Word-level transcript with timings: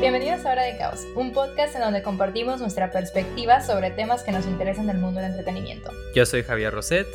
Bienvenidos 0.00 0.44
a 0.44 0.52
Hora 0.52 0.62
de 0.62 0.76
Caos, 0.76 1.06
un 1.14 1.32
podcast 1.32 1.74
en 1.74 1.80
donde 1.80 2.02
compartimos 2.02 2.60
nuestra 2.60 2.92
perspectiva 2.92 3.62
sobre 3.62 3.90
temas 3.90 4.22
que 4.22 4.30
nos 4.30 4.44
interesan 4.44 4.86
del 4.86 4.98
mundo 4.98 5.20
del 5.20 5.30
entretenimiento. 5.30 5.90
Yo 6.14 6.26
soy 6.26 6.42
Javier 6.42 6.74
Roset. 6.74 7.06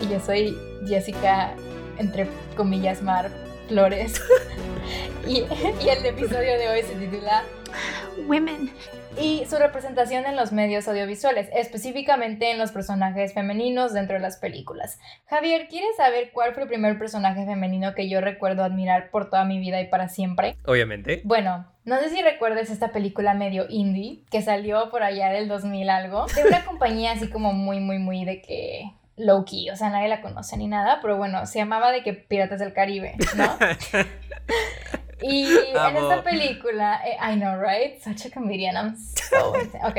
Y 0.00 0.08
yo 0.08 0.18
soy 0.18 0.58
Jessica, 0.86 1.54
entre 1.98 2.28
comillas, 2.56 3.00
Mar 3.00 3.30
Flores. 3.68 4.20
y, 5.26 5.44
y 5.84 5.88
el 5.88 6.04
episodio 6.04 6.58
de 6.58 6.68
hoy 6.68 6.82
se 6.82 6.96
titula 6.96 7.44
Women. 8.26 8.72
Y 9.18 9.44
su 9.46 9.56
representación 9.56 10.26
en 10.26 10.36
los 10.36 10.52
medios 10.52 10.88
audiovisuales, 10.88 11.48
específicamente 11.54 12.50
en 12.50 12.58
los 12.58 12.72
personajes 12.72 13.32
femeninos 13.34 13.92
dentro 13.92 14.14
de 14.14 14.20
las 14.20 14.36
películas. 14.36 14.98
Javier, 15.26 15.68
¿quieres 15.68 15.96
saber 15.96 16.30
cuál 16.32 16.54
fue 16.54 16.64
el 16.64 16.68
primer 16.68 16.98
personaje 16.98 17.44
femenino 17.46 17.94
que 17.94 18.08
yo 18.08 18.20
recuerdo 18.20 18.64
admirar 18.64 19.10
por 19.10 19.30
toda 19.30 19.44
mi 19.44 19.58
vida 19.58 19.80
y 19.80 19.88
para 19.88 20.08
siempre? 20.08 20.56
Obviamente. 20.66 21.22
Bueno, 21.24 21.66
no 21.84 21.98
sé 21.98 22.10
si 22.10 22.20
recuerdes 22.22 22.70
esta 22.70 22.92
película 22.92 23.34
medio 23.34 23.66
indie 23.68 24.22
que 24.30 24.42
salió 24.42 24.90
por 24.90 25.02
allá 25.02 25.30
del 25.30 25.48
2000 25.48 25.90
algo, 25.90 26.26
de 26.34 26.44
una 26.44 26.64
compañía 26.64 27.12
así 27.12 27.28
como 27.28 27.52
muy, 27.52 27.80
muy, 27.80 27.98
muy 27.98 28.24
de 28.24 28.42
que 28.42 28.92
low 29.16 29.44
key, 29.44 29.70
o 29.70 29.76
sea, 29.76 29.88
nadie 29.88 30.08
la 30.08 30.20
conoce 30.20 30.56
ni 30.56 30.66
nada, 30.66 30.98
pero 31.00 31.16
bueno, 31.16 31.46
se 31.46 31.58
llamaba 31.58 31.90
de 31.90 32.02
que 32.02 32.12
Piratas 32.12 32.60
del 32.60 32.74
Caribe, 32.74 33.14
¿no? 33.36 33.56
Y 35.22 35.46
en 35.70 35.76
Amo. 35.76 36.10
esta 36.10 36.22
película, 36.22 37.00
eh, 37.04 37.16
I 37.20 37.36
know, 37.36 37.58
right? 37.60 38.00
Such 38.02 38.26
a 38.26 38.34
comedian, 38.34 38.74
I'm 38.74 38.96
so 38.96 39.52
Ok, 39.84 39.98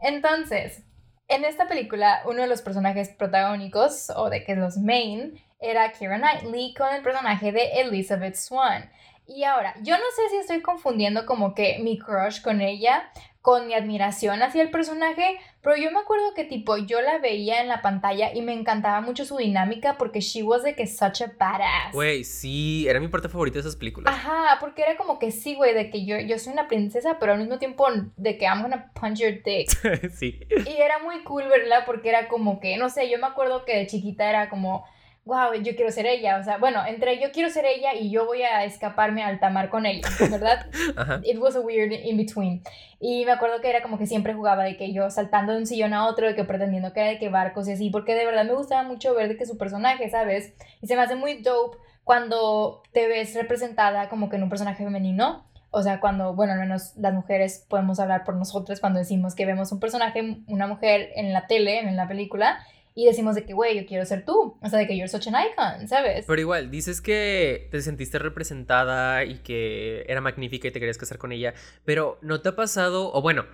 entonces, 0.00 0.82
en 1.28 1.44
esta 1.44 1.66
película, 1.66 2.22
uno 2.26 2.42
de 2.42 2.48
los 2.48 2.62
personajes 2.62 3.08
protagónicos, 3.10 4.10
o 4.14 4.30
de 4.30 4.44
que 4.44 4.54
los 4.54 4.76
main, 4.76 5.40
era 5.60 5.92
Keira 5.92 6.18
Knightley 6.18 6.74
con 6.74 6.94
el 6.94 7.02
personaje 7.02 7.52
de 7.52 7.80
Elizabeth 7.80 8.34
Swan. 8.34 8.90
Y 9.26 9.44
ahora, 9.44 9.74
yo 9.82 9.96
no 9.96 10.04
sé 10.16 10.28
si 10.30 10.36
estoy 10.38 10.60
confundiendo 10.60 11.24
como 11.24 11.54
que 11.54 11.78
mi 11.78 11.98
crush 11.98 12.42
con 12.42 12.60
ella, 12.60 13.10
con 13.42 13.66
mi 13.66 13.74
admiración 13.74 14.40
hacia 14.40 14.62
el 14.62 14.70
personaje, 14.70 15.36
pero 15.62 15.76
yo 15.76 15.90
me 15.90 15.98
acuerdo 15.98 16.32
que 16.34 16.44
tipo 16.44 16.76
yo 16.76 17.00
la 17.02 17.18
veía 17.18 17.60
en 17.60 17.66
la 17.66 17.82
pantalla 17.82 18.32
y 18.32 18.40
me 18.40 18.52
encantaba 18.52 19.00
mucho 19.00 19.24
su 19.24 19.36
dinámica 19.36 19.98
porque 19.98 20.20
she 20.20 20.44
was 20.44 20.62
de 20.62 20.76
que 20.76 20.86
such 20.86 21.22
a 21.22 21.32
badass. 21.36 21.92
Güey, 21.92 22.22
sí, 22.22 22.86
era 22.88 23.00
mi 23.00 23.08
parte 23.08 23.28
favorita 23.28 23.54
de 23.54 23.60
esas 23.60 23.74
películas. 23.74 24.14
Ajá, 24.14 24.58
porque 24.60 24.82
era 24.82 24.96
como 24.96 25.18
que 25.18 25.32
sí, 25.32 25.56
güey, 25.56 25.74
de 25.74 25.90
que 25.90 26.06
yo, 26.06 26.20
yo 26.20 26.38
soy 26.38 26.52
una 26.52 26.68
princesa, 26.68 27.18
pero 27.18 27.32
al 27.32 27.40
mismo 27.40 27.58
tiempo 27.58 27.84
de 28.16 28.38
que 28.38 28.44
I'm 28.44 28.62
gonna 28.62 28.92
punch 28.94 29.18
your 29.18 29.42
dick. 29.42 29.68
sí. 30.14 30.40
Y 30.48 30.80
era 30.80 31.00
muy 31.00 31.24
cool 31.24 31.48
verla 31.48 31.84
porque 31.84 32.10
era 32.10 32.28
como 32.28 32.60
que, 32.60 32.76
no 32.76 32.88
sé, 32.90 33.10
yo 33.10 33.18
me 33.18 33.26
acuerdo 33.26 33.64
que 33.64 33.76
de 33.76 33.88
chiquita 33.88 34.30
era 34.30 34.48
como, 34.48 34.86
wow, 35.24 35.54
yo 35.54 35.74
quiero 35.76 35.90
ser 35.90 36.06
ella. 36.06 36.38
O 36.38 36.42
sea, 36.44 36.58
bueno, 36.58 36.84
entre 36.86 37.20
yo 37.20 37.30
quiero 37.32 37.48
ser 37.50 37.64
ella 37.64 37.94
y 37.94 38.10
yo 38.10 38.26
voy 38.26 38.42
a 38.42 38.64
escaparme 38.64 39.22
al 39.22 39.40
tamar 39.40 39.68
con 39.68 39.86
ella, 39.86 40.08
¿verdad? 40.18 40.66
Ajá. 40.96 41.20
It 41.24 41.38
was 41.38 41.56
a 41.56 41.60
weird 41.60 41.92
in 41.92 42.16
between. 42.16 42.62
Y 43.00 43.24
me 43.24 43.32
acuerdo 43.32 43.60
que 43.60 43.70
era 43.70 43.82
como 43.82 43.98
que 43.98 44.06
siempre 44.06 44.34
jugaba 44.34 44.64
de 44.64 44.76
que 44.76 44.92
yo 44.92 45.10
saltando 45.10 45.52
de 45.52 45.58
un 45.58 45.66
sillón 45.66 45.94
a 45.94 46.06
otro, 46.06 46.26
de 46.26 46.34
que 46.34 46.44
pretendiendo 46.44 46.92
que 46.92 47.00
era 47.00 47.10
de 47.10 47.18
que 47.18 47.28
barcos 47.28 47.68
y 47.68 47.72
así, 47.72 47.90
porque 47.90 48.14
de 48.14 48.26
verdad 48.26 48.44
me 48.44 48.54
gustaba 48.54 48.82
mucho 48.82 49.14
ver 49.14 49.28
de 49.28 49.36
que 49.36 49.46
su 49.46 49.58
personaje, 49.58 50.08
¿sabes? 50.10 50.54
Y 50.80 50.86
se 50.86 50.96
me 50.96 51.02
hace 51.02 51.14
muy 51.14 51.42
dope 51.42 51.78
cuando 52.04 52.82
te 52.92 53.06
ves 53.06 53.34
representada 53.34 54.08
como 54.08 54.28
que 54.28 54.36
en 54.36 54.42
un 54.42 54.48
personaje 54.48 54.84
femenino. 54.84 55.46
O 55.74 55.82
sea, 55.82 56.00
cuando, 56.00 56.34
bueno, 56.34 56.52
al 56.52 56.58
menos 56.58 56.94
las 56.96 57.14
mujeres 57.14 57.64
podemos 57.68 57.98
hablar 57.98 58.24
por 58.24 58.36
nosotras 58.36 58.78
cuando 58.78 58.98
decimos 58.98 59.34
que 59.34 59.46
vemos 59.46 59.72
un 59.72 59.80
personaje, 59.80 60.42
una 60.46 60.66
mujer 60.66 61.10
en 61.14 61.32
la 61.32 61.46
tele, 61.46 61.78
en 61.78 61.96
la 61.96 62.06
película, 62.06 62.58
y 62.94 63.06
decimos 63.06 63.34
de 63.34 63.44
que, 63.44 63.54
güey, 63.54 63.80
yo 63.80 63.86
quiero 63.86 64.04
ser 64.04 64.24
tú. 64.24 64.58
O 64.60 64.68
sea, 64.68 64.78
de 64.78 64.86
que 64.86 64.96
you're 64.96 65.08
such 65.08 65.28
an 65.28 65.34
icon, 65.34 65.88
¿sabes? 65.88 66.24
Pero 66.26 66.40
igual, 66.40 66.70
dices 66.70 67.00
que 67.00 67.68
te 67.70 67.80
sentiste 67.80 68.18
representada 68.18 69.24
y 69.24 69.38
que 69.38 70.04
era 70.08 70.20
magnífica 70.20 70.68
y 70.68 70.70
te 70.70 70.80
querías 70.80 70.98
casar 70.98 71.18
con 71.18 71.32
ella, 71.32 71.54
pero 71.84 72.18
¿no 72.22 72.40
te 72.40 72.50
ha 72.50 72.56
pasado, 72.56 73.12
o 73.12 73.22
bueno, 73.22 73.46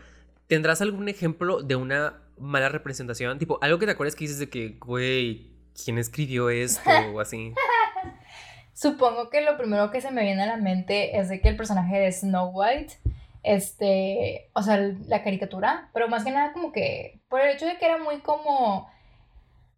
tendrás 0.47 0.81
algún 0.81 1.09
ejemplo 1.09 1.62
de 1.62 1.77
una 1.77 2.22
mala 2.38 2.69
representación? 2.69 3.38
Tipo, 3.38 3.59
algo 3.62 3.78
que 3.78 3.87
te 3.87 3.93
acuerdas 3.93 4.16
que 4.16 4.25
dices 4.25 4.38
de 4.38 4.50
que, 4.50 4.77
güey, 4.81 5.53
¿quién 5.84 5.98
escribió 5.98 6.50
esto? 6.50 6.91
o 7.15 7.21
así. 7.21 7.54
Supongo 8.75 9.28
que 9.28 9.41
lo 9.41 9.56
primero 9.56 9.91
que 9.91 10.00
se 10.00 10.10
me 10.10 10.22
viene 10.22 10.43
a 10.43 10.47
la 10.47 10.56
mente 10.56 11.19
es 11.19 11.28
de 11.28 11.41
que 11.41 11.48
el 11.48 11.56
personaje 11.56 11.98
de 11.98 12.12
Snow 12.12 12.53
White, 12.54 12.94
este, 13.43 14.50
o 14.53 14.62
sea, 14.62 14.77
la 15.06 15.22
caricatura, 15.22 15.91
pero 15.93 16.09
más 16.09 16.25
que 16.25 16.31
nada 16.31 16.53
como 16.53 16.71
que 16.72 17.21
por 17.28 17.41
el 17.41 17.54
hecho 17.54 17.66
de 17.66 17.77
que 17.78 17.87
era 17.87 17.98
muy 17.98 18.21
como, 18.21 18.88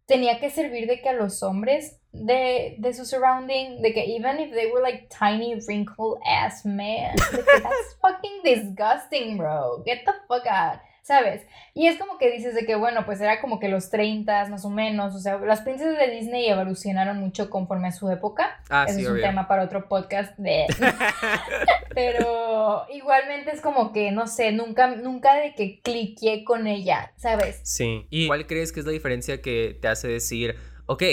tenía 0.05 0.39
que 0.39 0.49
servir 0.49 0.87
de 0.87 1.01
que 1.01 1.09
a 1.09 1.13
los 1.13 1.41
hombres 1.43 1.99
de, 2.11 2.75
de 2.79 2.93
su 2.93 3.05
surrounding, 3.05 3.81
de 3.81 3.93
que 3.93 4.03
even 4.05 4.39
if 4.39 4.51
they 4.53 4.71
were 4.71 4.81
like 4.81 5.07
tiny, 5.09 5.55
wrinkled 5.67 6.19
ass 6.25 6.65
men, 6.65 7.15
de 7.15 7.43
que 7.43 7.59
that's 7.61 7.95
fucking 8.01 8.41
disgusting, 8.43 9.37
bro, 9.37 9.81
get 9.85 10.03
the 10.05 10.13
fuck 10.27 10.45
out. 10.45 10.79
¿Sabes? 11.01 11.45
Y 11.73 11.87
es 11.87 11.97
como 11.97 12.17
que 12.19 12.31
dices 12.31 12.53
de 12.53 12.65
que, 12.65 12.75
bueno, 12.75 13.05
pues 13.05 13.19
era 13.21 13.41
como 13.41 13.59
que 13.59 13.69
los 13.69 13.89
30 13.89 14.47
más 14.49 14.65
o 14.65 14.69
menos, 14.69 15.15
o 15.15 15.19
sea, 15.19 15.39
las 15.39 15.61
princesas 15.61 15.97
de 15.97 16.11
Disney 16.11 16.47
evolucionaron 16.47 17.17
mucho 17.17 17.49
conforme 17.49 17.87
a 17.87 17.91
su 17.91 18.09
época. 18.11 18.63
Ah, 18.69 18.85
Ese 18.87 18.99
sí, 18.99 19.01
es 19.01 19.09
un 19.09 19.19
tema 19.19 19.47
para 19.47 19.63
otro 19.63 19.87
podcast 19.87 20.37
de... 20.37 20.67
Pero 21.95 22.85
igualmente 22.93 23.51
es 23.51 23.61
como 23.61 23.91
que, 23.91 24.11
no 24.11 24.27
sé, 24.27 24.51
nunca, 24.51 24.95
nunca 24.95 25.35
de 25.35 25.55
que 25.55 25.81
cliqué 25.81 26.43
con 26.43 26.67
ella, 26.67 27.11
¿sabes? 27.17 27.59
Sí. 27.63 28.05
¿Y 28.09 28.27
cuál 28.27 28.45
crees 28.47 28.71
que 28.71 28.79
es 28.79 28.85
la 28.85 28.91
diferencia 28.91 29.41
que 29.41 29.77
te 29.81 29.87
hace 29.87 30.07
decir, 30.07 30.55
ok, 30.85 31.03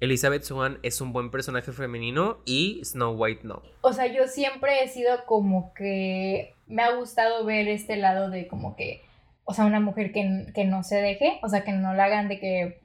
Elizabeth 0.00 0.42
Swan 0.44 0.78
es 0.82 1.00
un 1.00 1.12
buen 1.12 1.30
personaje 1.30 1.72
femenino 1.72 2.38
y 2.46 2.80
Snow 2.84 3.14
White 3.14 3.42
no? 3.44 3.62
O 3.82 3.92
sea, 3.92 4.06
yo 4.06 4.26
siempre 4.28 4.82
he 4.82 4.88
sido 4.88 5.24
como 5.26 5.74
que 5.74 6.54
me 6.66 6.82
ha 6.82 6.94
gustado 6.94 7.44
ver 7.44 7.68
este 7.68 7.96
lado 7.96 8.30
de 8.30 8.46
como 8.46 8.76
que, 8.76 9.02
o 9.44 9.54
sea, 9.54 9.64
una 9.64 9.80
mujer 9.80 10.12
que, 10.12 10.46
que 10.54 10.64
no 10.64 10.82
se 10.82 10.96
deje, 10.96 11.38
o 11.42 11.48
sea, 11.48 11.62
que 11.62 11.72
no 11.72 11.94
la 11.94 12.04
hagan 12.04 12.28
de 12.28 12.38
que, 12.38 12.80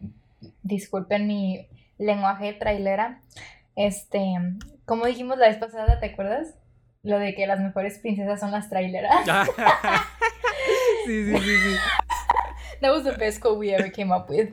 disculpen 0.64 1.28
mi 1.28 1.68
lenguaje 1.98 2.54
trailera, 2.54 3.22
este, 3.76 4.22
como 4.86 5.06
dijimos 5.06 5.38
la 5.38 5.48
vez 5.48 5.58
pasada, 5.58 6.00
¿te 6.00 6.08
acuerdas? 6.08 6.56
Lo 7.04 7.20
de 7.20 7.36
que 7.36 7.48
las 7.48 7.60
mejores 7.60 8.00
princesas 8.00 8.40
son 8.40 8.52
las 8.52 8.70
traileras. 8.70 9.26
sí, 11.06 11.26
sí, 11.26 11.38
sí, 11.38 11.58
sí. 11.58 11.76
That 12.82 12.92
was 12.92 13.04
the 13.04 13.12
best 13.12 13.42
quote 13.42 13.58
we 13.58 13.74
ever 13.74 13.92
came 13.92 14.14
up 14.14 14.26
with. 14.30 14.50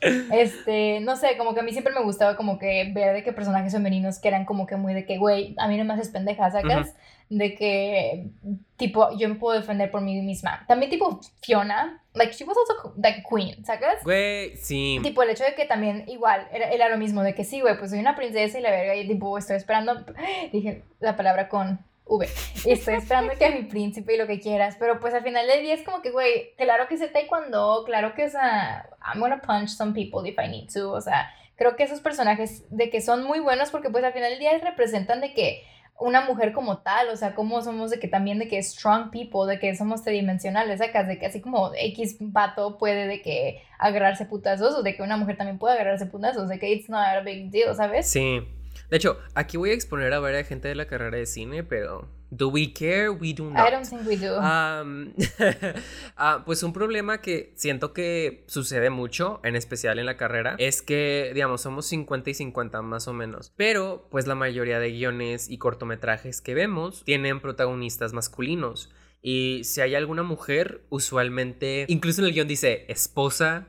Este, 0.00 1.00
no 1.00 1.16
sé, 1.16 1.36
como 1.36 1.54
que 1.54 1.60
a 1.60 1.62
mí 1.62 1.72
siempre 1.72 1.92
me 1.92 2.02
gustaba 2.02 2.36
como 2.36 2.58
que 2.58 2.92
ver 2.94 3.14
de 3.14 3.24
que 3.24 3.32
personajes 3.32 3.72
femeninos 3.72 4.20
que 4.20 4.28
eran 4.28 4.44
como 4.44 4.66
que 4.66 4.76
muy 4.76 4.94
de 4.94 5.04
que, 5.04 5.18
güey, 5.18 5.54
a 5.58 5.66
mí 5.66 5.76
no 5.76 5.84
me 5.84 5.94
haces 5.94 6.10
pendeja, 6.10 6.50
¿sacas? 6.50 6.94
De 7.30 7.54
que, 7.54 8.30
tipo, 8.76 9.10
yo 9.18 9.28
me 9.28 9.34
puedo 9.34 9.58
defender 9.58 9.90
por 9.90 10.00
mí 10.00 10.20
misma. 10.22 10.64
También 10.66 10.90
tipo 10.90 11.20
Fiona, 11.42 12.02
like, 12.14 12.32
she 12.32 12.44
was 12.44 12.56
also 12.56 12.94
like 12.96 13.22
queen, 13.28 13.64
¿sacas? 13.64 14.02
Güey, 14.02 14.56
sí. 14.56 14.98
Tipo, 15.02 15.22
el 15.22 15.30
hecho 15.30 15.44
de 15.44 15.54
que 15.54 15.66
también, 15.66 16.04
igual, 16.08 16.48
era, 16.52 16.70
era 16.70 16.88
lo 16.88 16.96
mismo, 16.96 17.22
de 17.22 17.34
que 17.34 17.44
sí, 17.44 17.60
güey, 17.60 17.78
pues 17.78 17.90
soy 17.90 18.00
una 18.00 18.16
princesa 18.16 18.58
y 18.58 18.62
la 18.62 18.70
verga, 18.70 18.94
y 18.94 19.06
tipo, 19.06 19.36
estoy 19.36 19.56
esperando, 19.56 20.04
dije 20.52 20.84
la 21.00 21.16
palabra 21.16 21.48
con 21.48 21.80
V, 22.06 22.28
y 22.64 22.70
estoy 22.70 22.94
esperando 22.94 23.34
que 23.38 23.44
a 23.44 23.50
mi 23.50 23.62
príncipe 23.62 24.14
y 24.14 24.16
lo 24.16 24.26
que 24.26 24.40
quieras, 24.40 24.76
pero 24.78 24.98
pues 24.98 25.12
al 25.12 25.22
final 25.22 25.46
del 25.46 25.62
día 25.62 25.74
es 25.74 25.82
como 25.82 26.00
que, 26.00 26.10
güey, 26.10 26.54
claro 26.56 26.88
que 26.88 26.96
sé 26.96 27.08
taekwondo, 27.08 27.84
claro 27.84 28.14
que, 28.14 28.24
o 28.24 28.30
sea, 28.30 28.88
I'm 29.04 29.20
gonna 29.20 29.42
punch 29.42 29.68
some 29.68 29.92
people 29.92 30.28
if 30.28 30.38
I 30.38 30.48
need 30.48 30.72
to, 30.72 30.90
o 30.92 31.00
sea, 31.00 31.30
creo 31.56 31.76
que 31.76 31.82
esos 31.82 32.00
personajes 32.00 32.64
de 32.70 32.88
que 32.88 33.00
son 33.00 33.24
muy 33.24 33.40
buenos 33.40 33.70
porque 33.70 33.90
pues 33.90 34.04
al 34.04 34.12
final 34.12 34.30
del 34.30 34.38
día 34.38 34.56
representan 34.58 35.20
de 35.20 35.34
que 35.34 35.64
una 35.98 36.20
mujer 36.20 36.52
como 36.52 36.78
tal, 36.78 37.08
o 37.08 37.16
sea, 37.16 37.34
como 37.34 37.60
somos 37.62 37.90
de 37.90 37.98
que 37.98 38.08
también 38.08 38.38
de 38.38 38.46
que 38.46 38.62
strong 38.62 39.10
people, 39.10 39.52
de 39.52 39.58
que 39.58 39.74
somos 39.74 40.02
tridimensionales, 40.02 40.78
sacas, 40.78 41.08
de 41.08 41.18
que 41.18 41.26
así 41.26 41.40
como 41.40 41.72
X 41.74 42.16
vato 42.20 42.78
puede 42.78 43.06
de 43.06 43.20
que 43.20 43.62
agarrarse 43.78 44.24
putazos, 44.24 44.74
o 44.74 44.82
de 44.82 44.94
que 44.94 45.02
una 45.02 45.16
mujer 45.16 45.36
también 45.36 45.58
puede 45.58 45.74
agarrarse 45.74 46.06
putazos, 46.06 46.48
de 46.48 46.58
que 46.58 46.72
it's 46.72 46.88
not 46.88 47.00
a 47.00 47.20
big 47.20 47.50
deal, 47.50 47.74
¿sabes? 47.74 48.08
Sí. 48.08 48.40
De 48.90 48.96
hecho, 48.96 49.18
aquí 49.34 49.56
voy 49.56 49.70
a 49.70 49.74
exponer 49.74 50.12
a 50.12 50.20
varias 50.20 50.46
gente 50.46 50.68
de 50.68 50.74
la 50.74 50.86
carrera 50.86 51.16
de 51.16 51.26
cine, 51.26 51.64
pero 51.64 52.08
¿do 52.30 52.48
we 52.48 52.72
care? 52.72 53.08
We 53.10 53.32
do 53.32 53.50
not. 53.50 53.68
I 53.68 53.70
don't 53.70 53.86
think 53.86 54.06
we 54.06 54.16
do. 54.16 54.38
Ah, 56.16 56.42
pues 56.44 56.62
un 56.62 56.72
problema 56.72 57.20
que 57.20 57.52
siento 57.56 57.92
que 57.92 58.44
sucede 58.48 58.90
mucho, 58.90 59.40
en 59.44 59.56
especial 59.56 59.98
en 59.98 60.06
la 60.06 60.16
carrera, 60.16 60.56
es 60.58 60.82
que, 60.82 61.30
digamos, 61.34 61.60
somos 61.60 61.86
50 61.86 62.30
y 62.30 62.34
50 62.34 62.82
más 62.82 63.08
o 63.08 63.12
menos. 63.12 63.52
Pero, 63.56 64.08
pues 64.10 64.26
la 64.26 64.34
mayoría 64.34 64.78
de 64.80 64.90
guiones 64.90 65.48
y 65.48 65.58
cortometrajes 65.58 66.40
que 66.40 66.54
vemos 66.54 67.04
tienen 67.04 67.40
protagonistas 67.40 68.12
masculinos. 68.12 68.90
Y 69.22 69.62
si 69.64 69.80
hay 69.80 69.94
alguna 69.94 70.22
mujer, 70.22 70.84
usualmente, 70.90 71.86
incluso 71.88 72.20
en 72.20 72.28
el 72.28 72.34
guion 72.34 72.48
dice 72.48 72.84
esposa, 72.88 73.66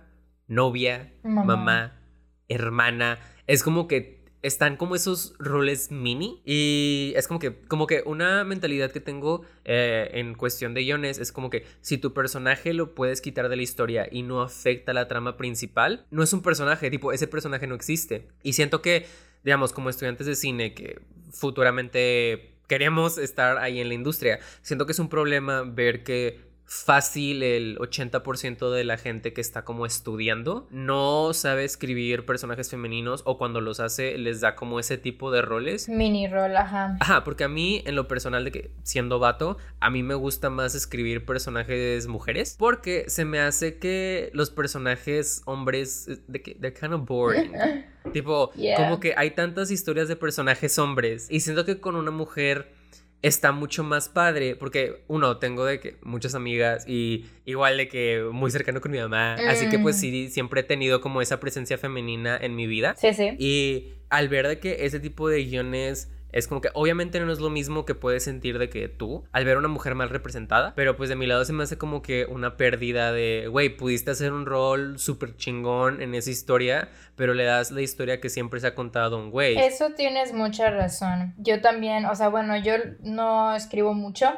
novia, 0.47 1.13
Mamá. 1.23 1.55
mamá, 1.55 2.01
hermana. 2.47 3.19
Es 3.47 3.63
como 3.63 3.87
que 3.87 4.18
están 4.41 4.77
como 4.77 4.95
esos 4.95 5.33
roles 5.37 5.91
mini 5.91 6.41
y 6.45 7.13
es 7.15 7.27
como 7.27 7.39
que 7.39 7.55
como 7.67 7.87
que 7.87 8.03
una 8.05 8.43
mentalidad 8.43 8.91
que 8.91 8.99
tengo 8.99 9.43
eh, 9.65 10.09
en 10.13 10.33
cuestión 10.33 10.73
de 10.73 10.83
guiones 10.83 11.19
es 11.19 11.31
como 11.31 11.49
que 11.49 11.65
si 11.81 11.97
tu 11.97 12.13
personaje 12.13 12.73
lo 12.73 12.95
puedes 12.95 13.19
quitar 13.19 13.49
de 13.49 13.57
la 13.57 13.63
historia 13.63 14.07
y 14.09 14.23
no 14.23 14.41
afecta 14.41 14.93
la 14.93 15.07
trama 15.07 15.35
principal 15.35 16.05
no 16.09 16.23
es 16.23 16.31
un 16.31 16.41
personaje 16.41 16.89
tipo 16.89 17.11
ese 17.11 17.27
personaje 17.27 17.67
no 17.67 17.75
existe 17.75 18.27
y 18.41 18.53
siento 18.53 18.81
que 18.81 19.05
digamos 19.43 19.73
como 19.73 19.89
estudiantes 19.89 20.25
de 20.25 20.35
cine 20.35 20.73
que 20.73 21.01
futuramente 21.31 22.59
queremos 22.69 23.17
estar 23.17 23.57
ahí 23.57 23.81
en 23.81 23.89
la 23.89 23.95
industria. 23.95 24.39
Siento 24.61 24.85
que 24.85 24.93
es 24.93 24.99
un 24.99 25.09
problema 25.09 25.63
ver 25.63 26.03
que 26.03 26.48
fácil 26.69 27.41
el 27.41 27.79
80% 27.79 28.69
de 28.69 28.83
la 28.83 28.97
gente 28.97 29.33
que 29.33 29.41
está 29.41 29.65
como 29.65 29.87
estudiando 29.87 30.67
no 30.69 31.33
sabe 31.33 31.65
escribir 31.65 32.27
personajes 32.27 32.69
femeninos 32.69 33.23
o 33.25 33.39
cuando 33.39 33.59
los 33.59 33.79
hace 33.79 34.19
les 34.19 34.39
da 34.39 34.55
como 34.55 34.79
ese 34.79 34.99
tipo 34.99 35.31
de 35.31 35.41
roles. 35.41 35.89
Mini 35.89 36.27
rol, 36.27 36.55
ajá. 36.55 36.95
Ajá, 36.99 37.23
porque 37.23 37.43
a 37.43 37.47
mí 37.47 37.81
en 37.87 37.95
lo 37.95 38.07
personal 38.07 38.45
de 38.45 38.51
que 38.51 38.71
siendo 38.83 39.17
vato, 39.17 39.57
a 39.79 39.89
mí 39.89 40.03
me 40.03 40.13
gusta 40.13 40.51
más 40.51 40.75
escribir 40.75 41.25
personajes 41.25 42.05
mujeres 42.05 42.55
porque 42.59 43.05
se 43.07 43.25
me 43.25 43.39
hace 43.39 43.79
que 43.79 44.29
los 44.33 44.51
personajes 44.51 45.41
hombres 45.45 46.07
eh, 46.07 46.19
de 46.27 46.43
que 46.43 46.53
they're 46.53 46.79
kind 46.79 46.93
of 46.93 47.07
boring. 47.07 47.51
tipo, 48.13 48.51
como 48.77 48.99
que 48.99 49.15
hay 49.17 49.31
tantas 49.31 49.71
historias 49.71 50.07
de 50.07 50.15
personajes 50.15 50.77
hombres 50.77 51.25
y 51.31 51.39
siento 51.39 51.65
que 51.65 51.79
con 51.79 51.95
una 51.95 52.11
mujer 52.11 52.78
está 53.21 53.51
mucho 53.51 53.83
más 53.83 54.07
padre 54.09 54.55
porque 54.55 55.03
uno 55.07 55.37
tengo 55.37 55.65
de 55.65 55.79
que 55.79 55.97
muchas 56.03 56.35
amigas 56.35 56.85
y 56.87 57.25
igual 57.45 57.77
de 57.77 57.87
que 57.87 58.23
muy 58.31 58.49
cercano 58.51 58.79
con 58.81 58.91
mi 58.91 58.99
mamá, 58.99 59.35
así 59.47 59.69
que 59.69 59.79
pues 59.79 59.97
mm. 59.97 59.99
sí 59.99 60.29
siempre 60.29 60.61
he 60.61 60.63
tenido 60.63 61.01
como 61.01 61.21
esa 61.21 61.39
presencia 61.39 61.77
femenina 61.77 62.37
en 62.37 62.55
mi 62.55 62.67
vida. 62.67 62.95
Sí, 62.97 63.13
sí. 63.13 63.35
Y 63.37 63.93
al 64.09 64.29
ver 64.29 64.47
de 64.47 64.59
que 64.59 64.85
ese 64.85 64.99
tipo 64.99 65.27
de 65.29 65.43
guiones 65.43 66.09
es 66.31 66.47
como 66.47 66.61
que 66.61 66.69
obviamente 66.73 67.19
no 67.19 67.31
es 67.31 67.39
lo 67.39 67.49
mismo 67.49 67.85
que 67.85 67.95
puedes 67.95 68.23
sentir 68.23 68.59
de 68.59 68.69
que 68.69 68.87
tú 68.87 69.23
al 69.31 69.45
ver 69.45 69.55
a 69.55 69.59
una 69.59 69.67
mujer 69.67 69.95
mal 69.95 70.09
representada, 70.09 70.73
pero 70.75 70.95
pues 70.95 71.09
de 71.09 71.15
mi 71.15 71.27
lado 71.27 71.45
se 71.45 71.53
me 71.53 71.63
hace 71.63 71.77
como 71.77 72.01
que 72.01 72.25
una 72.25 72.57
pérdida 72.57 73.11
de, 73.11 73.47
güey, 73.49 73.69
pudiste 73.69 74.11
hacer 74.11 74.31
un 74.31 74.45
rol 74.45 74.99
súper 74.99 75.35
chingón 75.37 76.01
en 76.01 76.15
esa 76.15 76.29
historia, 76.29 76.89
pero 77.15 77.33
le 77.33 77.45
das 77.45 77.71
la 77.71 77.81
historia 77.81 78.19
que 78.19 78.29
siempre 78.29 78.59
se 78.59 78.67
ha 78.67 78.75
contado 78.75 79.17
un 79.17 79.31
güey. 79.31 79.57
Eso 79.57 79.91
tienes 79.91 80.33
mucha 80.33 80.69
razón. 80.69 81.33
Yo 81.37 81.61
también, 81.61 82.05
o 82.05 82.15
sea, 82.15 82.29
bueno, 82.29 82.57
yo 82.57 82.73
no 83.01 83.55
escribo 83.55 83.93
mucho 83.93 84.31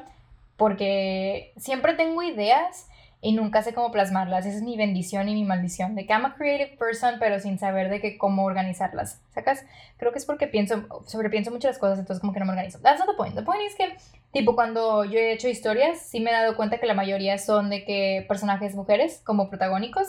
porque 0.57 1.53
siempre 1.57 1.95
tengo 1.95 2.21
ideas 2.21 2.87
y 3.21 3.33
nunca 3.33 3.61
sé 3.61 3.73
cómo 3.73 3.91
plasmarlas. 3.91 4.45
Esa 4.45 4.57
es 4.57 4.63
mi 4.63 4.75
bendición 4.75 5.29
y 5.29 5.35
mi 5.35 5.43
maldición, 5.43 5.95
de 5.95 6.05
que 6.07 6.13
I'm 6.13 6.25
a 6.25 6.35
creative 6.35 6.75
person, 6.77 7.15
pero 7.19 7.39
sin 7.39 7.59
saber 7.59 7.89
de 7.89 8.01
que 8.01 8.17
cómo 8.17 8.43
organizarlas. 8.43 9.21
¿Sacas? 9.29 9.63
Creo 9.97 10.11
que 10.11 10.17
es 10.17 10.25
porque 10.25 10.47
pienso, 10.47 10.87
sobrepienso 11.05 11.51
muchas 11.51 11.77
cosas, 11.77 11.99
entonces 11.99 12.19
como 12.19 12.33
que 12.33 12.39
no 12.39 12.45
me 12.45 12.53
organizo. 12.53 12.79
That's 12.79 12.99
not 12.99 13.07
the 13.07 13.15
point. 13.15 13.35
The 13.35 13.43
point 13.43 13.61
is 13.61 13.75
que, 13.75 13.95
tipo, 14.33 14.55
cuando 14.55 15.05
yo 15.05 15.19
he 15.19 15.33
hecho 15.33 15.47
historias, 15.47 15.99
sí 15.99 16.19
me 16.19 16.31
he 16.31 16.33
dado 16.33 16.55
cuenta 16.55 16.79
que 16.79 16.87
la 16.87 16.95
mayoría 16.95 17.37
son 17.37 17.69
de 17.69 17.85
que 17.85 18.25
personajes 18.27 18.75
mujeres 18.75 19.21
como 19.23 19.49
protagónicos. 19.49 20.07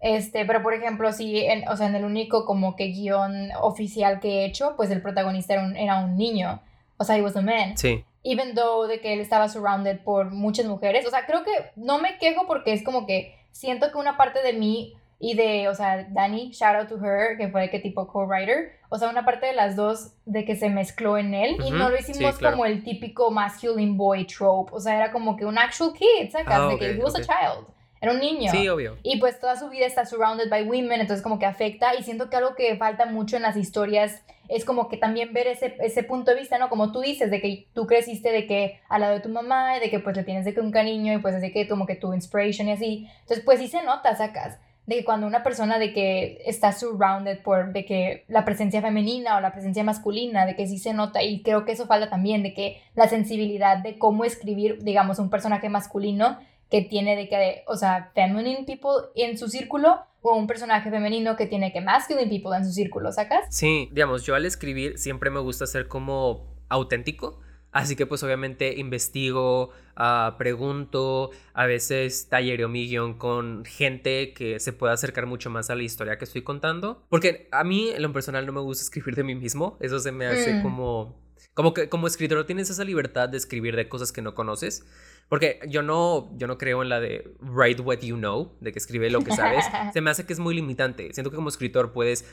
Este, 0.00 0.46
pero 0.46 0.62
por 0.62 0.72
ejemplo, 0.72 1.12
sí, 1.12 1.44
en, 1.44 1.68
o 1.68 1.76
sea, 1.76 1.86
en 1.86 1.94
el 1.96 2.04
único 2.04 2.46
como 2.46 2.76
que 2.76 2.86
guion 2.86 3.50
oficial 3.60 4.20
que 4.20 4.40
he 4.40 4.44
hecho, 4.46 4.74
pues 4.76 4.90
el 4.90 5.02
protagonista 5.02 5.52
era 5.52 5.64
un, 5.64 5.76
era 5.76 5.98
un 5.98 6.16
niño. 6.16 6.62
O 6.96 7.04
sea, 7.04 7.18
he 7.18 7.22
was 7.22 7.36
a 7.36 7.42
man. 7.42 7.76
Sí 7.76 8.04
even 8.24 8.54
though 8.54 8.88
de 8.88 9.00
que 9.00 9.12
él 9.12 9.20
estaba 9.20 9.48
surrounded 9.48 10.00
por 10.00 10.30
muchas 10.32 10.66
mujeres. 10.66 11.06
O 11.06 11.10
sea, 11.10 11.26
creo 11.26 11.44
que 11.44 11.52
no 11.76 11.98
me 11.98 12.18
quejo 12.18 12.46
porque 12.46 12.72
es 12.72 12.82
como 12.82 13.06
que 13.06 13.38
siento 13.52 13.92
que 13.92 13.98
una 13.98 14.16
parte 14.16 14.42
de 14.42 14.54
mí 14.54 14.94
y 15.20 15.34
de, 15.34 15.68
o 15.68 15.74
sea, 15.74 16.06
Dani, 16.10 16.50
shout 16.50 16.76
out 16.76 16.88
to 16.88 16.96
her, 16.96 17.38
que 17.38 17.48
fue 17.48 17.70
que 17.70 17.78
tipo 17.78 18.06
co-writer, 18.08 18.72
o 18.88 18.98
sea, 18.98 19.08
una 19.08 19.24
parte 19.24 19.46
de 19.46 19.52
las 19.52 19.76
dos 19.76 20.12
de 20.24 20.44
que 20.44 20.56
se 20.56 20.68
mezcló 20.68 21.16
en 21.16 21.34
él 21.34 21.56
y 21.64 21.70
no 21.70 21.88
lo 21.88 21.96
hicimos 21.96 22.38
como 22.38 22.66
el 22.66 22.82
típico 22.82 23.30
masculine 23.30 23.96
boy 23.96 24.26
trope, 24.26 24.72
o 24.74 24.80
sea, 24.80 24.96
era 24.96 25.12
como 25.12 25.36
que 25.36 25.46
un 25.46 25.56
actual 25.56 25.92
kid, 25.92 26.30
¿sacas? 26.30 26.60
Ah, 26.60 26.68
de 26.68 26.78
que 26.78 26.90
he 26.90 26.98
was 26.98 27.14
a 27.14 27.20
child. 27.20 27.66
Era 28.04 28.12
un 28.12 28.20
niño. 28.20 28.50
Sí, 28.52 28.68
obvio. 28.68 28.98
Y 29.02 29.18
pues 29.18 29.40
toda 29.40 29.56
su 29.56 29.70
vida 29.70 29.86
está 29.86 30.04
surrounded 30.04 30.50
by 30.50 30.64
women, 30.64 31.00
entonces 31.00 31.22
como 31.22 31.38
que 31.38 31.46
afecta 31.46 31.94
y 31.94 32.02
siento 32.02 32.28
que 32.28 32.36
algo 32.36 32.54
que 32.54 32.76
falta 32.76 33.06
mucho 33.06 33.36
en 33.36 33.42
las 33.42 33.56
historias 33.56 34.22
es 34.50 34.66
como 34.66 34.90
que 34.90 34.98
también 34.98 35.32
ver 35.32 35.46
ese, 35.46 35.74
ese 35.80 36.02
punto 36.02 36.30
de 36.30 36.38
vista, 36.38 36.58
¿no? 36.58 36.68
Como 36.68 36.92
tú 36.92 37.00
dices, 37.00 37.30
de 37.30 37.40
que 37.40 37.66
tú 37.72 37.86
creciste 37.86 38.30
de 38.30 38.46
que 38.46 38.78
al 38.90 39.00
lado 39.00 39.14
de 39.14 39.20
tu 39.20 39.30
mamá 39.30 39.78
de 39.78 39.88
que 39.88 40.00
pues 40.00 40.14
le 40.16 40.22
tienes 40.22 40.44
de 40.44 40.52
que 40.52 40.60
un 40.60 40.70
cariño 40.70 41.14
y 41.14 41.18
pues 41.18 41.34
así 41.34 41.50
que 41.50 41.66
como 41.66 41.86
que 41.86 41.94
tu 41.94 42.12
inspiration 42.12 42.68
y 42.68 42.72
así. 42.72 43.08
Entonces 43.20 43.42
pues 43.42 43.58
sí 43.58 43.68
se 43.68 43.82
nota, 43.82 44.14
sacas, 44.14 44.58
de 44.84 44.96
que 44.96 45.04
cuando 45.06 45.26
una 45.26 45.42
persona 45.42 45.78
de 45.78 45.94
que 45.94 46.42
está 46.44 46.72
surrounded 46.72 47.40
por 47.40 47.72
de 47.72 47.86
que 47.86 48.24
la 48.28 48.44
presencia 48.44 48.82
femenina 48.82 49.38
o 49.38 49.40
la 49.40 49.52
presencia 49.52 49.82
masculina, 49.82 50.44
de 50.44 50.56
que 50.56 50.66
sí 50.66 50.78
se 50.78 50.92
nota 50.92 51.22
y 51.22 51.42
creo 51.42 51.64
que 51.64 51.72
eso 51.72 51.86
falta 51.86 52.10
también, 52.10 52.42
de 52.42 52.52
que 52.52 52.82
la 52.94 53.08
sensibilidad 53.08 53.78
de 53.78 53.96
cómo 53.96 54.26
escribir, 54.26 54.82
digamos, 54.82 55.18
un 55.18 55.30
personaje 55.30 55.70
masculino 55.70 56.38
que 56.74 56.82
tiene 56.82 57.14
de 57.14 57.28
que, 57.28 57.62
o 57.68 57.76
sea, 57.76 58.10
feminine 58.16 58.64
people 58.66 59.08
en 59.14 59.38
su 59.38 59.46
círculo 59.46 60.00
o 60.22 60.34
un 60.34 60.48
personaje 60.48 60.90
femenino 60.90 61.36
que 61.36 61.46
tiene 61.46 61.72
que 61.72 61.80
masculine 61.80 62.28
people 62.28 62.56
en 62.56 62.66
su 62.66 62.72
círculo, 62.72 63.12
¿sacas? 63.12 63.46
Sí, 63.50 63.88
digamos, 63.92 64.26
yo 64.26 64.34
al 64.34 64.44
escribir 64.44 64.98
siempre 64.98 65.30
me 65.30 65.38
gusta 65.38 65.68
ser 65.68 65.86
como 65.86 66.52
auténtico. 66.68 67.38
Así 67.70 67.94
que 67.94 68.06
pues 68.06 68.24
obviamente 68.24 68.74
investigo, 68.76 69.70
uh, 69.96 70.36
pregunto, 70.36 71.30
a 71.52 71.66
veces 71.66 72.28
tallereo 72.28 72.68
mi 72.68 72.88
guion 72.88 73.18
con 73.18 73.64
gente 73.64 74.32
que 74.32 74.58
se 74.58 74.72
pueda 74.72 74.94
acercar 74.94 75.26
mucho 75.26 75.50
más 75.50 75.70
a 75.70 75.76
la 75.76 75.84
historia 75.84 76.18
que 76.18 76.24
estoy 76.24 76.42
contando. 76.42 77.04
Porque 77.08 77.48
a 77.52 77.62
mí 77.62 77.90
en 77.90 78.02
lo 78.02 78.12
personal 78.12 78.46
no 78.46 78.52
me 78.52 78.60
gusta 78.60 78.82
escribir 78.82 79.14
de 79.14 79.22
mí 79.22 79.36
mismo, 79.36 79.76
eso 79.78 80.00
se 80.00 80.10
me 80.10 80.26
hace 80.26 80.54
mm. 80.54 80.62
como... 80.62 81.22
Como 81.54 81.72
que 81.72 81.88
como 81.88 82.06
escritor 82.06 82.44
tienes 82.46 82.68
esa 82.68 82.84
libertad 82.84 83.28
de 83.28 83.38
escribir 83.38 83.76
de 83.76 83.88
cosas 83.88 84.12
que 84.12 84.22
no 84.22 84.34
conoces. 84.34 84.84
Porque 85.28 85.60
yo 85.68 85.82
no, 85.82 86.36
yo 86.36 86.46
no 86.46 86.58
creo 86.58 86.82
en 86.82 86.88
la 86.88 87.00
de 87.00 87.34
write 87.40 87.80
what 87.80 88.00
you 88.00 88.16
know, 88.16 88.52
de 88.60 88.72
que 88.72 88.78
escribe 88.78 89.08
lo 89.08 89.22
que 89.22 89.32
sabes. 89.32 89.64
Se 89.92 90.00
me 90.00 90.10
hace 90.10 90.26
que 90.26 90.32
es 90.32 90.38
muy 90.38 90.54
limitante. 90.54 91.12
Siento 91.14 91.30
que 91.30 91.36
como 91.36 91.48
escritor 91.48 91.92
puedes 91.92 92.24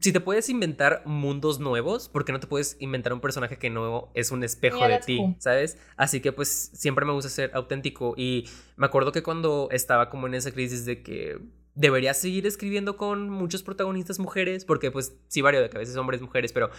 si 0.00 0.12
te 0.12 0.20
puedes 0.20 0.48
inventar 0.48 1.02
mundos 1.04 1.60
nuevos, 1.60 2.08
¿por 2.08 2.24
qué 2.24 2.32
no 2.32 2.40
te 2.40 2.46
puedes 2.46 2.76
inventar 2.80 3.12
un 3.12 3.20
personaje 3.20 3.58
que 3.58 3.68
no 3.68 4.10
es 4.14 4.30
un 4.30 4.42
espejo 4.42 4.86
de 4.88 4.98
ti? 4.98 5.36
¿Sabes? 5.38 5.78
Así 5.96 6.20
que 6.20 6.32
pues 6.32 6.70
siempre 6.72 7.04
me 7.04 7.12
gusta 7.12 7.28
ser 7.28 7.50
auténtico 7.54 8.14
y 8.16 8.48
me 8.76 8.86
acuerdo 8.86 9.12
que 9.12 9.22
cuando 9.22 9.68
estaba 9.70 10.08
como 10.08 10.26
en 10.26 10.34
esa 10.34 10.52
crisis 10.52 10.86
de 10.86 11.02
que 11.02 11.38
debería 11.74 12.14
seguir 12.14 12.46
escribiendo 12.46 12.96
con 12.96 13.28
muchos 13.28 13.62
protagonistas 13.62 14.18
mujeres, 14.18 14.64
porque 14.64 14.90
pues 14.90 15.16
sí 15.28 15.42
vario 15.42 15.60
de 15.60 15.68
que 15.68 15.76
a 15.76 15.80
veces 15.80 15.96
hombres, 15.96 16.22
mujeres, 16.22 16.52
pero 16.52 16.70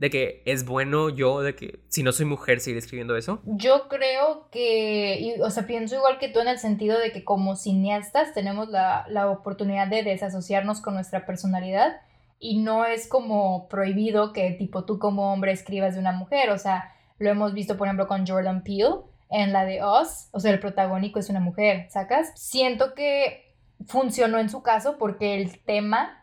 de 0.00 0.08
que 0.08 0.42
es 0.46 0.64
bueno 0.64 1.10
yo, 1.10 1.42
de 1.42 1.54
que 1.54 1.80
si 1.88 2.02
no 2.02 2.12
soy 2.12 2.24
mujer, 2.24 2.60
seguir 2.60 2.78
escribiendo 2.78 3.16
eso? 3.16 3.42
Yo 3.44 3.86
creo 3.88 4.48
que, 4.50 5.36
o 5.42 5.50
sea, 5.50 5.66
pienso 5.66 5.94
igual 5.94 6.18
que 6.18 6.30
tú 6.30 6.40
en 6.40 6.48
el 6.48 6.58
sentido 6.58 6.98
de 6.98 7.12
que 7.12 7.22
como 7.22 7.54
cineastas 7.54 8.32
tenemos 8.32 8.70
la, 8.70 9.04
la 9.10 9.28
oportunidad 9.28 9.88
de 9.88 10.02
desasociarnos 10.02 10.80
con 10.80 10.94
nuestra 10.94 11.26
personalidad 11.26 12.00
y 12.38 12.60
no 12.60 12.86
es 12.86 13.06
como 13.06 13.68
prohibido 13.68 14.32
que 14.32 14.52
tipo 14.52 14.86
tú 14.86 14.98
como 14.98 15.34
hombre 15.34 15.52
escribas 15.52 15.92
de 15.92 16.00
una 16.00 16.12
mujer, 16.12 16.48
o 16.48 16.56
sea, 16.56 16.94
lo 17.18 17.28
hemos 17.28 17.52
visto 17.52 17.76
por 17.76 17.86
ejemplo 17.86 18.08
con 18.08 18.26
Jordan 18.26 18.64
Peele 18.64 19.02
en 19.28 19.52
la 19.52 19.66
de 19.66 19.84
Us, 19.84 20.28
o 20.32 20.40
sea, 20.40 20.50
el 20.50 20.60
protagónico 20.60 21.18
es 21.18 21.28
una 21.28 21.40
mujer, 21.40 21.88
¿sacas? 21.90 22.32
Siento 22.36 22.94
que 22.94 23.54
funcionó 23.86 24.38
en 24.38 24.48
su 24.48 24.62
caso 24.62 24.96
porque 24.96 25.34
el 25.34 25.60
tema 25.60 26.19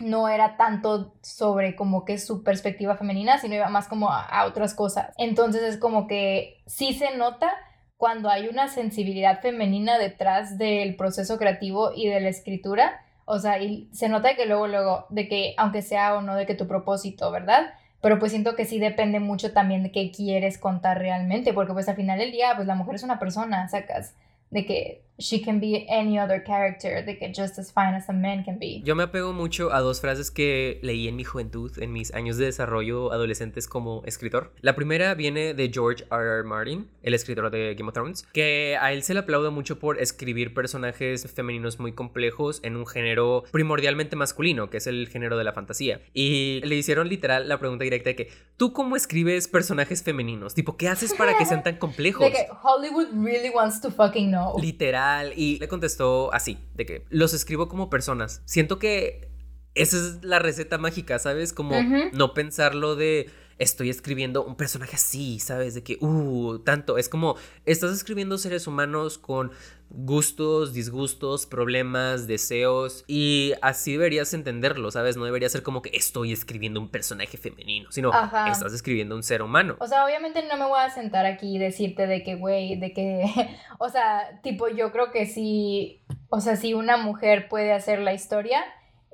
no 0.00 0.28
era 0.28 0.56
tanto 0.56 1.14
sobre 1.22 1.76
como 1.76 2.04
que 2.04 2.18
su 2.18 2.42
perspectiva 2.42 2.96
femenina, 2.96 3.38
sino 3.38 3.54
iba 3.54 3.68
más 3.68 3.88
como 3.88 4.10
a, 4.10 4.44
otras 4.46 4.74
cosas. 4.74 5.12
Entonces 5.16 5.62
es 5.62 5.76
como 5.76 6.06
que 6.06 6.62
sí 6.66 6.94
se 6.94 7.16
nota 7.16 7.52
cuando 7.96 8.30
hay 8.30 8.48
una 8.48 8.68
sensibilidad 8.68 9.40
femenina 9.40 9.98
detrás 9.98 10.58
del 10.58 10.96
proceso 10.96 11.38
creativo 11.38 11.92
y 11.94 12.08
de 12.08 12.20
la 12.20 12.28
escritura. 12.28 13.02
O 13.24 13.38
sea, 13.38 13.62
y 13.62 13.88
se 13.92 14.08
nota 14.08 14.34
que 14.34 14.46
luego, 14.46 14.66
luego, 14.66 15.06
de 15.10 15.28
que 15.28 15.54
aunque 15.56 15.82
sea 15.82 16.14
o 16.14 16.22
no 16.22 16.34
de 16.34 16.46
que 16.46 16.54
tu 16.54 16.66
propósito, 16.66 17.30
¿verdad? 17.30 17.74
Pero 18.00 18.18
pues 18.18 18.32
siento 18.32 18.56
que 18.56 18.64
sí 18.64 18.78
depende 18.78 19.20
mucho 19.20 19.52
también 19.52 19.82
de 19.82 19.92
qué 19.92 20.10
quieres 20.10 20.58
contar 20.58 20.98
realmente, 20.98 21.52
porque 21.52 21.74
pues 21.74 21.88
al 21.88 21.96
final 21.96 22.18
del 22.18 22.32
día, 22.32 22.54
pues 22.56 22.66
la 22.66 22.74
mujer 22.74 22.94
es 22.94 23.02
una 23.02 23.18
persona, 23.18 23.68
sacas, 23.68 24.14
de 24.50 24.64
que 24.64 25.04
she 25.20 25.40
can 25.40 25.60
be 25.60 25.86
any 25.88 26.18
other 26.18 26.42
character, 26.42 27.04
que 27.04 27.32
just 27.32 27.58
as 27.58 27.70
fine 27.70 27.94
as 27.94 28.08
a 28.08 28.12
man 28.12 28.42
can 28.42 28.58
be. 28.58 28.82
Yo 28.84 28.94
me 28.96 29.04
apego 29.04 29.32
mucho 29.32 29.72
a 29.72 29.80
dos 29.80 30.00
frases 30.00 30.30
que 30.30 30.80
leí 30.82 31.06
en 31.08 31.16
mi 31.16 31.24
juventud, 31.24 31.70
en 31.78 31.92
mis 31.92 32.12
años 32.14 32.36
de 32.38 32.46
desarrollo 32.46 33.12
adolescentes 33.12 33.68
como 33.68 34.02
escritor. 34.06 34.52
La 34.60 34.74
primera 34.74 35.14
viene 35.14 35.54
de 35.54 35.70
George 35.72 36.04
R. 36.10 36.38
R. 36.38 36.44
Martin, 36.44 36.88
el 37.02 37.14
escritor 37.14 37.50
de 37.50 37.74
Game 37.74 37.88
of 37.88 37.94
Thrones, 37.94 38.26
que 38.32 38.76
a 38.80 38.92
él 38.92 39.02
se 39.02 39.14
le 39.14 39.20
aplaude 39.20 39.50
mucho 39.50 39.78
por 39.78 40.00
escribir 40.00 40.54
personajes 40.54 41.30
femeninos 41.32 41.78
muy 41.78 41.92
complejos 41.92 42.60
en 42.62 42.76
un 42.76 42.86
género 42.86 43.44
primordialmente 43.52 44.16
masculino, 44.16 44.70
que 44.70 44.78
es 44.78 44.86
el 44.86 45.08
género 45.08 45.36
de 45.36 45.44
la 45.44 45.52
fantasía. 45.52 46.00
Y 46.14 46.60
le 46.64 46.76
hicieron 46.76 47.08
literal 47.08 47.48
la 47.48 47.58
pregunta 47.58 47.84
directa 47.84 48.10
de 48.10 48.16
que, 48.16 48.28
¿tú 48.56 48.72
cómo 48.72 48.96
escribes 48.96 49.48
personajes 49.48 50.02
femeninos? 50.02 50.54
Tipo, 50.54 50.76
¿qué 50.76 50.88
haces 50.88 51.14
para 51.14 51.36
que 51.36 51.44
sean 51.44 51.62
tan 51.62 51.76
complejos? 51.78 52.32
Hollywood 52.62 53.08
really 53.12 53.50
wants 53.50 53.80
to 53.80 53.90
fucking 53.90 54.30
know. 54.30 54.58
Literal 54.58 55.09
y 55.36 55.58
le 55.58 55.68
contestó 55.68 56.32
así, 56.32 56.58
de 56.74 56.86
que 56.86 57.04
los 57.10 57.34
escribo 57.34 57.68
como 57.68 57.90
personas. 57.90 58.42
Siento 58.44 58.78
que 58.78 59.30
esa 59.74 59.96
es 59.96 60.24
la 60.24 60.38
receta 60.38 60.78
mágica, 60.78 61.18
¿sabes? 61.18 61.52
Como 61.52 61.76
no 62.12 62.34
pensarlo 62.34 62.96
de 62.96 63.30
estoy 63.60 63.90
escribiendo 63.90 64.42
un 64.42 64.56
personaje 64.56 64.96
así, 64.96 65.38
¿sabes? 65.38 65.74
De 65.74 65.84
que, 65.84 65.98
uh, 66.00 66.58
tanto, 66.60 66.96
es 66.96 67.08
como, 67.08 67.36
estás 67.66 67.92
escribiendo 67.92 68.38
seres 68.38 68.66
humanos 68.66 69.18
con 69.18 69.52
gustos, 69.90 70.72
disgustos, 70.72 71.46
problemas, 71.46 72.26
deseos 72.26 73.04
y 73.06 73.52
así 73.60 73.92
deberías 73.92 74.32
entenderlo, 74.32 74.90
¿sabes? 74.90 75.16
No 75.16 75.24
debería 75.26 75.48
ser 75.48 75.62
como 75.62 75.82
que 75.82 75.90
estoy 75.92 76.32
escribiendo 76.32 76.80
un 76.80 76.88
personaje 76.88 77.36
femenino, 77.36 77.92
sino 77.92 78.10
estás 78.50 78.72
escribiendo 78.72 79.14
un 79.14 79.22
ser 79.22 79.42
humano. 79.42 79.76
O 79.78 79.86
sea, 79.86 80.06
obviamente 80.06 80.42
no 80.48 80.56
me 80.56 80.64
voy 80.64 80.80
a 80.80 80.88
sentar 80.88 81.26
aquí 81.26 81.56
y 81.56 81.58
decirte 81.58 82.06
de 82.06 82.22
que, 82.22 82.36
güey, 82.36 82.76
de 82.76 82.94
que, 82.94 83.24
o 83.78 83.90
sea, 83.90 84.40
tipo, 84.42 84.68
yo 84.68 84.90
creo 84.90 85.10
que 85.10 85.26
si, 85.26 86.02
o 86.30 86.40
sea, 86.40 86.56
si 86.56 86.72
una 86.72 86.96
mujer 86.96 87.48
puede 87.48 87.72
hacer 87.72 87.98
la 87.98 88.14
historia, 88.14 88.64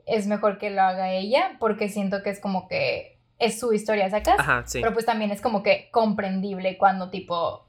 es 0.06 0.28
mejor 0.28 0.58
que 0.58 0.70
lo 0.70 0.82
haga 0.82 1.12
ella, 1.12 1.56
porque 1.58 1.88
siento 1.88 2.22
que 2.22 2.30
es 2.30 2.38
como 2.38 2.68
que 2.68 3.15
es 3.38 3.58
su 3.58 3.72
historia, 3.72 4.08
¿sacas? 4.10 4.38
Ajá, 4.38 4.62
sí. 4.66 4.80
Pero 4.80 4.92
pues 4.92 5.04
también 5.04 5.30
es 5.30 5.40
como 5.40 5.62
que 5.62 5.88
comprendible 5.90 6.78
cuando 6.78 7.10
tipo 7.10 7.66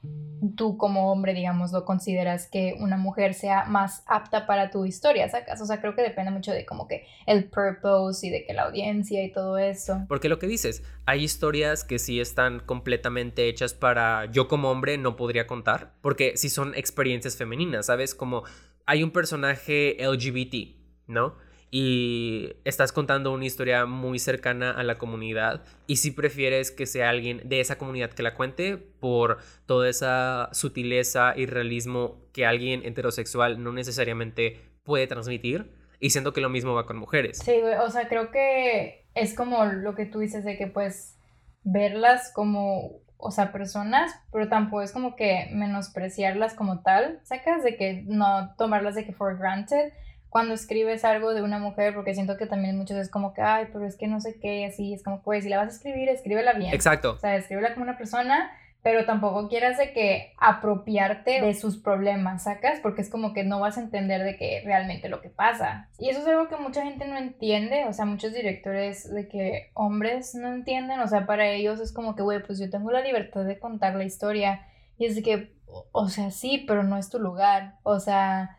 tú 0.56 0.76
como 0.76 1.10
hombre, 1.10 1.34
digamos, 1.34 1.72
lo 1.72 1.84
consideras 1.84 2.46
que 2.46 2.76
una 2.78 2.96
mujer 2.96 3.34
sea 3.34 3.64
más 3.64 4.04
apta 4.06 4.46
para 4.46 4.70
tu 4.70 4.84
historia, 4.84 5.28
¿sacas? 5.28 5.60
O 5.60 5.66
sea, 5.66 5.80
creo 5.80 5.94
que 5.94 6.02
depende 6.02 6.30
mucho 6.30 6.52
de 6.52 6.64
como 6.64 6.86
que 6.86 7.06
el 7.26 7.44
purpose 7.44 8.26
y 8.26 8.30
de 8.30 8.44
que 8.44 8.52
la 8.52 8.62
audiencia 8.62 9.24
y 9.24 9.32
todo 9.32 9.58
eso. 9.58 10.04
Porque 10.08 10.28
lo 10.28 10.38
que 10.38 10.46
dices, 10.46 10.82
hay 11.06 11.24
historias 11.24 11.84
que 11.84 11.98
sí 11.98 12.20
están 12.20 12.60
completamente 12.60 13.48
hechas 13.48 13.74
para 13.74 14.26
yo 14.26 14.48
como 14.48 14.70
hombre 14.70 14.98
no 14.98 15.16
podría 15.16 15.46
contar, 15.46 15.94
porque 16.00 16.36
si 16.36 16.48
son 16.48 16.74
experiencias 16.74 17.36
femeninas, 17.36 17.86
¿sabes? 17.86 18.14
Como 18.14 18.44
hay 18.86 19.02
un 19.02 19.10
personaje 19.10 19.96
LGBT, 20.00 20.76
¿no? 21.08 21.36
Y 21.70 22.54
estás 22.64 22.92
contando 22.92 23.32
una 23.32 23.44
historia 23.44 23.84
muy 23.84 24.18
cercana 24.18 24.70
a 24.70 24.82
la 24.82 24.96
comunidad 24.96 25.64
y 25.86 25.96
si 25.96 26.10
prefieres 26.10 26.70
que 26.70 26.86
sea 26.86 27.10
alguien 27.10 27.42
de 27.44 27.60
esa 27.60 27.76
comunidad 27.76 28.10
que 28.10 28.22
la 28.22 28.34
cuente 28.34 28.78
por 28.78 29.38
toda 29.66 29.88
esa 29.88 30.48
sutileza 30.52 31.34
y 31.36 31.46
realismo 31.46 32.22
que 32.32 32.46
alguien 32.46 32.84
heterosexual 32.84 33.62
no 33.62 33.72
necesariamente 33.72 34.60
puede 34.82 35.06
transmitir 35.06 35.70
y 36.00 36.10
siento 36.10 36.32
que 36.32 36.40
lo 36.40 36.48
mismo 36.48 36.74
va 36.74 36.86
con 36.86 36.96
mujeres. 36.96 37.38
Sí, 37.38 37.60
o 37.80 37.90
sea, 37.90 38.08
creo 38.08 38.30
que 38.30 39.06
es 39.14 39.34
como 39.34 39.64
lo 39.64 39.94
que 39.94 40.06
tú 40.06 40.20
dices 40.20 40.44
de 40.44 40.56
que 40.56 40.68
pues 40.68 41.18
verlas 41.64 42.32
como 42.34 43.02
o 43.18 43.32
sea, 43.32 43.50
personas, 43.52 44.12
pero 44.32 44.48
tampoco 44.48 44.80
es 44.80 44.92
como 44.92 45.16
que 45.16 45.48
menospreciarlas 45.52 46.54
como 46.54 46.82
tal, 46.82 47.20
sacas 47.24 47.64
de 47.64 47.76
que 47.76 48.04
no 48.06 48.54
tomarlas 48.56 48.94
de 48.94 49.04
que 49.04 49.12
for 49.12 49.36
granted, 49.36 49.92
cuando 50.28 50.54
escribes 50.54 51.04
algo 51.04 51.32
de 51.34 51.42
una 51.42 51.58
mujer, 51.58 51.94
porque 51.94 52.14
siento 52.14 52.36
que 52.36 52.46
también 52.46 52.76
muchos 52.76 52.96
es 52.96 53.10
como 53.10 53.32
que, 53.32 53.42
ay, 53.42 53.66
pero 53.72 53.86
es 53.86 53.96
que 53.96 54.08
no 54.08 54.20
sé 54.20 54.38
qué, 54.40 54.66
así, 54.66 54.92
es 54.92 55.02
como, 55.02 55.22
pues, 55.22 55.44
si 55.44 55.50
la 55.50 55.56
vas 55.56 55.68
a 55.68 55.76
escribir, 55.76 56.08
escríbela 56.08 56.52
bien. 56.52 56.74
Exacto. 56.74 57.12
O 57.12 57.18
sea, 57.18 57.36
escríbela 57.36 57.72
como 57.72 57.84
una 57.84 57.96
persona, 57.96 58.50
pero 58.82 59.06
tampoco 59.06 59.48
quieras 59.48 59.78
de 59.78 59.92
que 59.92 60.34
apropiarte 60.38 61.40
de 61.40 61.54
sus 61.54 61.78
problemas, 61.78 62.44
¿sacas? 62.44 62.78
Porque 62.80 63.02
es 63.02 63.10
como 63.10 63.32
que 63.32 63.42
no 63.42 63.58
vas 63.58 63.76
a 63.76 63.80
entender 63.80 64.22
de 64.22 64.36
qué 64.36 64.62
realmente 64.64 65.08
lo 65.08 65.20
que 65.20 65.30
pasa. 65.30 65.88
Y 65.98 66.10
eso 66.10 66.20
es 66.20 66.26
algo 66.26 66.48
que 66.48 66.56
mucha 66.56 66.82
gente 66.82 67.06
no 67.06 67.16
entiende, 67.16 67.86
o 67.86 67.92
sea, 67.92 68.04
muchos 68.04 68.32
directores 68.32 69.12
de 69.12 69.28
que 69.28 69.70
hombres 69.74 70.34
no 70.34 70.52
entienden, 70.52 71.00
o 71.00 71.08
sea, 71.08 71.26
para 71.26 71.48
ellos 71.48 71.80
es 71.80 71.92
como 71.92 72.14
que, 72.14 72.22
güey, 72.22 72.42
pues 72.42 72.58
yo 72.58 72.70
tengo 72.70 72.90
la 72.90 73.00
libertad 73.00 73.44
de 73.44 73.58
contar 73.58 73.94
la 73.94 74.04
historia. 74.04 74.66
Y 74.98 75.06
es 75.06 75.16
de 75.16 75.22
que, 75.22 75.52
o 75.92 76.08
sea, 76.08 76.30
sí, 76.30 76.64
pero 76.66 76.82
no 76.82 76.98
es 76.98 77.08
tu 77.08 77.18
lugar. 77.18 77.74
O 77.82 77.98
sea, 77.98 78.57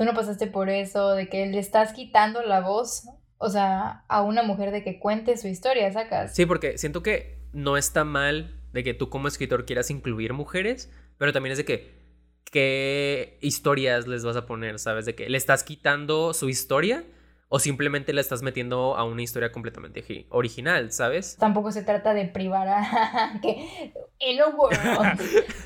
tú 0.00 0.06
no 0.06 0.14
pasaste 0.14 0.46
por 0.46 0.70
eso, 0.70 1.10
de 1.10 1.28
que 1.28 1.44
le 1.44 1.58
estás 1.58 1.92
quitando 1.92 2.40
la 2.40 2.62
voz, 2.62 3.02
o 3.36 3.50
sea, 3.50 4.06
a 4.08 4.22
una 4.22 4.42
mujer 4.42 4.70
de 4.70 4.82
que 4.82 4.98
cuente 4.98 5.36
su 5.36 5.46
historia, 5.46 5.92
sacas. 5.92 6.34
Sí, 6.34 6.46
porque 6.46 6.78
siento 6.78 7.02
que 7.02 7.38
no 7.52 7.76
está 7.76 8.02
mal 8.02 8.58
de 8.72 8.82
que 8.82 8.94
tú 8.94 9.10
como 9.10 9.28
escritor 9.28 9.66
quieras 9.66 9.90
incluir 9.90 10.32
mujeres, 10.32 10.90
pero 11.18 11.34
también 11.34 11.52
es 11.52 11.58
de 11.58 11.66
que 11.66 12.00
qué 12.44 13.36
historias 13.42 14.06
les 14.06 14.24
vas 14.24 14.36
a 14.36 14.46
poner, 14.46 14.78
¿sabes? 14.78 15.04
De 15.04 15.14
que 15.14 15.28
le 15.28 15.36
estás 15.36 15.64
quitando 15.64 16.32
su 16.32 16.48
historia 16.48 17.04
o 17.52 17.58
simplemente 17.58 18.12
la 18.12 18.20
estás 18.20 18.42
metiendo 18.42 18.96
a 18.96 19.02
una 19.02 19.22
historia 19.22 19.50
completamente 19.50 20.26
original, 20.28 20.92
¿sabes? 20.92 21.36
Tampoco 21.36 21.72
se 21.72 21.82
trata 21.82 22.14
de 22.14 22.26
privar 22.26 22.68
a 22.68 23.32
que 23.42 23.92
en 24.20 24.38
un 24.40 24.54
world 24.56 24.78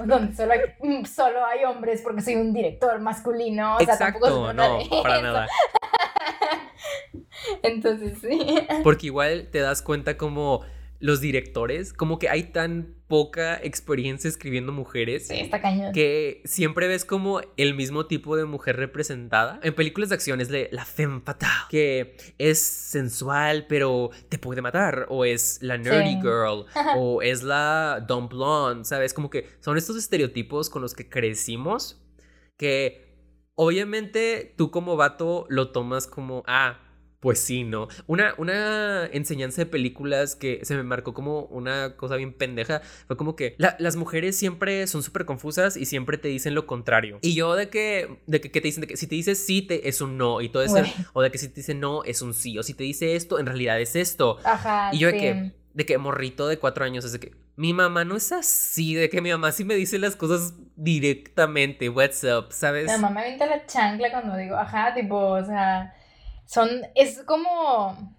donde 0.06 0.34
solo 0.34 0.54
hay, 0.54 0.60
mm, 0.80 1.04
solo 1.04 1.44
hay 1.44 1.64
hombres 1.64 2.00
porque 2.00 2.22
soy 2.22 2.36
un 2.36 2.54
director 2.54 2.98
masculino, 3.00 3.76
o 3.76 3.80
sea, 3.80 3.98
tampoco 3.98 4.26
se 4.26 4.54
no, 4.54 4.78
para 5.02 5.20
nada. 5.20 5.46
Entonces, 7.62 8.18
sí. 8.18 8.66
Porque 8.82 9.06
igual 9.06 9.48
te 9.52 9.58
das 9.58 9.82
cuenta 9.82 10.16
como 10.16 10.62
los 11.04 11.20
directores, 11.20 11.92
como 11.92 12.18
que 12.18 12.30
hay 12.30 12.44
tan 12.44 12.94
poca 13.08 13.60
experiencia 13.62 14.26
escribiendo 14.26 14.72
mujeres. 14.72 15.26
Sí, 15.26 15.34
está 15.38 15.60
cañón. 15.60 15.92
Que 15.92 16.40
siempre 16.46 16.88
ves 16.88 17.04
como 17.04 17.42
el 17.58 17.74
mismo 17.74 18.06
tipo 18.06 18.38
de 18.38 18.46
mujer 18.46 18.76
representada. 18.76 19.60
En 19.62 19.74
películas 19.74 20.08
de 20.08 20.14
acción 20.14 20.40
es 20.40 20.48
de 20.48 20.70
la 20.72 20.86
femme 20.86 21.20
fatale, 21.20 21.66
que 21.68 22.16
es 22.38 22.58
sensual, 22.58 23.66
pero 23.68 24.12
te 24.30 24.38
puede 24.38 24.62
matar. 24.62 25.04
O 25.10 25.26
es 25.26 25.58
la 25.60 25.76
nerdy 25.76 26.22
girl. 26.22 26.64
o 26.96 27.20
es 27.20 27.42
la 27.42 28.02
dumb 28.08 28.30
blonde, 28.30 28.86
¿sabes? 28.86 29.12
Como 29.12 29.28
que 29.28 29.46
son 29.60 29.76
estos 29.76 29.98
estereotipos 29.98 30.70
con 30.70 30.80
los 30.80 30.94
que 30.94 31.10
crecimos 31.10 32.00
que 32.56 33.04
obviamente 33.56 34.54
tú 34.56 34.70
como 34.70 34.96
vato 34.96 35.44
lo 35.50 35.70
tomas 35.70 36.06
como, 36.06 36.44
ah, 36.46 36.80
pues 37.24 37.40
sí, 37.40 37.64
¿no? 37.64 37.88
Una, 38.06 38.34
una 38.36 39.06
enseñanza 39.06 39.62
de 39.62 39.66
películas 39.66 40.36
que 40.36 40.60
se 40.62 40.76
me 40.76 40.82
marcó 40.82 41.14
como 41.14 41.44
una 41.44 41.96
cosa 41.96 42.16
bien 42.16 42.34
pendeja 42.34 42.82
fue 43.06 43.16
como 43.16 43.34
que 43.34 43.56
las 43.56 43.96
mujeres 43.96 44.36
siempre 44.36 44.86
son 44.86 45.02
súper 45.02 45.24
confusas 45.24 45.78
y 45.78 45.86
siempre 45.86 46.18
te 46.18 46.28
dicen 46.28 46.54
lo 46.54 46.66
contrario. 46.66 47.20
Y 47.22 47.34
yo 47.34 47.54
de 47.54 47.70
que, 47.70 48.18
de 48.26 48.42
que, 48.42 48.50
te 48.50 48.60
dicen 48.60 48.82
de 48.82 48.88
que 48.88 48.98
si 48.98 49.06
te 49.06 49.14
dices 49.14 49.38
sí, 49.38 49.62
te, 49.62 49.88
es 49.88 50.02
un 50.02 50.18
no. 50.18 50.42
Y 50.42 50.50
todo 50.50 50.64
eso. 50.64 50.76
O 51.14 51.22
de 51.22 51.30
que 51.30 51.38
si 51.38 51.48
te 51.48 51.54
dice 51.54 51.72
no, 51.72 52.04
es 52.04 52.20
un 52.20 52.34
sí. 52.34 52.58
O 52.58 52.62
si 52.62 52.74
te 52.74 52.84
dice 52.84 53.16
esto, 53.16 53.38
en 53.38 53.46
realidad 53.46 53.80
es 53.80 53.96
esto. 53.96 54.36
Ajá. 54.44 54.90
Y 54.92 54.98
yo 54.98 55.08
de 55.08 55.16
que, 55.16 55.52
de 55.72 55.86
que 55.86 55.96
morrito 55.96 56.46
de 56.46 56.58
cuatro 56.58 56.84
años 56.84 57.06
es 57.06 57.12
de 57.12 57.20
que 57.20 57.32
mi 57.56 57.72
mamá 57.72 58.04
no 58.04 58.16
es 58.16 58.32
así, 58.32 58.94
de 58.94 59.08
que 59.08 59.22
mi 59.22 59.30
mamá 59.30 59.50
sí 59.50 59.64
me 59.64 59.76
dice 59.76 59.98
las 59.98 60.14
cosas 60.14 60.52
directamente, 60.76 61.88
what's 61.88 62.22
up, 62.22 62.52
¿sabes? 62.52 62.84
Mi 62.84 62.92
mamá 62.92 63.08
me 63.08 63.20
avienta 63.22 63.46
la 63.46 63.64
chancla 63.64 64.10
cuando 64.10 64.36
digo, 64.36 64.56
ajá, 64.56 64.92
tipo, 64.92 65.16
o 65.16 65.42
sea 65.42 65.94
son, 66.46 66.68
es 66.94 67.22
como, 67.22 68.16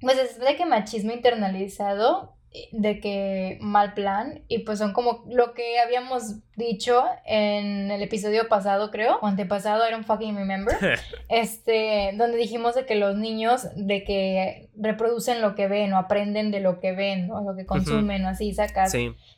pues 0.00 0.18
es 0.18 0.38
de 0.38 0.56
que 0.56 0.66
machismo 0.66 1.12
internalizado, 1.12 2.34
de 2.72 2.98
que 2.98 3.58
mal 3.60 3.94
plan, 3.94 4.42
y 4.48 4.60
pues 4.60 4.80
son 4.80 4.92
como 4.92 5.24
lo 5.28 5.54
que 5.54 5.78
habíamos 5.78 6.40
dicho 6.56 7.04
en 7.24 7.92
el 7.92 8.02
episodio 8.02 8.48
pasado, 8.48 8.90
creo, 8.90 9.18
o 9.22 9.26
antepasado, 9.26 9.88
I 9.88 9.92
don't 9.92 10.04
fucking 10.04 10.34
remember, 10.34 10.76
este, 11.28 12.12
donde 12.16 12.36
dijimos 12.36 12.74
de 12.74 12.86
que 12.86 12.96
los 12.96 13.16
niños, 13.16 13.68
de 13.76 14.02
que 14.02 14.68
reproducen 14.76 15.40
lo 15.40 15.54
que 15.54 15.68
ven, 15.68 15.92
o 15.92 15.98
aprenden 15.98 16.50
de 16.50 16.58
lo 16.58 16.80
que 16.80 16.92
ven, 16.92 17.30
o 17.30 17.40
lo 17.40 17.54
que 17.54 17.66
consumen, 17.66 18.24
o 18.24 18.28
así, 18.28 18.52
sacas. 18.52 18.94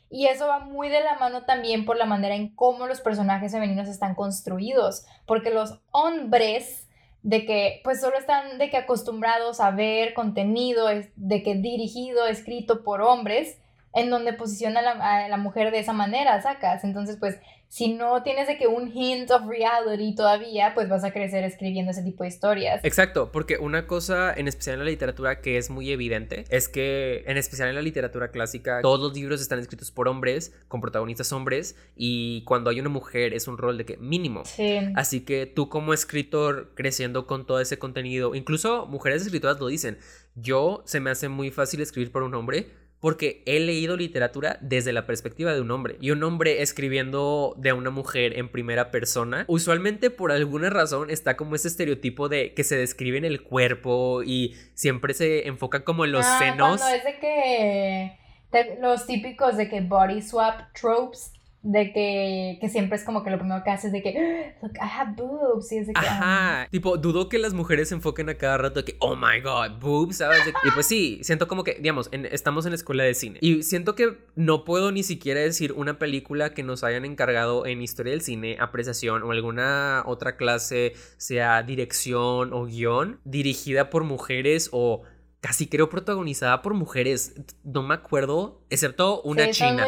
Y 0.09 0.27
eso 0.27 0.47
va 0.47 0.59
muy 0.59 0.89
de 0.89 1.01
la 1.01 1.17
mano 1.19 1.43
también 1.43 1.85
por 1.85 1.97
la 1.97 2.05
manera 2.05 2.35
en 2.35 2.55
cómo 2.55 2.87
los 2.87 3.01
personajes 3.01 3.51
femeninos 3.51 3.87
están 3.87 4.15
construidos, 4.15 5.05
porque 5.27 5.51
los 5.51 5.81
hombres 5.91 6.82
de 7.23 7.45
que 7.45 7.81
pues 7.83 8.01
solo 8.01 8.17
están 8.17 8.57
de 8.57 8.69
que 8.69 8.77
acostumbrados 8.77 9.59
a 9.59 9.71
ver 9.71 10.13
contenido 10.13 10.87
de 11.15 11.43
que 11.43 11.55
dirigido, 11.55 12.27
escrito 12.27 12.83
por 12.83 13.01
hombres, 13.01 13.57
en 13.93 14.09
donde 14.09 14.33
posiciona 14.33 14.79
a 14.79 14.83
la, 14.83 15.25
a 15.25 15.27
la 15.27 15.37
mujer 15.37 15.71
de 15.71 15.79
esa 15.79 15.93
manera, 15.93 16.41
sacas. 16.41 16.83
Entonces, 16.83 17.17
pues 17.19 17.37
si 17.73 17.91
no 17.91 18.21
tienes 18.21 18.47
de 18.47 18.55
que 18.55 18.67
un 18.67 18.91
hint 18.95 19.31
of 19.31 19.47
reality 19.47 20.13
todavía, 20.13 20.75
pues 20.75 20.89
vas 20.89 21.03
a 21.03 21.11
crecer 21.11 21.43
escribiendo 21.43 21.89
ese 21.89 22.03
tipo 22.03 22.21
de 22.21 22.29
historias. 22.29 22.85
Exacto, 22.85 23.31
porque 23.31 23.57
una 23.57 23.87
cosa 23.87 24.31
en 24.31 24.47
especial 24.47 24.75
en 24.75 24.85
la 24.85 24.91
literatura 24.91 25.41
que 25.41 25.57
es 25.57 25.71
muy 25.71 25.89
evidente 25.89 26.45
es 26.49 26.69
que 26.69 27.23
en 27.25 27.35
especial 27.35 27.69
en 27.69 27.73
la 27.73 27.81
literatura 27.81 28.27
clásica 28.27 28.79
todos 28.83 28.99
los 28.99 29.15
libros 29.15 29.41
están 29.41 29.57
escritos 29.57 29.89
por 29.89 30.07
hombres, 30.07 30.53
con 30.67 30.81
protagonistas 30.81 31.33
hombres 31.33 31.75
y 31.95 32.43
cuando 32.43 32.69
hay 32.69 32.79
una 32.79 32.89
mujer 32.89 33.33
es 33.33 33.47
un 33.47 33.57
rol 33.57 33.79
de 33.79 33.85
que 33.85 33.97
mínimo. 33.97 34.45
Sí. 34.45 34.77
Así 34.95 35.21
que 35.21 35.47
tú 35.47 35.67
como 35.67 35.95
escritor 35.95 36.73
creciendo 36.75 37.25
con 37.25 37.47
todo 37.47 37.59
ese 37.59 37.79
contenido, 37.79 38.35
incluso 38.35 38.85
mujeres 38.85 39.23
escritoras 39.23 39.59
lo 39.59 39.65
dicen, 39.65 39.97
yo 40.35 40.83
se 40.85 40.99
me 40.99 41.09
hace 41.09 41.27
muy 41.27 41.49
fácil 41.49 41.81
escribir 41.81 42.11
por 42.11 42.21
un 42.21 42.35
hombre 42.35 42.82
porque 43.03 43.43
he 43.45 43.59
leído 43.59 43.97
literatura 43.97 44.57
desde 44.61 44.93
la 44.93 45.05
perspectiva 45.05 45.53
de 45.53 45.59
un 45.59 45.71
hombre. 45.71 45.97
Y 45.99 46.11
un 46.11 46.23
hombre 46.23 46.61
escribiendo 46.61 47.53
de 47.57 47.73
una 47.73 47.89
mujer 47.89 48.39
en 48.39 48.47
primera 48.47 48.91
persona, 48.91 49.43
usualmente 49.49 50.09
por 50.09 50.31
alguna 50.31 50.69
razón 50.69 51.09
está 51.09 51.35
como 51.35 51.55
ese 51.55 51.67
estereotipo 51.67 52.29
de 52.29 52.53
que 52.53 52.63
se 52.63 52.77
describe 52.77 53.17
en 53.17 53.25
el 53.25 53.43
cuerpo 53.43 54.23
y 54.23 54.55
siempre 54.73 55.13
se 55.13 55.49
enfoca 55.49 55.83
como 55.83 56.05
en 56.05 56.13
los 56.13 56.25
senos. 56.25 56.79
Cuando 56.79 56.95
es 56.95 57.03
de 57.03 57.19
que 57.19 58.77
los 58.79 59.05
típicos 59.05 59.57
de 59.57 59.67
que 59.67 59.81
body 59.81 60.21
swap 60.21 60.71
tropes 60.71 61.33
de 61.63 61.93
que, 61.93 62.57
que 62.59 62.67
siempre 62.67 62.97
es 62.97 63.05
como 63.05 63.23
que 63.23 63.31
lo 63.31 63.39
primero 63.39 63.63
que 63.63 63.71
haces 63.71 63.93
de 63.93 64.03
que, 64.03 64.53
look, 64.61 64.73
I 64.75 64.89
have 64.99 65.13
boobs, 65.15 65.71
y 65.71 65.77
es 65.77 65.87
de 65.87 65.93
que, 65.93 66.01
ah. 66.05 66.59
Ajá, 66.59 66.67
tipo, 66.69 66.97
dudo 66.97 67.29
que 67.29 67.39
las 67.39 67.53
mujeres 67.53 67.89
se 67.89 67.95
enfoquen 67.95 68.29
a 68.29 68.35
cada 68.35 68.57
rato 68.57 68.81
de 68.81 68.85
que, 68.85 68.97
oh 68.99 69.15
my 69.15 69.39
god, 69.41 69.79
boobs, 69.79 70.17
¿sabes? 70.17 70.41
y 70.47 70.71
pues 70.71 70.85
sí, 70.85 71.19
siento 71.23 71.47
como 71.47 71.63
que, 71.63 71.75
digamos, 71.75 72.09
estamos 72.11 72.65
en 72.65 72.71
la 72.71 72.75
escuela 72.75 73.03
de 73.03 73.13
cine 73.13 73.39
y 73.41 73.63
siento 73.63 73.95
que 73.95 74.17
no 74.35 74.65
puedo 74.65 74.91
ni 74.91 75.03
siquiera 75.03 75.39
decir 75.39 75.71
una 75.71 75.97
película 75.97 76.53
que 76.53 76.63
nos 76.63 76.83
hayan 76.83 77.05
encargado 77.05 77.65
en 77.65 77.81
historia 77.81 78.11
del 78.11 78.21
cine, 78.21 78.57
apreciación 78.59 79.23
o 79.23 79.31
alguna 79.31 80.03
otra 80.05 80.35
clase, 80.35 80.93
sea 81.15 81.63
dirección 81.63 82.51
o 82.51 82.65
guion, 82.65 83.21
dirigida 83.23 83.89
por 83.89 84.03
mujeres 84.03 84.69
o 84.73 85.03
casi 85.43 85.67
creo 85.67 85.89
protagonizada 85.89 86.61
por 86.61 86.73
mujeres. 86.73 87.35
No 87.65 87.83
me 87.83 87.95
acuerdo, 87.95 88.61
excepto 88.69 89.21
una 89.23 89.51
china. 89.51 89.85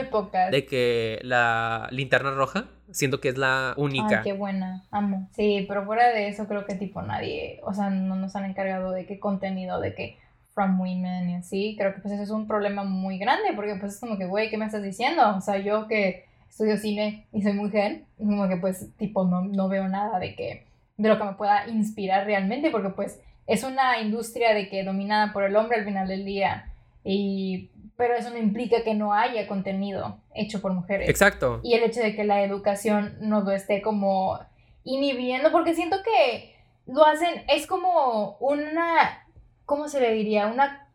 De 0.51 0.65
que 0.65 1.19
la 1.23 1.87
linterna 1.91 2.31
roja, 2.31 2.67
siento 2.91 3.21
que 3.21 3.29
es 3.29 3.37
la 3.37 3.73
única. 3.77 4.17
Ay, 4.17 4.23
qué 4.25 4.33
buena, 4.33 4.83
amo. 4.91 5.29
Sí, 5.33 5.63
pero 5.65 5.85
fuera 5.85 6.09
de 6.09 6.27
eso 6.27 6.45
creo 6.49 6.65
que 6.65 6.75
tipo 6.75 7.01
nadie, 7.01 7.61
o 7.63 7.73
sea, 7.73 7.89
no 7.89 8.17
nos 8.17 8.35
han 8.35 8.43
encargado 8.43 8.91
de 8.91 9.05
qué 9.05 9.17
contenido, 9.17 9.79
de 9.79 9.95
qué 9.95 10.17
from 10.53 10.77
women 10.77 11.29
y 11.29 11.35
así. 11.35 11.75
Creo 11.77 11.95
que 11.95 12.01
pues 12.01 12.13
eso 12.13 12.23
es 12.23 12.31
un 12.31 12.47
problema 12.47 12.83
muy 12.83 13.17
grande 13.17 13.53
porque 13.55 13.75
pues 13.75 13.93
es 13.93 13.99
como 14.01 14.17
que, 14.17 14.25
güey, 14.25 14.49
¿qué 14.49 14.57
me 14.57 14.65
estás 14.65 14.83
diciendo? 14.83 15.37
O 15.37 15.39
sea, 15.39 15.57
yo 15.57 15.87
que 15.87 16.25
estudio 16.49 16.75
cine 16.75 17.27
y 17.31 17.41
soy 17.43 17.53
mujer, 17.53 18.03
como 18.17 18.49
que 18.49 18.57
pues 18.57 18.89
tipo 18.97 19.23
no, 19.23 19.41
no 19.41 19.69
veo 19.69 19.87
nada 19.87 20.19
de 20.19 20.35
que, 20.35 20.65
de 20.97 21.07
lo 21.07 21.17
que 21.17 21.23
me 21.23 21.33
pueda 21.33 21.65
inspirar 21.69 22.25
realmente 22.25 22.71
porque 22.71 22.89
pues 22.89 23.21
es 23.47 23.63
una 23.63 23.99
industria 23.99 24.53
de 24.53 24.69
que 24.69 24.83
dominada 24.83 25.33
por 25.33 25.43
el 25.43 25.55
hombre 25.55 25.77
al 25.77 25.85
final 25.85 26.07
del 26.07 26.25
día. 26.25 26.73
Y, 27.03 27.69
pero 27.97 28.15
eso 28.15 28.31
no 28.31 28.37
implica 28.37 28.83
que 28.83 28.95
no 28.95 29.13
haya 29.13 29.47
contenido 29.47 30.19
hecho 30.33 30.61
por 30.61 30.73
mujeres. 30.73 31.09
Exacto. 31.09 31.59
Y 31.63 31.73
el 31.73 31.83
hecho 31.83 32.01
de 32.01 32.15
que 32.15 32.23
la 32.23 32.43
educación 32.43 33.17
no 33.21 33.41
lo 33.41 33.51
esté 33.51 33.81
como 33.81 34.39
inhibiendo, 34.83 35.51
porque 35.51 35.75
siento 35.75 35.97
que 36.03 36.55
lo 36.87 37.05
hacen, 37.05 37.43
es 37.47 37.67
como 37.67 38.37
una, 38.39 39.27
¿cómo 39.65 39.87
se 39.87 39.99
le 39.99 40.13
diría? 40.13 40.47
Una 40.47 40.87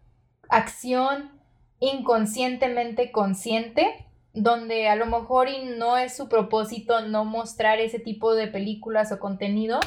acción 0.48 1.30
inconscientemente 1.80 3.10
consciente, 3.10 4.06
donde 4.32 4.88
a 4.88 4.96
lo 4.96 5.06
mejor 5.06 5.48
y 5.48 5.64
no 5.64 5.96
es 5.96 6.16
su 6.16 6.28
propósito 6.28 7.00
no 7.02 7.24
mostrar 7.24 7.80
ese 7.80 7.98
tipo 7.98 8.34
de 8.34 8.46
películas 8.46 9.10
o 9.10 9.18
contenido, 9.18 9.80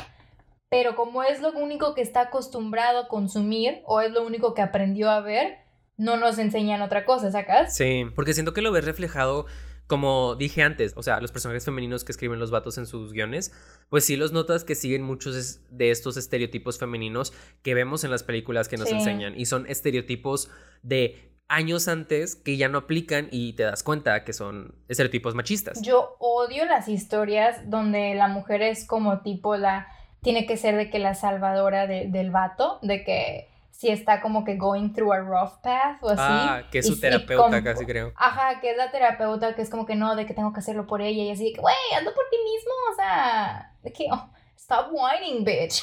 pero 0.74 0.96
como 0.96 1.22
es 1.22 1.40
lo 1.40 1.52
único 1.52 1.94
que 1.94 2.02
está 2.02 2.22
acostumbrado 2.22 3.02
a 3.02 3.08
consumir 3.08 3.84
o 3.86 4.02
es 4.02 4.12
lo 4.12 4.26
único 4.26 4.56
que 4.56 4.64
aprendió 4.64 5.12
a 5.12 5.22
ver, 5.22 5.60
no 5.98 6.18
nos 6.18 6.40
enseñan 6.40 6.82
otra 6.82 7.06
cosa, 7.06 7.32
¿sacas? 7.32 7.76
Sí, 7.76 8.08
porque 8.16 8.34
siento 8.34 8.54
que 8.54 8.64
lo 8.64 8.72
ves 8.72 8.84
reflejado 8.84 9.46
como 9.86 10.34
dije 10.34 10.64
antes, 10.64 10.94
o 10.96 11.04
sea, 11.04 11.22
los 11.22 11.32
personajes 11.32 11.66
femeninos 11.66 12.04
que 12.04 12.12
escriben 12.12 12.40
los 12.40 12.50
vatos 12.50 12.80
en 12.80 12.88
sus 12.88 13.14
guiones, 13.14 13.54
pues 13.90 14.06
sí 14.06 14.16
los 14.16 14.32
notas 14.32 14.64
que 14.64 14.74
siguen 14.74 15.04
muchos 15.04 15.60
de 15.70 15.92
estos 15.92 16.18
estereotipos 16.18 16.80
femeninos 16.80 17.34
que 17.62 17.76
vemos 17.76 18.04
en 18.04 18.10
las 18.10 18.24
películas 18.24 18.68
que 18.68 18.78
nos 18.78 18.90
enseñan 18.90 19.40
y 19.40 19.46
son 19.46 19.68
estereotipos 19.68 20.50
de 20.82 21.38
años 21.50 21.88
antes 21.88 22.36
que 22.36 22.58
ya 22.58 22.68
no 22.68 22.80
aplican 22.80 23.28
y 23.30 23.54
te 23.54 23.62
das 23.62 23.84
cuenta 23.84 24.24
que 24.24 24.34
son 24.34 24.74
estereotipos 24.88 25.36
machistas. 25.36 25.84
Yo 25.84 26.16
odio 26.18 26.66
las 26.66 26.88
historias 26.88 27.70
donde 27.70 28.16
la 28.16 28.28
mujer 28.28 28.64
es 28.64 28.88
como 28.88 29.22
tipo 29.22 29.56
la 29.56 29.88
tiene 30.24 30.46
que 30.46 30.58
ser 30.58 30.76
de 30.76 30.90
que 30.90 31.00
la 31.00 31.14
salvadora 31.14 31.86
del 31.86 32.32
vato, 32.32 32.80
de 32.82 33.04
que 33.04 33.50
si 33.72 33.90
está 33.90 34.22
como 34.22 34.46
que 34.46 34.56
going 34.56 34.94
through 34.94 35.12
a 35.12 35.20
rough 35.20 35.62
path 35.62 36.02
o 36.02 36.10
así. 36.10 36.22
Ah, 36.22 36.64
que 36.72 36.80
es 36.80 36.88
su 36.88 37.00
terapeuta 37.00 37.62
casi 37.64 37.86
creo. 37.86 38.14
Ajá, 38.16 38.62
que 38.62 38.72
es 38.72 38.78
la 38.78 38.92
terapeuta 38.92 39.56
que 39.56 39.62
es 39.62 39.70
como 39.70 39.86
que 39.86 39.96
no, 39.96 40.16
de 40.16 40.26
que 40.26 40.34
tengo 40.34 40.54
que 40.54 40.60
hacerlo 40.60 40.88
por 40.88 41.02
ella 41.02 41.24
y 41.24 41.32
así 41.32 41.46
de 41.46 41.54
que, 41.54 41.62
güey, 41.62 41.76
ando 41.98 42.14
por 42.14 42.24
ti 42.30 42.38
mismo, 42.38 42.72
o 42.92 42.96
sea, 42.96 43.74
de 43.84 43.92
que, 43.92 44.08
oh, 44.12 44.30
stop 44.56 44.88
whining, 44.92 45.44
bitch. 45.44 45.82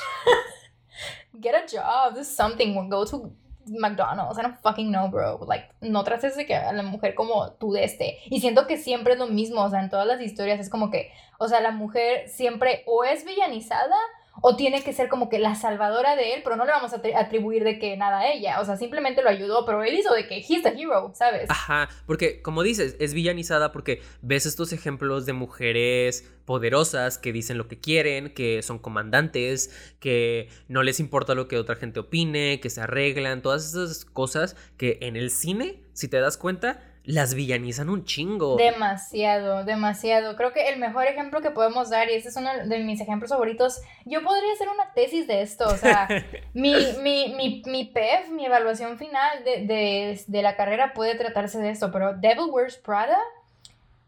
Get 1.41 1.55
a 1.55 1.67
job, 1.67 2.15
do 2.15 2.25
something, 2.25 2.89
go 2.89 3.05
to 3.05 3.31
McDonald's, 3.67 4.39
I 4.39 4.43
don't 4.43 4.59
fucking 4.63 4.91
know, 4.91 5.09
bro. 5.09 5.45
Like, 5.47 5.69
no 5.81 6.03
trates 6.03 6.37
de 6.37 6.47
que 6.47 6.55
a 6.55 6.73
la 6.73 6.83
mujer 6.83 7.15
como 7.15 7.53
tú 7.53 7.73
de 7.73 7.85
este. 7.85 8.19
Y 8.27 8.41
siento 8.41 8.67
que 8.67 8.79
siempre 8.79 9.13
es 9.13 9.19
lo 9.19 9.27
mismo, 9.27 9.63
o 9.63 9.69
sea, 9.69 9.81
en 9.81 9.91
todas 9.91 10.07
las 10.07 10.21
historias 10.21 10.61
es 10.61 10.71
como 10.71 10.91
que, 10.91 11.13
o 11.39 11.49
sea, 11.49 11.61
la 11.61 11.71
mujer 11.71 12.29
siempre 12.29 12.83
o 12.87 13.05
es 13.05 13.25
villanizada 13.25 13.97
o 14.41 14.57
tiene 14.57 14.83
que 14.83 14.93
ser 14.93 15.09
como 15.09 15.29
que 15.29 15.39
la 15.39 15.55
salvadora 15.55 16.17
de 16.17 16.35
él, 16.35 16.41
pero 16.43 16.57
no 16.57 16.65
le 16.65 16.73
vamos 16.73 16.93
a 16.93 17.01
atribuir 17.19 17.65
de 17.65 17.79
que 17.79 17.97
nada 17.97 18.21
a 18.21 18.33
ella, 18.33 18.61
o 18.61 18.65
sea, 18.65 18.77
simplemente 18.77 19.23
lo 19.23 19.29
ayudó, 19.29 19.65
pero 19.65 19.83
él 19.83 19.95
hizo 19.95 20.13
de 20.15 20.27
que 20.27 20.39
he's 20.39 20.63
the 20.63 20.75
hero, 20.77 21.13
¿sabes? 21.15 21.49
Ajá, 21.49 21.89
porque 22.07 22.43
como 22.43 22.63
dices, 22.63 22.97
es 22.99 23.15
villanizada 23.15 23.73
porque 23.73 24.03
ves 24.23 24.47
estos 24.47 24.73
ejemplos 24.73 25.27
de 25.27 25.33
mujeres 25.33 26.31
poderosas 26.45 27.19
que 27.19 27.33
dicen 27.33 27.59
lo 27.59 27.69
que 27.69 27.79
quieren, 27.79 28.35
que 28.35 28.63
son 28.63 28.79
comandantes, 28.79 29.95
que 30.01 30.49
no 30.69 30.83
les 30.83 31.01
importa 31.01 31.35
lo 31.35 31.49
que 31.49 31.59
otra 31.59 31.77
gente 31.77 32.01
opine, 32.01 32.61
que 32.61 32.71
se 32.71 32.81
arreglan, 32.81 33.43
todas 33.43 33.67
esas 33.67 34.05
cosas 34.05 34.57
que 34.77 34.99
en 35.03 35.17
el 35.17 35.31
cine, 35.31 35.83
si 35.93 36.09
te 36.09 36.19
das 36.19 36.37
cuenta, 36.37 36.90
las 37.11 37.35
villanizan 37.35 37.91
un 37.91 38.05
chingo. 38.05 38.57
Demasiado, 38.57 39.65
demasiado. 39.65 40.37
Creo 40.37 40.53
que 40.53 40.69
el 40.69 40.79
mejor 40.79 41.07
ejemplo 41.07 41.41
que 41.41 41.51
podemos 41.51 41.91
dar, 41.91 42.09
y 42.09 42.15
este 42.15 42.29
es 42.29 42.37
uno 42.37 42.51
de 42.67 42.79
mis 42.81 43.01
ejemplos 43.01 43.31
favoritos, 43.31 43.81
yo 44.05 44.23
podría 44.23 44.53
hacer 44.53 44.69
una 44.69 44.93
tesis 44.95 45.27
de 45.27 45.43
esto, 45.43 45.67
o 45.67 45.77
sea, 45.77 46.09
mi, 46.55 46.75
mi, 47.03 47.35
mi, 47.35 47.63
mi 47.67 47.85
PEF, 47.85 48.31
mi 48.31 48.47
evaluación 48.47 48.99
final 48.99 49.45
de, 49.45 49.67
de, 49.67 50.21
de, 50.27 50.43
la 50.43 50.57
carrera 50.57 50.93
puede 50.95 51.15
tratarse 51.17 51.59
de 51.59 51.71
esto, 51.71 51.91
pero 51.93 52.15
Devil 52.15 52.51
Wears 52.51 52.77
Prada 52.77 53.19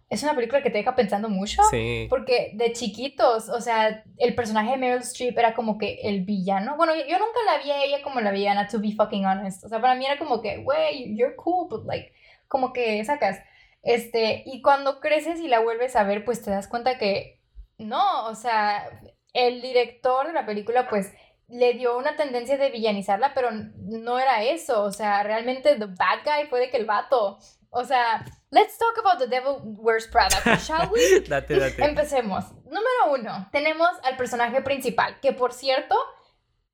es 0.08 0.22
una 0.22 0.34
película 0.34 0.62
que 0.62 0.68
te 0.68 0.76
deja 0.76 0.94
pensando 0.94 1.30
mucho. 1.30 1.62
Sí. 1.70 2.06
Porque 2.10 2.50
de 2.54 2.72
chiquitos, 2.72 3.48
o 3.48 3.62
sea, 3.62 4.04
el 4.18 4.34
personaje 4.34 4.72
de 4.72 4.76
Meryl 4.76 5.00
Streep 5.00 5.38
era 5.38 5.54
como 5.54 5.78
que 5.78 6.00
el 6.02 6.22
villano. 6.22 6.76
Bueno, 6.76 6.94
yo, 6.94 7.00
yo 7.08 7.18
nunca 7.18 7.38
la 7.46 7.62
vi 7.62 7.70
a 7.70 7.82
ella 7.82 8.02
como 8.02 8.20
la 8.20 8.30
villana, 8.30 8.68
to 8.68 8.78
be 8.78 8.92
fucking 8.92 9.24
honest. 9.24 9.64
O 9.64 9.70
sea, 9.70 9.80
para 9.80 9.94
mí 9.94 10.04
era 10.04 10.18
como 10.18 10.42
que, 10.42 10.58
wey, 10.58 11.16
you're 11.16 11.34
cool, 11.36 11.66
but 11.66 11.86
like 11.86 12.12
como 12.52 12.74
que 12.74 13.02
sacas. 13.06 13.40
Este, 13.82 14.42
y 14.44 14.60
cuando 14.60 15.00
creces 15.00 15.40
y 15.40 15.48
la 15.48 15.60
vuelves 15.60 15.96
a 15.96 16.04
ver, 16.04 16.22
pues 16.22 16.42
te 16.42 16.50
das 16.50 16.68
cuenta 16.68 16.98
que 16.98 17.40
no, 17.78 18.26
o 18.26 18.34
sea, 18.34 18.90
el 19.32 19.62
director 19.62 20.26
de 20.26 20.34
la 20.34 20.44
película, 20.44 20.86
pues 20.86 21.10
le 21.48 21.72
dio 21.72 21.96
una 21.96 22.14
tendencia 22.14 22.58
de 22.58 22.70
villanizarla, 22.70 23.32
pero 23.32 23.48
no 23.52 24.18
era 24.18 24.42
eso, 24.42 24.82
o 24.82 24.92
sea, 24.92 25.22
realmente 25.22 25.76
the 25.76 25.86
bad 25.86 26.20
guy 26.26 26.46
fue 26.50 26.60
de 26.60 26.70
que 26.70 26.76
el 26.76 26.84
vato, 26.84 27.38
o 27.70 27.84
sea, 27.84 28.22
let's 28.50 28.76
talk 28.76 28.98
about 28.98 29.18
the 29.18 29.26
devil 29.26 29.62
wears 29.78 30.06
Prada, 30.06 30.36
shall 30.58 30.90
we? 30.92 31.20
date, 31.26 31.58
date. 31.58 31.82
Empecemos. 31.82 32.52
Número 32.66 33.14
uno, 33.14 33.48
tenemos 33.50 33.88
al 34.02 34.18
personaje 34.18 34.60
principal, 34.60 35.18
que 35.20 35.32
por 35.32 35.54
cierto, 35.54 35.96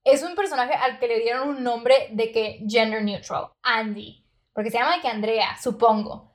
es 0.02 0.24
un 0.24 0.34
personaje 0.34 0.74
al 0.74 0.98
que 0.98 1.06
le 1.06 1.20
dieron 1.20 1.48
un 1.48 1.62
nombre 1.62 2.08
de 2.10 2.32
que 2.32 2.64
gender 2.68 3.04
neutral, 3.04 3.50
Andy. 3.62 4.27
Porque 4.58 4.72
se 4.72 4.78
llama 4.78 4.96
de 4.96 5.02
que 5.02 5.06
Andrea, 5.06 5.56
supongo. 5.62 6.34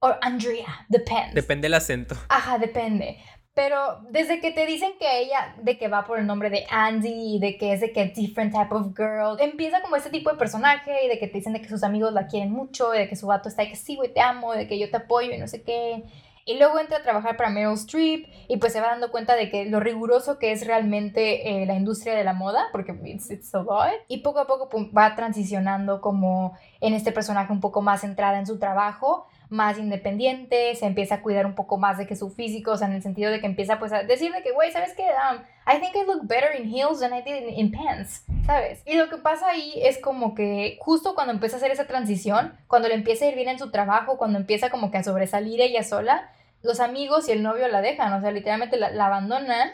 O 0.00 0.14
Andrea, 0.20 0.84
depende. 0.90 1.32
Depende 1.32 1.68
el 1.68 1.72
acento. 1.72 2.14
Ajá, 2.28 2.58
depende. 2.58 3.16
Pero 3.54 4.02
desde 4.10 4.40
que 4.40 4.50
te 4.50 4.66
dicen 4.66 4.92
que 5.00 5.20
ella, 5.20 5.56
de 5.56 5.78
que 5.78 5.88
va 5.88 6.04
por 6.04 6.18
el 6.18 6.26
nombre 6.26 6.50
de 6.50 6.66
Andy, 6.68 7.38
de 7.38 7.56
que 7.56 7.72
es 7.72 7.80
de 7.80 7.90
que 7.90 8.04
different 8.14 8.52
type 8.52 8.74
of 8.74 8.88
girl, 8.94 9.40
empieza 9.40 9.80
como 9.80 9.96
ese 9.96 10.10
tipo 10.10 10.30
de 10.30 10.36
personaje 10.36 11.06
y 11.06 11.08
de 11.08 11.18
que 11.18 11.28
te 11.28 11.38
dicen 11.38 11.54
de 11.54 11.62
que 11.62 11.68
sus 11.70 11.82
amigos 11.82 12.12
la 12.12 12.26
quieren 12.26 12.52
mucho, 12.52 12.90
de 12.90 13.08
que 13.08 13.16
su 13.16 13.26
vato 13.26 13.48
está 13.48 13.62
de 13.62 13.70
que 13.70 13.76
sí, 13.76 13.96
güey, 13.96 14.12
te 14.12 14.20
amo, 14.20 14.52
de 14.52 14.66
que 14.66 14.78
yo 14.78 14.90
te 14.90 14.98
apoyo 14.98 15.32
y 15.32 15.38
no 15.38 15.48
sé 15.48 15.62
qué. 15.62 16.04
Y 16.44 16.58
luego 16.58 16.78
entra 16.78 16.98
a 16.98 17.02
trabajar 17.02 17.36
para 17.36 17.50
Meryl 17.50 17.74
Streep 17.74 18.26
y 18.48 18.56
pues 18.56 18.72
se 18.72 18.80
va 18.80 18.88
dando 18.88 19.10
cuenta 19.10 19.36
de 19.36 19.50
que 19.50 19.64
lo 19.66 19.80
riguroso 19.80 20.38
que 20.38 20.52
es 20.52 20.66
realmente 20.66 21.62
eh, 21.62 21.66
la 21.66 21.74
industria 21.74 22.14
de 22.14 22.24
la 22.24 22.32
moda, 22.32 22.66
porque 22.72 22.98
it's, 23.04 23.30
it's 23.30 23.48
so 23.48 23.64
good. 23.64 23.92
Y 24.08 24.18
poco 24.18 24.40
a 24.40 24.46
poco 24.46 24.68
va 24.96 25.14
transicionando 25.14 26.00
como 26.00 26.56
en 26.80 26.94
este 26.94 27.12
personaje 27.12 27.52
un 27.52 27.60
poco 27.60 27.80
más 27.80 28.00
centrada 28.00 28.38
en 28.38 28.46
su 28.46 28.58
trabajo, 28.58 29.26
más 29.52 29.78
independiente, 29.78 30.74
se 30.74 30.86
empieza 30.86 31.16
a 31.16 31.22
cuidar 31.22 31.44
un 31.44 31.54
poco 31.54 31.76
más 31.76 31.98
de 31.98 32.06
que 32.06 32.16
su 32.16 32.30
físico, 32.30 32.72
o 32.72 32.76
sea, 32.76 32.88
en 32.88 32.94
el 32.94 33.02
sentido 33.02 33.30
de 33.30 33.40
que 33.40 33.46
empieza 33.46 33.78
pues 33.78 33.92
a 33.92 34.02
decir 34.02 34.32
de 34.32 34.42
que, 34.42 34.50
güey, 34.50 34.72
¿sabes 34.72 34.94
qué? 34.96 35.02
Um, 35.02 35.42
I 35.66 35.78
think 35.78 35.94
I 35.94 36.06
look 36.06 36.26
better 36.26 36.58
in 36.58 36.74
heels 36.74 37.00
than 37.00 37.12
I 37.12 37.22
did 37.22 37.48
in, 37.48 37.70
pants, 37.70 38.24
¿sabes? 38.46 38.82
Y 38.86 38.94
lo 38.96 39.08
que 39.10 39.18
pasa 39.18 39.50
ahí 39.50 39.74
es 39.76 39.98
como 39.98 40.34
que 40.34 40.78
justo 40.80 41.14
cuando 41.14 41.34
empieza 41.34 41.56
a 41.56 41.58
hacer 41.58 41.70
esa 41.70 41.86
transición, 41.86 42.58
cuando 42.66 42.88
le 42.88 42.94
empieza 42.94 43.26
a 43.26 43.28
ir 43.28 43.34
bien 43.34 43.50
en 43.50 43.58
su 43.58 43.70
trabajo, 43.70 44.16
cuando 44.16 44.38
empieza 44.38 44.70
como 44.70 44.90
que 44.90 44.98
a 44.98 45.04
sobresalir 45.04 45.60
ella 45.60 45.84
sola, 45.84 46.30
los 46.62 46.80
amigos 46.80 47.28
y 47.28 47.32
el 47.32 47.42
novio 47.42 47.68
la 47.68 47.82
dejan, 47.82 48.12
o 48.14 48.20
sea, 48.22 48.30
literalmente 48.30 48.78
la, 48.78 49.06
abandonan 49.06 49.70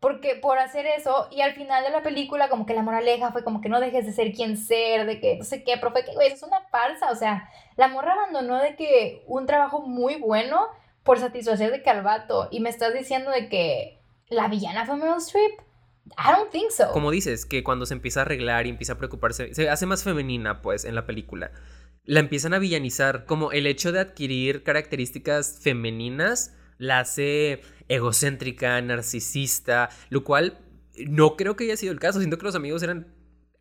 porque 0.00 0.34
por 0.34 0.58
hacer 0.58 0.84
eso, 0.84 1.28
y 1.30 1.42
al 1.42 1.52
final 1.52 1.84
de 1.84 1.90
la 1.90 2.02
película, 2.02 2.48
como 2.48 2.66
que 2.66 2.74
la 2.74 2.82
moraleja 2.82 3.30
fue 3.30 3.44
como 3.44 3.60
que 3.60 3.68
no 3.68 3.78
dejes 3.78 4.04
de 4.04 4.12
ser 4.12 4.32
quien 4.32 4.56
ser, 4.56 5.06
de 5.06 5.20
que 5.20 5.36
no 5.36 5.44
sé 5.44 5.62
qué, 5.62 5.76
profe, 5.76 6.04
que 6.04 6.12
güey, 6.12 6.32
es 6.32 6.42
una 6.42 6.60
farsa. 6.72 7.12
O 7.12 7.14
sea, 7.14 7.48
la 7.76 7.88
morra 7.88 8.12
abandonó 8.12 8.60
de 8.60 8.76
que 8.76 9.22
un 9.26 9.46
trabajo 9.46 9.82
muy 9.82 10.16
bueno 10.16 10.68
por 11.02 11.18
satisfacer 11.18 11.70
de 11.70 11.82
Calvato. 11.82 12.48
Y 12.50 12.60
me 12.60 12.70
estás 12.70 12.94
diciendo 12.94 13.30
de 13.30 13.48
que 13.48 14.00
la 14.28 14.48
villana 14.48 14.86
fue 14.86 14.96
Meryl 14.96 15.16
Streep. 15.18 15.60
I 16.18 16.32
don't 16.36 16.50
think 16.50 16.70
so. 16.70 16.90
Como 16.92 17.10
dices, 17.10 17.46
que 17.46 17.62
cuando 17.62 17.86
se 17.86 17.94
empieza 17.94 18.20
a 18.20 18.22
arreglar 18.24 18.66
y 18.66 18.70
empieza 18.70 18.94
a 18.94 18.98
preocuparse, 18.98 19.54
se 19.54 19.70
hace 19.70 19.86
más 19.86 20.02
femenina, 20.04 20.60
pues, 20.62 20.84
en 20.84 20.94
la 20.94 21.06
película. 21.06 21.52
La 22.04 22.20
empiezan 22.20 22.54
a 22.54 22.58
villanizar, 22.58 23.24
como 23.24 23.52
el 23.52 23.66
hecho 23.66 23.92
de 23.92 24.00
adquirir 24.00 24.64
características 24.64 25.60
femeninas 25.62 26.54
la 26.78 26.98
hace 26.98 27.60
egocéntrica, 27.88 28.80
narcisista, 28.80 29.88
lo 30.10 30.24
cual 30.24 30.58
no 30.96 31.36
creo 31.36 31.54
que 31.54 31.64
haya 31.64 31.76
sido 31.76 31.92
el 31.92 32.00
caso. 32.00 32.18
Siento 32.18 32.38
que 32.38 32.44
los 32.44 32.56
amigos 32.56 32.82
eran 32.82 33.06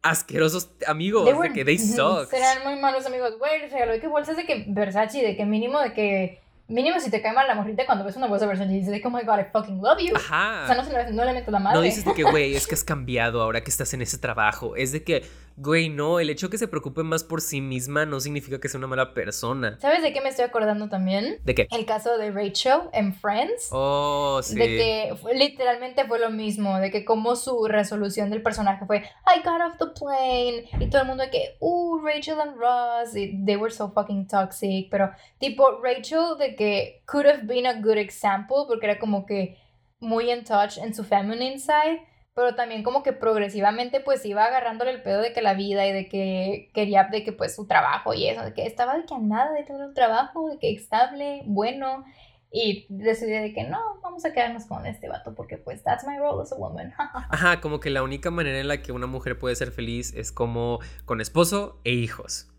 asquerosos 0.01 0.69
amigos, 0.87 1.25
de 1.25 1.53
que 1.53 1.65
they 1.65 1.77
suck. 1.77 2.31
Eran 2.33 2.63
muy 2.63 2.79
malos 2.79 3.05
amigos. 3.05 3.37
Güey, 3.37 3.69
regaló 3.69 3.91
de 3.91 3.99
que 3.99 4.07
bolsas 4.07 4.37
de 4.37 4.45
que 4.45 4.65
Versace, 4.67 5.21
de 5.21 5.35
que 5.35 5.45
mínimo 5.45 5.79
de 5.79 5.93
que 5.93 6.41
mínimo 6.67 6.99
si 6.99 7.11
te 7.11 7.21
cae 7.21 7.33
mal 7.33 7.47
la 7.47 7.55
morrita 7.55 7.85
cuando 7.85 8.05
ves 8.05 8.15
una 8.15 8.27
bolsa 8.27 8.45
de 8.45 8.49
Versace 8.49 8.71
y 8.71 8.79
dices 8.79 9.01
oh 9.03 9.09
my 9.09 9.23
god, 9.23 9.39
I 9.39 9.45
fucking 9.51 9.81
love 9.81 9.99
you. 9.99 10.15
Ajá. 10.15 10.63
O 10.63 10.67
sea, 10.67 10.75
no, 10.75 10.85
se 10.85 10.91
le, 10.91 11.11
no 11.11 11.25
le 11.25 11.33
meto 11.33 11.51
la 11.51 11.59
madre. 11.59 11.77
No 11.77 11.81
dices 11.81 12.05
de 12.05 12.13
que, 12.13 12.23
güey, 12.23 12.55
es 12.55 12.67
que 12.67 12.75
has 12.75 12.83
cambiado 12.83 13.41
ahora 13.41 13.63
que 13.63 13.69
estás 13.69 13.93
en 13.93 14.01
ese 14.01 14.17
trabajo. 14.17 14.75
Es 14.75 14.91
de 14.91 15.03
que, 15.03 15.25
Güey, 15.63 15.89
no, 15.89 16.19
el 16.19 16.31
hecho 16.31 16.47
de 16.47 16.51
que 16.51 16.57
se 16.57 16.67
preocupe 16.67 17.03
más 17.03 17.23
por 17.23 17.39
sí 17.39 17.61
misma 17.61 18.07
no 18.07 18.19
significa 18.19 18.59
que 18.59 18.67
sea 18.67 18.79
una 18.79 18.87
mala 18.87 19.13
persona. 19.13 19.77
¿Sabes 19.79 20.01
de 20.01 20.11
qué 20.11 20.19
me 20.19 20.29
estoy 20.29 20.45
acordando 20.45 20.89
también? 20.89 21.37
¿De 21.43 21.53
qué? 21.53 21.67
El 21.69 21.85
caso 21.85 22.17
de 22.17 22.31
Rachel 22.31 22.89
en 22.93 23.13
Friends. 23.13 23.69
Oh, 23.71 24.39
sí. 24.41 24.55
De 24.55 24.65
que 24.65 25.15
literalmente 25.35 26.03
fue 26.05 26.17
lo 26.17 26.31
mismo, 26.31 26.79
de 26.79 26.89
que 26.89 27.05
como 27.05 27.35
su 27.35 27.67
resolución 27.67 28.31
del 28.31 28.41
personaje 28.41 28.87
fue, 28.87 29.03
I 29.27 29.43
got 29.43 29.61
off 29.61 29.77
the 29.77 29.85
plane, 29.99 30.67
y 30.83 30.89
todo 30.89 31.03
el 31.03 31.07
mundo 31.07 31.25
de 31.25 31.29
que, 31.29 31.57
uh, 31.59 31.99
Rachel 31.99 32.41
and 32.41 32.57
Ross, 32.57 33.15
y 33.15 33.45
they 33.45 33.55
were 33.55 33.71
so 33.71 33.91
fucking 33.91 34.27
toxic, 34.27 34.89
pero 34.89 35.11
tipo, 35.37 35.79
Rachel 35.83 36.37
de 36.39 36.55
que 36.55 37.03
could 37.05 37.27
have 37.27 37.43
been 37.43 37.67
a 37.67 37.73
good 37.73 37.97
example, 37.97 38.65
porque 38.67 38.87
era 38.87 38.97
como 38.97 39.27
que 39.27 39.59
muy 39.99 40.31
in 40.31 40.43
touch 40.43 40.79
en 40.79 40.95
su 40.95 41.03
feminine 41.03 41.59
side, 41.59 42.01
pero 42.33 42.55
también 42.55 42.83
como 42.83 43.03
que 43.03 43.13
progresivamente 43.13 43.99
pues 43.99 44.25
iba 44.25 44.45
agarrándole 44.45 44.91
el 44.91 45.01
pedo 45.01 45.21
de 45.21 45.33
que 45.33 45.41
la 45.41 45.53
vida 45.53 45.85
y 45.85 45.91
de 45.91 46.07
que 46.07 46.69
quería 46.73 47.05
de 47.05 47.23
que 47.23 47.33
pues 47.33 47.55
su 47.55 47.67
trabajo 47.67 48.13
y 48.13 48.27
eso, 48.27 48.43
de 48.43 48.53
que 48.53 48.65
estaba 48.65 48.97
de 48.97 49.05
que 49.05 49.13
a 49.13 49.19
nada 49.19 49.51
de 49.51 49.63
tener 49.63 49.81
un 49.81 49.93
trabajo, 49.93 50.49
de 50.49 50.57
que 50.57 50.71
estable, 50.71 51.43
bueno, 51.45 52.05
y 52.51 52.85
decidí 52.89 53.31
de 53.31 53.53
que 53.53 53.63
no, 53.63 53.79
vamos 54.03 54.25
a 54.25 54.33
quedarnos 54.33 54.65
con 54.65 54.85
este 54.85 55.07
vato 55.07 55.33
porque 55.33 55.57
pues 55.57 55.83
that's 55.83 56.05
my 56.05 56.17
role 56.17 56.41
as 56.41 56.51
a 56.51 56.55
woman. 56.55 56.93
Ajá, 57.29 57.61
como 57.61 57.79
que 57.79 57.89
la 57.89 58.03
única 58.03 58.29
manera 58.29 58.59
en 58.59 58.67
la 58.67 58.81
que 58.81 58.91
una 58.91 59.07
mujer 59.07 59.39
puede 59.39 59.55
ser 59.55 59.71
feliz 59.71 60.13
es 60.13 60.31
como 60.31 60.79
con 61.05 61.21
esposo 61.21 61.79
e 61.85 61.91
hijos. 61.91 62.50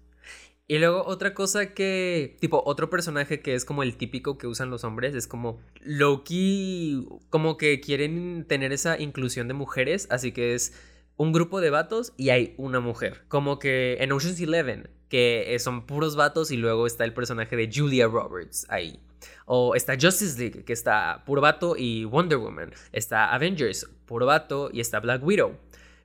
Y 0.72 0.78
luego 0.78 1.04
otra 1.04 1.34
cosa 1.34 1.74
que, 1.74 2.38
tipo, 2.40 2.62
otro 2.64 2.88
personaje 2.88 3.42
que 3.42 3.54
es 3.54 3.66
como 3.66 3.82
el 3.82 3.98
típico 3.98 4.38
que 4.38 4.46
usan 4.46 4.70
los 4.70 4.84
hombres, 4.84 5.14
es 5.14 5.26
como 5.26 5.60
Loki, 5.82 7.06
como 7.28 7.58
que 7.58 7.78
quieren 7.78 8.46
tener 8.48 8.72
esa 8.72 8.98
inclusión 8.98 9.48
de 9.48 9.52
mujeres, 9.52 10.06
así 10.10 10.32
que 10.32 10.54
es 10.54 10.72
un 11.18 11.30
grupo 11.30 11.60
de 11.60 11.68
vatos 11.68 12.14
y 12.16 12.30
hay 12.30 12.54
una 12.56 12.80
mujer. 12.80 13.20
Como 13.28 13.58
que 13.58 13.98
en 14.00 14.12
Ocean's 14.12 14.40
Eleven, 14.40 14.88
que 15.10 15.54
son 15.58 15.84
puros 15.84 16.16
vatos 16.16 16.50
y 16.50 16.56
luego 16.56 16.86
está 16.86 17.04
el 17.04 17.12
personaje 17.12 17.54
de 17.54 17.70
Julia 17.70 18.06
Roberts 18.06 18.64
ahí. 18.70 18.98
O 19.44 19.74
está 19.74 19.98
Justice 20.00 20.38
League, 20.38 20.64
que 20.64 20.72
está 20.72 21.22
puro 21.26 21.42
vato 21.42 21.76
y 21.76 22.06
Wonder 22.06 22.38
Woman. 22.38 22.72
Está 22.92 23.34
Avengers, 23.34 23.90
puro 24.06 24.24
vato 24.24 24.70
y 24.72 24.80
está 24.80 25.00
Black 25.00 25.22
Widow. 25.22 25.54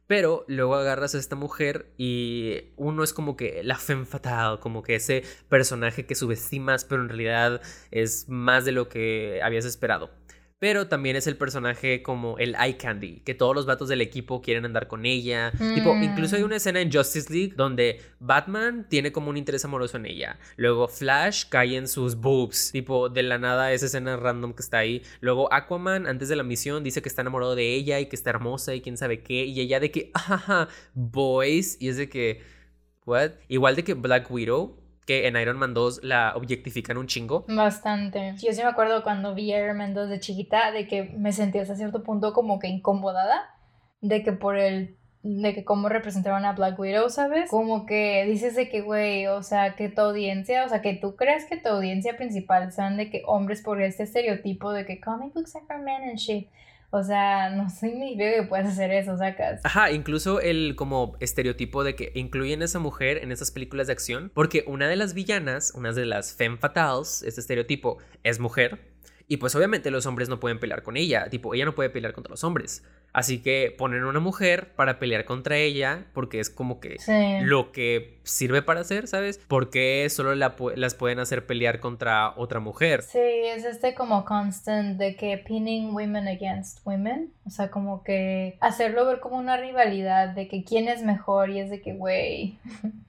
Pero 0.07 0.45
luego 0.47 0.75
agarras 0.75 1.15
a 1.15 1.19
esta 1.19 1.35
mujer 1.35 1.91
y 1.97 2.71
uno 2.77 3.03
es 3.03 3.13
como 3.13 3.35
que 3.35 3.61
la 3.63 3.77
femme 3.77 4.05
fatale, 4.05 4.59
como 4.59 4.81
que 4.81 4.95
ese 4.95 5.23
personaje 5.49 6.05
que 6.05 6.15
subestimas, 6.15 6.85
pero 6.85 7.01
en 7.01 7.09
realidad 7.09 7.61
es 7.91 8.27
más 8.29 8.65
de 8.65 8.71
lo 8.71 8.87
que 8.87 9.41
habías 9.43 9.65
esperado 9.65 10.09
pero 10.59 10.87
también 10.87 11.15
es 11.15 11.27
el 11.27 11.37
personaje 11.37 12.01
como 12.01 12.37
el 12.39 12.55
eye 12.55 12.77
candy, 12.77 13.19
que 13.19 13.35
todos 13.35 13.55
los 13.55 13.67
vatos 13.67 13.89
del 13.89 14.01
equipo 14.01 14.41
quieren 14.41 14.65
andar 14.65 14.87
con 14.87 15.05
ella. 15.05 15.51
Tipo, 15.75 15.95
incluso 15.95 16.35
hay 16.35 16.41
mm. 16.41 16.45
una 16.45 16.55
escena 16.55 16.81
en 16.81 16.91
Justice 16.91 17.31
League 17.31 17.53
donde 17.55 18.01
Batman 18.19 18.87
tiene 18.89 19.11
como 19.11 19.29
un 19.29 19.37
interés 19.37 19.63
amoroso 19.65 19.97
en 19.97 20.07
ella. 20.07 20.39
Luego 20.55 20.87
Flash 20.87 21.45
cae 21.49 21.75
en 21.75 21.87
sus 21.87 22.15
boobs, 22.15 22.71
tipo, 22.71 23.09
de 23.09 23.21
la 23.21 23.37
nada 23.37 23.71
esa 23.71 23.85
escena 23.85 24.17
random 24.17 24.53
que 24.53 24.63
está 24.63 24.79
ahí. 24.79 25.03
Luego 25.19 25.53
Aquaman, 25.53 26.07
antes 26.07 26.27
de 26.27 26.35
la 26.35 26.43
misión, 26.43 26.83
dice 26.83 27.03
que 27.03 27.09
está 27.09 27.21
enamorado 27.21 27.55
de 27.55 27.75
ella 27.75 27.99
y 27.99 28.07
que 28.07 28.15
está 28.15 28.31
hermosa 28.31 28.73
y 28.73 28.81
quién 28.81 28.97
sabe 28.97 29.21
qué. 29.21 29.45
Y 29.45 29.61
ella 29.61 29.79
de 29.79 29.91
que, 29.91 30.09
ajá, 30.15 30.69
boys. 30.95 31.77
Y 31.79 31.89
es 31.89 31.97
de 31.97 32.09
que, 32.09 32.41
what? 33.05 33.31
Igual 33.47 33.75
de 33.75 33.83
que 33.83 33.93
Black 33.93 34.31
Widow 34.31 34.86
que 35.07 35.25
en 35.25 35.37
Iron 35.37 35.57
Man 35.57 35.73
2 35.73 36.01
la 36.03 36.33
objectifican 36.35 36.97
un 36.97 37.07
chingo. 37.07 37.45
Bastante. 37.47 38.35
Yo 38.37 38.51
sí 38.51 38.61
me 38.61 38.67
acuerdo 38.67 39.01
cuando 39.03 39.33
vi 39.33 39.53
Iron 39.53 39.77
Man 39.77 39.93
2 39.93 40.09
de 40.09 40.19
chiquita 40.19 40.71
de 40.71 40.85
que 40.85 41.03
me 41.03 41.31
sentía 41.31 41.61
hasta 41.61 41.75
cierto 41.75 42.03
punto 42.03 42.33
como 42.33 42.59
que 42.59 42.67
incomodada 42.67 43.55
de 44.01 44.21
que 44.21 44.33
por 44.33 44.57
el 44.57 44.97
de 45.23 45.53
que 45.53 45.65
cómo 45.65 45.89
representaban 45.89 46.45
a 46.45 46.53
Black 46.53 46.79
Widow, 46.79 47.09
¿sabes? 47.09 47.49
Como 47.49 47.85
que 47.85 48.23
dices 48.25 48.55
de 48.55 48.69
que, 48.69 48.81
güey, 48.81 49.27
o 49.27 49.43
sea, 49.43 49.75
que 49.75 49.89
tu 49.89 50.01
audiencia, 50.01 50.63
o 50.65 50.69
sea, 50.69 50.81
que 50.81 50.93
tú 50.93 51.15
crees 51.15 51.45
que 51.45 51.57
tu 51.57 51.69
audiencia 51.69 52.15
principal 52.15 52.71
sean 52.71 52.97
de 52.97 53.09
que 53.09 53.23
hombres 53.25 53.61
por 53.61 53.81
este 53.81 54.03
estereotipo 54.03 54.71
de 54.71 54.85
que 54.85 55.01
comic 55.01 55.33
books 55.33 55.55
are 55.55 55.65
for 55.65 55.79
men 55.79 56.03
and 56.03 56.17
shit. 56.17 56.47
O 56.89 57.03
sea, 57.03 57.49
no 57.49 57.69
significa 57.69 58.23
que 58.33 58.43
puedas 58.43 58.67
hacer 58.67 58.91
eso, 58.91 59.17
sacas. 59.17 59.59
Ajá, 59.65 59.91
incluso 59.91 60.39
el 60.39 60.75
como 60.77 61.17
estereotipo 61.19 61.83
de 61.83 61.95
que 61.95 62.11
incluyen 62.15 62.61
a 62.61 62.65
esa 62.65 62.79
mujer 62.79 63.17
en 63.17 63.31
esas 63.33 63.51
películas 63.51 63.87
de 63.87 63.93
acción, 63.93 64.31
porque 64.33 64.63
una 64.67 64.87
de 64.87 64.95
las 64.95 65.13
villanas, 65.13 65.73
una 65.75 65.91
de 65.91 66.05
las 66.05 66.33
femme 66.33 66.57
fatales, 66.57 67.23
este 67.23 67.41
estereotipo, 67.41 67.97
es 68.23 68.39
mujer. 68.39 68.79
Y 69.29 69.37
pues 69.37 69.55
obviamente 69.55 69.91
los 69.91 70.05
hombres 70.05 70.29
no 70.29 70.39
pueden 70.39 70.59
pelear 70.59 70.83
con 70.83 70.95
ella, 70.95 71.29
tipo, 71.29 71.53
ella 71.53 71.65
no 71.65 71.75
puede 71.75 71.89
pelear 71.89 72.13
contra 72.13 72.31
los 72.31 72.43
hombres. 72.45 72.83
Así 73.11 73.41
que 73.41 73.73
ponen 73.77 74.03
una 74.03 74.19
mujer 74.19 74.73
para 74.75 74.99
pelear 74.99 75.25
contra 75.25 75.57
ella, 75.57 76.05
porque 76.13 76.39
es 76.39 76.49
como 76.49 76.79
que 76.79 76.97
lo 77.41 77.71
que 77.71 78.19
sirve 78.23 78.61
para 78.61 78.81
hacer, 78.81 79.07
¿sabes? 79.07 79.39
Porque 79.47 80.07
solo 80.09 80.35
las 80.35 80.95
pueden 80.95 81.19
hacer 81.19 81.45
pelear 81.45 81.79
contra 81.79 82.33
otra 82.37 82.59
mujer. 82.59 83.01
Sí, 83.01 83.19
es 83.19 83.65
este 83.65 83.95
como 83.95 84.23
constant 84.23 84.97
de 84.97 85.15
que 85.15 85.37
pinning 85.37 85.93
women 85.93 86.27
against 86.27 86.85
women. 86.85 87.33
O 87.45 87.49
sea, 87.49 87.69
como 87.71 88.03
que 88.03 88.57
hacerlo 88.61 89.05
ver 89.05 89.19
como 89.19 89.37
una 89.37 89.57
rivalidad 89.57 90.29
de 90.29 90.47
que 90.47 90.63
quién 90.63 90.87
es 90.87 91.01
mejor 91.01 91.49
y 91.49 91.59
es 91.59 91.69
de 91.69 91.81
que, 91.81 91.93
güey. 91.93 92.59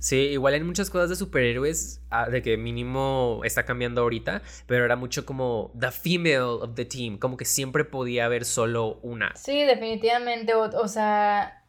Sí, 0.00 0.16
igual 0.16 0.54
en 0.54 0.66
muchas 0.66 0.90
cosas 0.90 1.08
de 1.08 1.16
superhéroes, 1.16 2.02
ah, 2.10 2.28
de 2.28 2.42
que 2.42 2.56
mínimo 2.56 3.40
está 3.44 3.64
cambiando 3.64 4.02
ahorita, 4.02 4.42
pero 4.66 4.84
era 4.84 4.96
mucho 4.96 5.24
como 5.24 5.72
the 5.78 5.90
female 5.90 6.62
of 6.62 6.74
the 6.74 6.84
team, 6.84 7.18
como 7.18 7.36
que 7.36 7.44
siempre 7.44 7.84
podía 7.84 8.24
haber 8.24 8.44
solo 8.44 8.98
una. 9.02 9.34
Sí, 9.36 9.62
definitivamente, 9.62 10.54
o, 10.54 10.88
sea, 10.88 11.64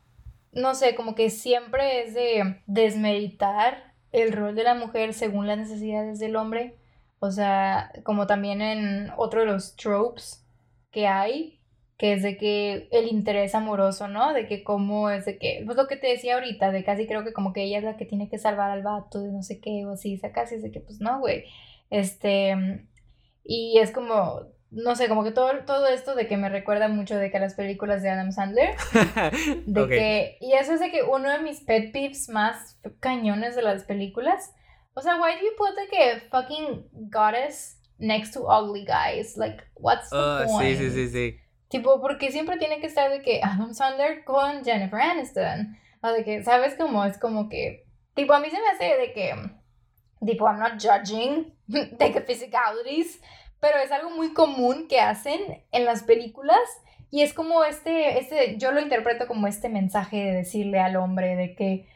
no 0.52 0.74
sé, 0.74 0.96
como 0.96 1.13
que 1.13 1.30
siempre 1.30 2.04
es 2.04 2.13
de 2.13 2.62
desmeritar 2.65 3.94
el 4.12 4.34
rol 4.34 4.56
de 4.56 4.63
la 4.63 4.74
mujer 4.74 5.13
según 5.13 5.46
las 5.46 5.58
necesidades 5.58 6.20
del 6.20 6.36
hombre. 6.36 6.76
O 7.20 7.32
sea, 7.32 7.92
como 8.04 8.28
también 8.28 8.62
en 8.62 9.12
otro 9.18 9.42
de 9.42 9.46
los 9.46 9.76
tropes 9.76 10.44
que 10.89 11.08
hay, 11.08 11.59
que 11.99 12.13
es 12.13 12.23
de 12.23 12.38
que 12.38 12.88
el 12.91 13.09
interés 13.09 13.53
amoroso, 13.53 14.07
¿no? 14.07 14.33
De 14.33 14.47
que 14.47 14.63
cómo 14.63 15.09
es 15.09 15.25
de 15.25 15.38
que, 15.38 15.63
pues 15.65 15.75
lo 15.75 15.85
que 15.85 15.97
te 15.97 16.07
decía 16.07 16.35
ahorita, 16.35 16.71
de 16.71 16.85
casi 16.85 17.05
creo 17.05 17.25
que 17.25 17.33
como 17.33 17.51
que 17.51 17.63
ella 17.63 17.77
es 17.77 17.83
la 17.83 17.97
que 17.97 18.05
tiene 18.05 18.29
que 18.29 18.38
salvar 18.38 18.71
al 18.71 18.83
vato 18.83 19.21
de 19.21 19.33
no 19.33 19.43
sé 19.43 19.59
qué, 19.59 19.85
o 19.85 19.91
así, 19.91 20.17
o 20.23 20.31
casi 20.31 20.55
es 20.55 20.63
de 20.63 20.71
que 20.71 20.79
pues 20.79 21.01
no, 21.01 21.19
güey. 21.19 21.43
Este, 21.89 22.55
y 23.43 23.79
es 23.79 23.91
como, 23.91 24.43
no 24.71 24.95
sé, 24.95 25.09
como 25.09 25.25
que 25.25 25.31
todo, 25.31 25.51
todo 25.65 25.88
esto 25.88 26.15
de 26.15 26.25
que 26.25 26.38
me 26.38 26.47
recuerda 26.47 26.88
mucho 26.88 27.17
de 27.17 27.31
que 27.31 27.39
las 27.39 27.55
películas 27.55 28.01
de 28.01 28.12
Adam 28.12 28.31
Sandler, 28.31 28.75
de 29.65 29.88
que, 29.89 30.38
y 30.39 30.53
eso 30.53 30.75
es 30.75 30.79
de 30.79 30.91
que 30.91 31.03
uno 31.03 31.29
de 31.29 31.39
mis 31.39 31.59
pet 31.59 31.91
peeves 31.91 32.29
más 32.29 32.79
cañones 33.01 33.57
de 33.57 33.62
las 33.62 33.83
películas, 33.83 34.53
o 34.93 35.01
sea, 35.01 35.17
why 35.17 35.33
do 35.33 35.41
you 35.41 35.51
put 35.57 35.75
like 35.75 35.93
a 35.97 36.21
fucking 36.29 37.09
goddess 37.12 37.77
next 37.97 38.31
to 38.35 38.47
ugly 38.47 38.85
guys? 38.85 39.35
Like, 39.35 39.62
what's 39.75 40.09
the 40.12 40.15
oh, 40.15 40.59
Sí, 40.62 40.77
sí, 40.77 40.91
sí, 40.91 41.09
sí. 41.09 41.48
Tipo, 41.69 42.01
porque 42.01 42.32
siempre 42.32 42.58
tiene 42.58 42.79
que 42.79 42.88
estar 42.88 43.12
de 43.12 43.21
que 43.21 43.41
Adam 43.43 43.73
Sandler 43.73 44.23
con 44.23 44.65
Jennifer 44.65 44.99
Aniston. 44.99 45.77
O 46.01 46.12
de 46.12 46.23
que, 46.23 46.43
¿sabes 46.43 46.75
cómo? 46.75 47.05
Es 47.05 47.17
como 47.17 47.47
que. 47.47 47.86
Tipo, 48.15 48.34
a 48.34 48.39
mí 48.39 48.49
se 48.49 48.58
me 48.58 48.69
hace 48.69 48.97
de 48.97 49.13
que. 49.13 49.36
Tipo, 50.25 50.47
I'm 50.47 50.60
not 50.60 50.82
judging 50.82 51.53
de 51.67 52.12
que 52.12 52.21
physicalities. 52.21 53.21
Pero 53.60 53.77
es 53.77 53.91
algo 53.91 54.10
muy 54.10 54.34
común 54.34 54.88
que 54.88 54.99
hacen 54.99 55.63
en 55.71 55.86
las 55.86 56.03
películas. 56.03 56.60
Y 57.12 57.21
es 57.21 57.34
como 57.34 57.63
este, 57.63 58.17
este. 58.19 58.58
Yo 58.58 58.71
lo 58.71 58.82
interpreto 58.82 59.27
como 59.27 59.45
este 59.45 59.69
mensaje 59.69 60.17
de 60.17 60.34
decirle 60.34 60.79
al 60.79 60.95
hombre 60.95 61.36
de 61.36 61.55
que 61.55 61.88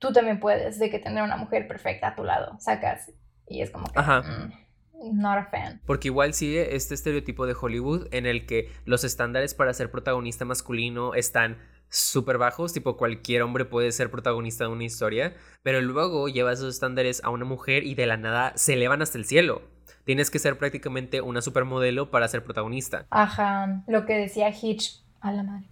tú 0.00 0.12
también 0.12 0.40
puedes, 0.40 0.80
de 0.80 0.90
que 0.90 0.98
tener 0.98 1.22
una 1.22 1.36
mujer 1.36 1.68
perfecta 1.68 2.08
a 2.08 2.14
tu 2.16 2.24
lado. 2.24 2.58
Sacas. 2.58 3.12
Y 3.46 3.62
es 3.62 3.70
como 3.70 3.86
que. 3.86 4.00
Ajá. 4.00 4.22
Mm 4.22 4.69
not 5.00 5.38
a 5.38 5.44
fan. 5.46 5.80
Porque 5.86 6.08
igual 6.08 6.34
sigue 6.34 6.76
este 6.76 6.94
estereotipo 6.94 7.46
de 7.46 7.56
Hollywood 7.58 8.08
en 8.12 8.26
el 8.26 8.46
que 8.46 8.70
los 8.84 9.04
estándares 9.04 9.54
para 9.54 9.72
ser 9.72 9.90
protagonista 9.90 10.44
masculino 10.44 11.14
están 11.14 11.58
súper 11.88 12.38
bajos, 12.38 12.72
tipo 12.72 12.96
cualquier 12.96 13.42
hombre 13.42 13.64
puede 13.64 13.92
ser 13.92 14.10
protagonista 14.10 14.64
de 14.64 14.70
una 14.70 14.84
historia, 14.84 15.34
pero 15.62 15.80
luego 15.80 16.28
lleva 16.28 16.52
esos 16.52 16.72
estándares 16.74 17.22
a 17.24 17.30
una 17.30 17.44
mujer 17.44 17.84
y 17.84 17.94
de 17.94 18.06
la 18.06 18.16
nada 18.16 18.52
se 18.56 18.74
elevan 18.74 19.02
hasta 19.02 19.18
el 19.18 19.24
cielo. 19.24 19.62
Tienes 20.04 20.30
que 20.30 20.38
ser 20.38 20.56
prácticamente 20.56 21.20
una 21.20 21.42
supermodelo 21.42 22.10
para 22.10 22.28
ser 22.28 22.44
protagonista. 22.44 23.06
Ajá, 23.10 23.84
lo 23.86 24.06
que 24.06 24.14
decía 24.14 24.50
Hitch, 24.50 25.04
a 25.20 25.32
la 25.32 25.42
madre. 25.42 25.68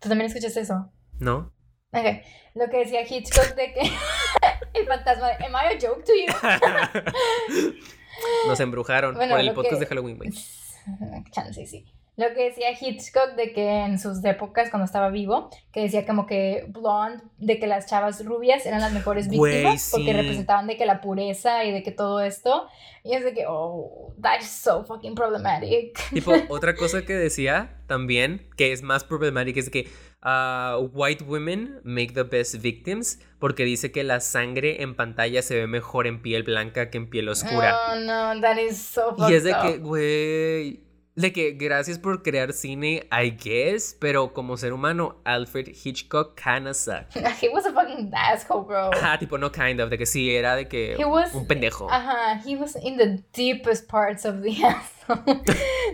¿Tú 0.00 0.08
también 0.08 0.26
escuchas 0.26 0.56
eso? 0.56 0.92
No. 1.18 1.52
Ok, 1.92 2.04
lo 2.54 2.68
que 2.68 2.78
decía 2.78 3.02
Hitchcock 3.02 3.54
de 3.54 3.72
que 3.72 3.80
el 4.78 4.86
fantasma, 4.86 5.28
¿am 5.40 5.52
I 5.52 5.74
a 5.74 5.78
joke 5.80 6.04
to 6.04 6.12
you? 6.12 7.72
Nos 8.46 8.60
embrujaron 8.60 9.14
Bueno, 9.14 9.32
por 9.34 9.40
el 9.40 9.52
podcast 9.52 9.74
que- 9.74 9.80
de 9.80 9.86
Halloween, 9.86 10.16
güey. 10.16 10.30
Chance, 11.30 11.66
sí. 11.66 11.84
Lo 12.18 12.34
que 12.34 12.46
decía 12.46 12.70
Hitchcock 12.72 13.36
de 13.36 13.52
que 13.52 13.84
en 13.84 13.96
sus 14.00 14.24
épocas, 14.24 14.70
cuando 14.70 14.86
estaba 14.86 15.08
vivo, 15.08 15.50
que 15.72 15.82
decía 15.82 16.04
como 16.04 16.26
que 16.26 16.66
blonde, 16.68 17.22
de 17.36 17.60
que 17.60 17.68
las 17.68 17.86
chavas 17.86 18.24
rubias 18.24 18.66
eran 18.66 18.80
las 18.80 18.92
mejores 18.92 19.28
víctimas 19.28 19.90
porque 19.92 20.08
sí. 20.08 20.12
representaban 20.12 20.66
de 20.66 20.76
que 20.76 20.84
la 20.84 21.00
pureza 21.00 21.64
y 21.64 21.70
de 21.70 21.84
que 21.84 21.92
todo 21.92 22.20
esto. 22.20 22.66
Y 23.04 23.14
es 23.14 23.22
de 23.22 23.34
que, 23.34 23.44
oh, 23.46 24.12
that 24.20 24.40
is 24.40 24.48
so 24.48 24.84
fucking 24.84 25.14
problematic. 25.14 25.96
Tipo, 26.12 26.32
otra 26.48 26.74
cosa 26.74 27.02
que 27.02 27.14
decía 27.14 27.78
también, 27.86 28.50
que 28.56 28.72
es 28.72 28.82
más 28.82 29.04
problemática, 29.04 29.60
es 29.60 29.70
que 29.70 29.88
ah, 30.20 30.76
white 30.92 31.22
women 31.22 31.80
make 31.84 32.14
the 32.14 32.24
best 32.24 32.56
victims, 32.56 33.20
porque 33.38 33.62
dice 33.62 33.92
que 33.92 34.02
la 34.02 34.18
sangre 34.18 34.82
en 34.82 34.96
pantalla 34.96 35.40
se 35.40 35.54
ve 35.54 35.68
mejor 35.68 36.08
en 36.08 36.20
piel 36.20 36.42
blanca 36.42 36.90
que 36.90 36.98
en 36.98 37.08
piel 37.10 37.28
oscura. 37.28 37.78
Oh, 37.92 37.94
no, 37.94 38.40
that 38.40 38.58
is 38.58 38.76
so 38.76 39.14
fucked 39.16 39.30
y 39.30 39.34
es 39.34 39.44
de 39.44 39.54
que, 39.62 39.78
güey, 39.78 40.87
de 41.20 41.32
que 41.32 41.52
gracias 41.52 41.98
por 41.98 42.22
crear 42.22 42.52
cine, 42.52 43.06
I 43.10 43.30
guess, 43.30 43.96
pero 44.00 44.32
como 44.32 44.56
ser 44.56 44.72
humano, 44.72 45.16
Alfred 45.24 45.68
Hitchcock 45.84 46.40
kinda 46.40 46.72
sucked. 46.74 47.16
He 47.42 47.48
was 47.48 47.66
a 47.66 47.72
fucking 47.72 48.10
asshole, 48.14 48.64
bro. 48.66 48.90
Ajá, 48.94 49.18
tipo, 49.18 49.36
no 49.38 49.50
kind 49.50 49.80
of, 49.80 49.90
de 49.90 49.98
que 49.98 50.06
sí, 50.06 50.34
era 50.34 50.54
de 50.54 50.68
que 50.68 50.94
He 50.98 51.04
was- 51.04 51.34
un 51.34 51.46
pendejo. 51.46 51.90
Ajá, 51.90 52.40
he 52.46 52.56
was 52.56 52.76
in 52.82 52.96
the 52.96 53.22
deepest 53.34 53.90
parts 53.90 54.24
of 54.24 54.42
the 54.42 54.50
asshole. 54.64 55.42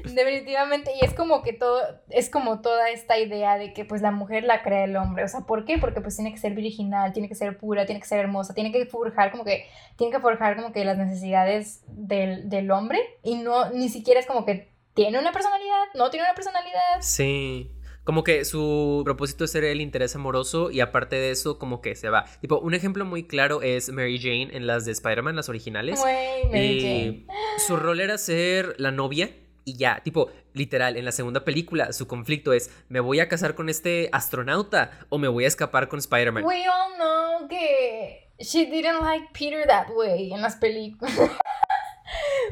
Definitivamente, 0.04 0.90
y 1.00 1.04
es 1.04 1.14
como 1.14 1.42
que 1.42 1.52
todo, 1.52 1.80
es 2.10 2.28
como 2.28 2.60
toda 2.60 2.90
esta 2.90 3.18
idea 3.18 3.56
de 3.58 3.72
que 3.72 3.84
pues 3.84 4.02
la 4.02 4.10
mujer 4.10 4.44
la 4.44 4.62
crea 4.62 4.84
el 4.84 4.96
hombre. 4.96 5.24
O 5.24 5.28
sea, 5.28 5.40
¿por 5.40 5.64
qué? 5.64 5.78
Porque 5.78 6.00
pues 6.00 6.16
tiene 6.16 6.32
que 6.32 6.38
ser 6.38 6.54
virginal, 6.54 7.12
tiene 7.12 7.28
que 7.28 7.34
ser 7.34 7.56
pura, 7.56 7.86
tiene 7.86 8.00
que 8.00 8.06
ser 8.06 8.18
hermosa, 8.20 8.54
tiene 8.54 8.72
que 8.72 8.84
forjar 8.86 9.30
como 9.30 9.44
que, 9.44 9.66
tiene 9.96 10.12
que 10.12 10.20
forjar 10.20 10.56
como 10.56 10.72
que 10.72 10.84
las 10.84 10.98
necesidades 10.98 11.82
del, 11.88 12.48
del 12.48 12.70
hombre. 12.70 12.98
Y 13.22 13.36
no, 13.36 13.70
ni 13.70 13.88
siquiera 13.88 14.20
es 14.20 14.26
como 14.26 14.44
que 14.44 14.73
tiene 14.94 15.18
una 15.18 15.32
personalidad, 15.32 15.84
no 15.94 16.10
tiene 16.10 16.26
una 16.26 16.34
personalidad. 16.34 17.00
Sí. 17.00 17.70
Como 18.04 18.22
que 18.22 18.44
su 18.44 19.00
propósito 19.04 19.44
es 19.44 19.52
ser 19.52 19.64
el 19.64 19.80
interés 19.80 20.14
amoroso 20.14 20.70
y 20.70 20.80
aparte 20.80 21.16
de 21.16 21.30
eso, 21.30 21.58
como 21.58 21.80
que 21.80 21.96
se 21.96 22.10
va. 22.10 22.26
Tipo, 22.40 22.58
un 22.58 22.74
ejemplo 22.74 23.04
muy 23.04 23.26
claro 23.26 23.62
es 23.62 23.88
Mary 23.90 24.18
Jane 24.18 24.50
en 24.52 24.66
las 24.66 24.84
de 24.84 24.92
Spider-Man, 24.92 25.36
las 25.36 25.48
originales. 25.48 26.00
Güey, 26.00 26.44
Mary 26.46 26.80
Jane. 26.80 27.26
su 27.66 27.76
rol 27.76 28.00
era 28.00 28.18
ser 28.18 28.74
la 28.78 28.90
novia 28.90 29.30
y 29.64 29.78
ya, 29.78 30.00
tipo, 30.04 30.30
literal, 30.52 30.98
en 30.98 31.06
la 31.06 31.12
segunda 31.12 31.44
película 31.44 31.94
su 31.94 32.06
conflicto 32.06 32.52
es, 32.52 32.70
¿me 32.90 33.00
voy 33.00 33.20
a 33.20 33.28
casar 33.28 33.54
con 33.54 33.70
este 33.70 34.10
astronauta 34.12 34.90
o 35.08 35.16
me 35.16 35.28
voy 35.28 35.44
a 35.44 35.48
escapar 35.48 35.88
con 35.88 35.98
Spider-Man? 35.98 36.44
We 36.44 36.66
all 36.68 36.94
know 36.96 37.48
que 37.48 38.30
she 38.38 38.66
didn't 38.66 39.00
like 39.00 39.28
Peter 39.32 39.66
that 39.66 39.88
way 39.96 40.30
en 40.32 40.42
las 40.42 40.56
películas. 40.56 41.14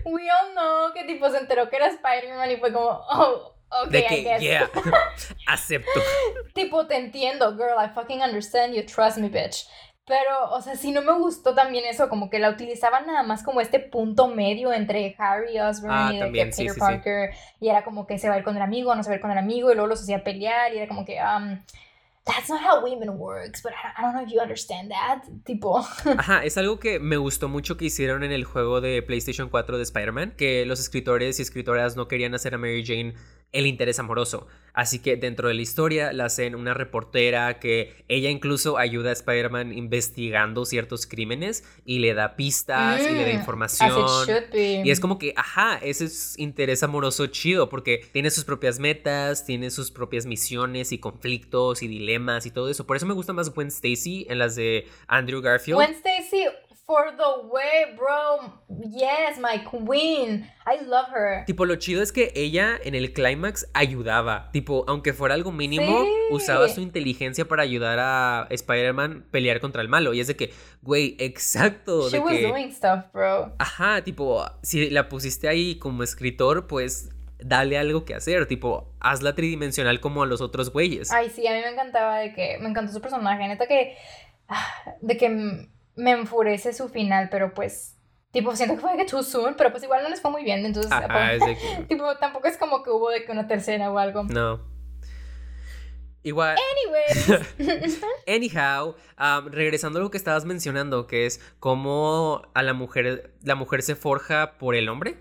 We 0.04 0.28
all 0.30 0.52
know 0.52 0.92
que 0.94 1.04
tipo 1.04 1.28
se 1.30 1.38
enteró 1.38 1.68
que 1.68 1.76
era 1.76 1.86
Spider-Man 1.88 2.50
y 2.50 2.56
fue 2.56 2.72
como, 2.72 2.86
oh, 2.88 3.54
ok, 3.84 3.88
De 3.90 4.00
I 4.00 4.06
que, 4.06 4.22
guess. 4.22 4.40
yeah, 4.40 4.70
acepto. 5.46 6.00
Tipo, 6.54 6.86
te 6.86 6.96
entiendo, 6.96 7.52
girl, 7.56 7.76
I 7.82 7.88
fucking 7.94 8.22
understand 8.22 8.74
you, 8.74 8.84
trust 8.84 9.18
me, 9.18 9.28
bitch. 9.28 9.66
Pero, 10.04 10.50
o 10.50 10.60
sea, 10.60 10.74
sí 10.74 10.90
no 10.90 11.00
me 11.02 11.12
gustó 11.12 11.54
también 11.54 11.84
eso, 11.84 12.08
como 12.08 12.28
que 12.28 12.40
la 12.40 12.50
utilizaban 12.50 13.06
nada 13.06 13.22
más 13.22 13.44
como 13.44 13.60
este 13.60 13.78
punto 13.78 14.26
medio 14.26 14.72
entre 14.72 15.14
Harry 15.16 15.60
Osborn 15.60 15.94
Ah, 15.94 16.10
y 16.10 16.16
de 16.16 16.20
también, 16.22 16.46
que 16.48 16.52
sí, 16.52 16.62
Peter 16.62 16.74
sí, 16.74 16.80
sí. 16.80 16.80
Parker, 16.80 17.30
y 17.60 17.68
era 17.68 17.84
como 17.84 18.06
que 18.06 18.18
se 18.18 18.28
va 18.28 18.34
a 18.34 18.38
ir 18.38 18.44
con 18.44 18.56
el 18.56 18.62
amigo, 18.62 18.94
no 18.96 19.02
se 19.04 19.10
va 19.10 19.14
a 19.14 19.16
ir 19.16 19.22
con 19.22 19.30
el 19.30 19.38
amigo, 19.38 19.70
y 19.70 19.74
luego 19.74 19.86
los 19.86 20.02
hacía 20.02 20.24
pelear, 20.24 20.74
y 20.74 20.78
era 20.78 20.88
como 20.88 21.04
que, 21.04 21.20
um, 21.22 21.62
that's 22.24 22.48
not 22.48 22.62
how 22.62 22.82
women 22.82 23.18
works, 23.18 23.62
but 23.62 23.72
I, 23.72 24.02
don't 24.02 24.14
know 24.14 24.22
if 24.22 24.30
you 24.30 24.40
understand 24.40 24.90
that. 24.90 25.24
Tipo, 25.44 25.78
Ajá, 26.18 26.44
es 26.44 26.56
algo 26.56 26.78
que 26.78 27.00
me 27.00 27.16
gustó 27.16 27.48
mucho 27.48 27.76
que 27.76 27.86
hicieron 27.86 28.22
en 28.22 28.32
el 28.32 28.44
juego 28.44 28.80
de 28.80 29.02
PlayStation 29.02 29.48
4 29.48 29.76
de 29.76 29.82
Spider-Man, 29.82 30.34
que 30.36 30.64
los 30.64 30.78
escritores 30.78 31.38
y 31.38 31.42
escritoras 31.42 31.96
no 31.96 32.06
querían 32.06 32.34
hacer 32.34 32.54
a 32.54 32.58
Mary 32.58 32.84
Jane 32.86 33.14
el 33.52 33.66
interés 33.66 33.98
amoroso. 33.98 34.46
Así 34.74 35.00
que 35.00 35.16
dentro 35.16 35.48
de 35.48 35.54
la 35.54 35.60
historia 35.60 36.12
la 36.14 36.24
hacen 36.24 36.54
una 36.54 36.72
reportera 36.72 37.60
que 37.60 38.04
ella 38.08 38.30
incluso 38.30 38.78
ayuda 38.78 39.10
a 39.10 39.12
Spider-Man 39.12 39.72
investigando 39.76 40.64
ciertos 40.64 41.06
crímenes 41.06 41.62
y 41.84 41.98
le 41.98 42.14
da 42.14 42.36
pistas 42.36 43.02
y 43.02 43.12
le 43.12 43.24
da 43.24 43.32
Mm, 43.32 43.38
información. 43.38 44.06
Y 44.54 44.90
es 44.90 44.98
como 44.98 45.18
que, 45.18 45.34
ajá, 45.36 45.78
ese 45.82 46.06
es 46.06 46.38
interés 46.38 46.82
amoroso 46.82 47.26
chido, 47.26 47.68
porque 47.68 48.06
tiene 48.12 48.30
sus 48.30 48.44
propias 48.44 48.78
metas, 48.78 49.44
tiene 49.44 49.70
sus 49.70 49.90
propias 49.90 50.24
misiones 50.24 50.92
y 50.92 50.98
conflictos 50.98 51.82
y 51.82 51.88
dilemas 51.88 52.46
y 52.46 52.50
todo 52.50 52.70
eso. 52.70 52.86
Por 52.86 52.96
eso 52.96 53.06
me 53.06 53.14
gusta 53.14 53.32
más 53.32 53.50
Gwen 53.50 53.68
Stacy 53.68 54.26
en 54.28 54.38
las 54.38 54.56
de 54.56 54.86
Andrew 55.06 55.42
Garfield. 55.42 55.76
Gwen 55.76 55.94
Stacy, 55.94 56.44
for 56.86 57.12
the 57.16 57.48
way, 57.48 57.94
bro. 57.96 58.52
Yes, 58.90 59.38
my 59.38 59.58
queen. 59.64 60.48
I 60.66 60.84
love 60.84 61.06
her. 61.14 61.44
Tipo, 61.46 61.64
lo 61.64 61.76
chido 61.76 62.02
es 62.02 62.12
que 62.12 62.32
ella 62.34 62.78
en 62.84 62.94
el 62.94 63.12
clímax 63.12 63.66
ayudaba. 63.74 64.50
Tipo, 64.52 64.84
aunque 64.88 65.12
fuera 65.12 65.34
algo 65.34 65.52
mínimo, 65.52 66.02
Sí. 66.04 66.10
usaba 66.34 66.68
su 66.68 66.80
inteligencia 66.80 67.46
para 67.46 67.62
ayudar 67.62 67.98
a 68.00 68.46
Spider-Man 68.50 69.26
pelear 69.30 69.60
contra 69.60 69.80
el 69.82 69.88
malo. 69.88 70.12
Y 70.12 70.20
es 70.20 70.26
de 70.26 70.36
que, 70.36 70.52
güey, 70.82 71.16
exacto. 71.18 72.08
She 72.10 72.16
de 72.18 72.20
was 72.20 72.32
que, 72.34 72.46
doing 72.48 72.72
stuff, 72.72 73.04
bro. 73.12 73.54
Ajá, 73.58 74.02
tipo, 74.02 74.44
si 74.62 74.90
la 74.90 75.08
pusiste 75.08 75.48
ahí 75.48 75.78
como 75.78 76.02
escritor, 76.02 76.66
pues 76.66 77.10
dale 77.38 77.78
algo 77.78 78.04
que 78.04 78.14
hacer. 78.14 78.46
Tipo, 78.46 78.92
hazla 79.00 79.34
tridimensional 79.34 80.00
como 80.00 80.22
a 80.22 80.26
los 80.26 80.40
otros 80.40 80.70
güeyes. 80.72 81.10
Ay, 81.12 81.30
sí, 81.30 81.46
a 81.46 81.52
mí 81.52 81.60
me 81.60 81.70
encantaba 81.70 82.18
de 82.18 82.34
que. 82.34 82.58
Me 82.60 82.68
encantó 82.68 82.92
su 82.92 83.00
personaje. 83.00 83.46
Neta 83.46 83.66
que. 83.66 83.96
ah, 84.48 84.66
De 85.00 85.16
que 85.16 85.68
me 85.96 86.12
enfurece 86.12 86.72
su 86.72 86.88
final, 86.88 87.28
pero 87.30 87.54
pues. 87.54 87.98
Tipo, 88.32 88.56
siento 88.56 88.76
que 88.76 88.80
fue 88.80 88.92
de 88.92 88.96
que 88.98 89.04
too 89.04 89.22
soon, 89.22 89.54
pero 89.58 89.70
pues 89.72 89.82
igual 89.82 90.02
no 90.02 90.08
les 90.08 90.22
fue 90.22 90.30
muy 90.30 90.42
bien. 90.42 90.64
Entonces, 90.64 90.90
Ajá, 90.90 91.34
es 91.34 91.42
que. 91.44 91.84
tipo, 91.88 92.16
tampoco 92.16 92.48
es 92.48 92.56
como 92.56 92.82
que 92.82 92.90
hubo 92.90 93.10
de 93.10 93.24
que 93.24 93.32
una 93.32 93.46
tercera 93.46 93.90
o 93.90 93.98
algo. 93.98 94.24
No. 94.24 94.60
Igual. 96.24 96.56
Anyways. 97.58 98.00
Anyhow, 98.28 98.94
um, 99.18 99.48
regresando 99.50 99.98
a 99.98 100.02
lo 100.02 100.10
que 100.10 100.16
estabas 100.16 100.44
mencionando, 100.44 101.06
que 101.06 101.26
es 101.26 101.40
cómo 101.58 102.42
a 102.54 102.62
la 102.62 102.72
mujer, 102.74 103.34
la 103.42 103.56
mujer 103.56 103.82
se 103.82 103.96
forja 103.96 104.56
por 104.58 104.76
el 104.76 104.88
hombre. 104.88 105.16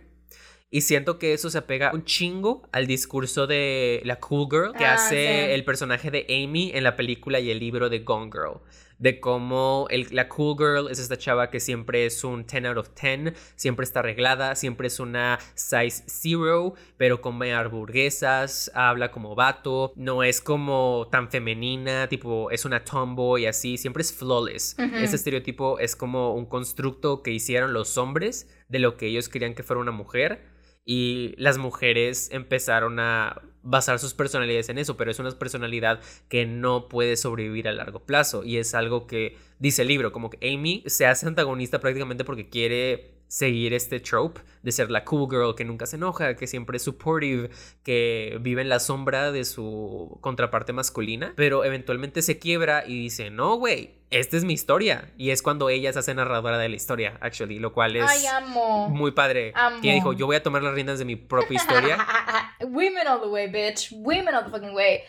Y 0.74 0.82
siento 0.82 1.20
que 1.20 1.34
eso 1.34 1.50
se 1.50 1.58
apega 1.58 1.92
un 1.94 2.06
chingo 2.06 2.62
al 2.72 2.88
discurso 2.88 3.46
de 3.46 4.02
la 4.06 4.20
cool 4.22 4.48
girl 4.50 4.74
que 4.74 4.86
Ah, 4.86 4.94
hace 4.94 5.16
sí. 5.48 5.52
el 5.52 5.66
personaje 5.66 6.12
de 6.12 6.26
Amy 6.30 6.72
en 6.74 6.86
la 6.86 6.96
película 6.96 7.42
y 7.42 7.52
el 7.52 7.60
libro 7.60 7.90
de 7.90 8.00
Gone 8.00 8.32
Girl. 8.32 8.62
De 9.02 9.20
cómo 9.20 9.88
el- 9.90 10.08
la 10.12 10.30
cool 10.30 10.56
girl 10.58 10.88
es 10.92 11.00
esta 11.00 11.18
chava 11.18 11.50
que 11.50 11.60
siempre 11.60 12.06
es 12.06 12.24
un 12.24 12.46
10 12.46 12.66
out 12.66 12.78
of 12.78 12.90
10, 12.94 13.34
siempre 13.56 13.84
está 13.84 14.00
arreglada, 14.02 14.54
siempre 14.56 14.88
es 14.88 15.00
una 15.00 15.40
size 15.56 16.04
zero, 16.08 16.76
pero 16.98 17.20
come 17.20 17.52
hamburguesas, 17.54 18.72
habla 18.76 19.12
como 19.12 19.34
vato, 19.36 19.92
no 19.96 20.24
es 20.24 20.40
como 20.40 21.08
tan 21.12 21.30
femenina, 21.30 22.08
tipo 22.10 22.52
es 22.52 22.64
una 22.64 22.84
tomboy 22.84 23.48
así, 23.48 23.78
siempre 23.78 24.02
es 24.02 24.14
flawless. 24.14 24.76
Ese 24.78 25.16
estereotipo 25.16 25.80
es 25.80 25.96
como 25.96 26.36
un 26.36 26.46
constructo 26.46 27.24
que 27.24 27.32
hicieron 27.32 27.74
los 27.74 27.98
hombres 27.98 28.48
de 28.70 28.80
lo 28.80 28.98
que 28.98 29.08
ellos 29.08 29.30
querían 29.30 29.56
que 29.56 29.64
fuera 29.64 29.82
una 29.82 29.92
mujer 29.92 30.44
y 30.86 31.34
las 31.38 31.58
mujeres 31.58 32.30
empezaron 32.32 33.00
a 33.00 33.42
basar 33.63 34.00
sus 34.00 34.13
personalidades 34.13 34.69
en 34.69 34.78
eso, 34.78 34.97
pero 34.97 35.12
es 35.12 35.19
una 35.19 35.32
personalidad 35.32 36.00
que 36.30 36.45
no 36.45 36.88
puede 36.88 37.17
sobrevivir 37.17 37.67
a 37.67 37.71
largo 37.71 38.00
plazo 38.00 38.43
y 38.43 38.58
es 38.58 38.74
algo 38.74 39.08
que 39.08 39.38
dice 39.60 39.84
el 39.84 39.88
libro, 39.88 40.12
como 40.12 40.30
que 40.30 40.54
Amy 40.54 40.84
se 40.88 41.06
hace 41.06 41.28
antagonista 41.28 41.80
prácticamente 41.80 42.24
porque 42.24 42.50
quiere 42.50 43.21
seguir 43.32 43.74
este 43.74 44.02
trope 44.02 44.41
de 44.62 44.74
ser 44.74 44.91
la 44.91 45.06
cool 45.06 45.30
girl 45.30 45.56
que 45.56 45.63
nunca 45.63 45.86
se 45.86 45.96
enoja, 45.96 46.36
que 46.36 46.48
siempre 46.48 46.76
es 46.76 46.84
supportive, 46.84 47.50
que 47.82 48.38
vive 48.41 48.62
en 48.62 48.67
la 48.67 48.82
sombra 48.82 49.32
de 49.32 49.46
su 49.46 50.17
contraparte 50.20 50.74
masculina, 50.74 51.32
pero 51.38 51.63
eventualmente 51.63 52.24
se 52.24 52.39
quiebra 52.39 52.84
y 52.86 53.00
dice, 53.00 53.30
no, 53.30 53.56
güey, 53.56 54.02
esta 54.10 54.36
es 54.36 54.44
mi 54.44 54.52
historia. 54.52 55.13
Y 55.17 55.30
es 55.30 55.41
cuando 55.41 55.70
ella 55.70 55.94
se 55.94 56.00
hace 56.00 56.13
narradora 56.13 56.58
de 56.58 56.67
la 56.67 56.76
historia, 56.76 57.17
actually, 57.22 57.58
lo 57.58 57.72
cual 57.72 57.96
es 57.96 58.04
Ay, 58.06 58.26
amo. 58.26 58.89
muy 58.89 59.12
padre. 59.12 59.54
Amo. 59.56 59.82
Que 59.82 59.94
dijo, 59.94 60.12
yo 60.12 60.26
voy 60.26 60.36
a 60.36 60.44
tomar 60.44 60.62
las 60.62 60.74
riendas 60.74 61.00
de 61.00 61.06
mi 61.06 61.15
propia 61.15 61.56
historia. 61.56 62.06
Women 62.60 63.08
all 63.08 63.22
the 63.22 63.30
way, 63.30 63.48
bitch. 63.48 63.94
Women 63.94 64.36
all 64.36 64.44
the 64.44 64.52
fucking 64.52 64.76
way. 64.76 65.04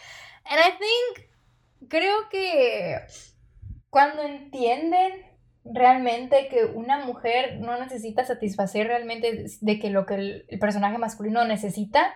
And 0.44 0.60
I 0.60 0.78
think, 0.78 1.90
creo 1.90 2.28
que 2.30 3.00
cuando 3.90 4.22
entienden 4.22 5.31
realmente 5.64 6.48
que 6.48 6.64
una 6.64 7.04
mujer 7.04 7.58
no 7.60 7.78
necesita 7.78 8.24
satisfacer 8.24 8.86
realmente 8.88 9.46
de 9.60 9.78
que 9.78 9.90
lo 9.90 10.06
que 10.06 10.14
el, 10.14 10.44
el 10.48 10.58
personaje 10.58 10.98
masculino 10.98 11.44
necesita, 11.44 12.14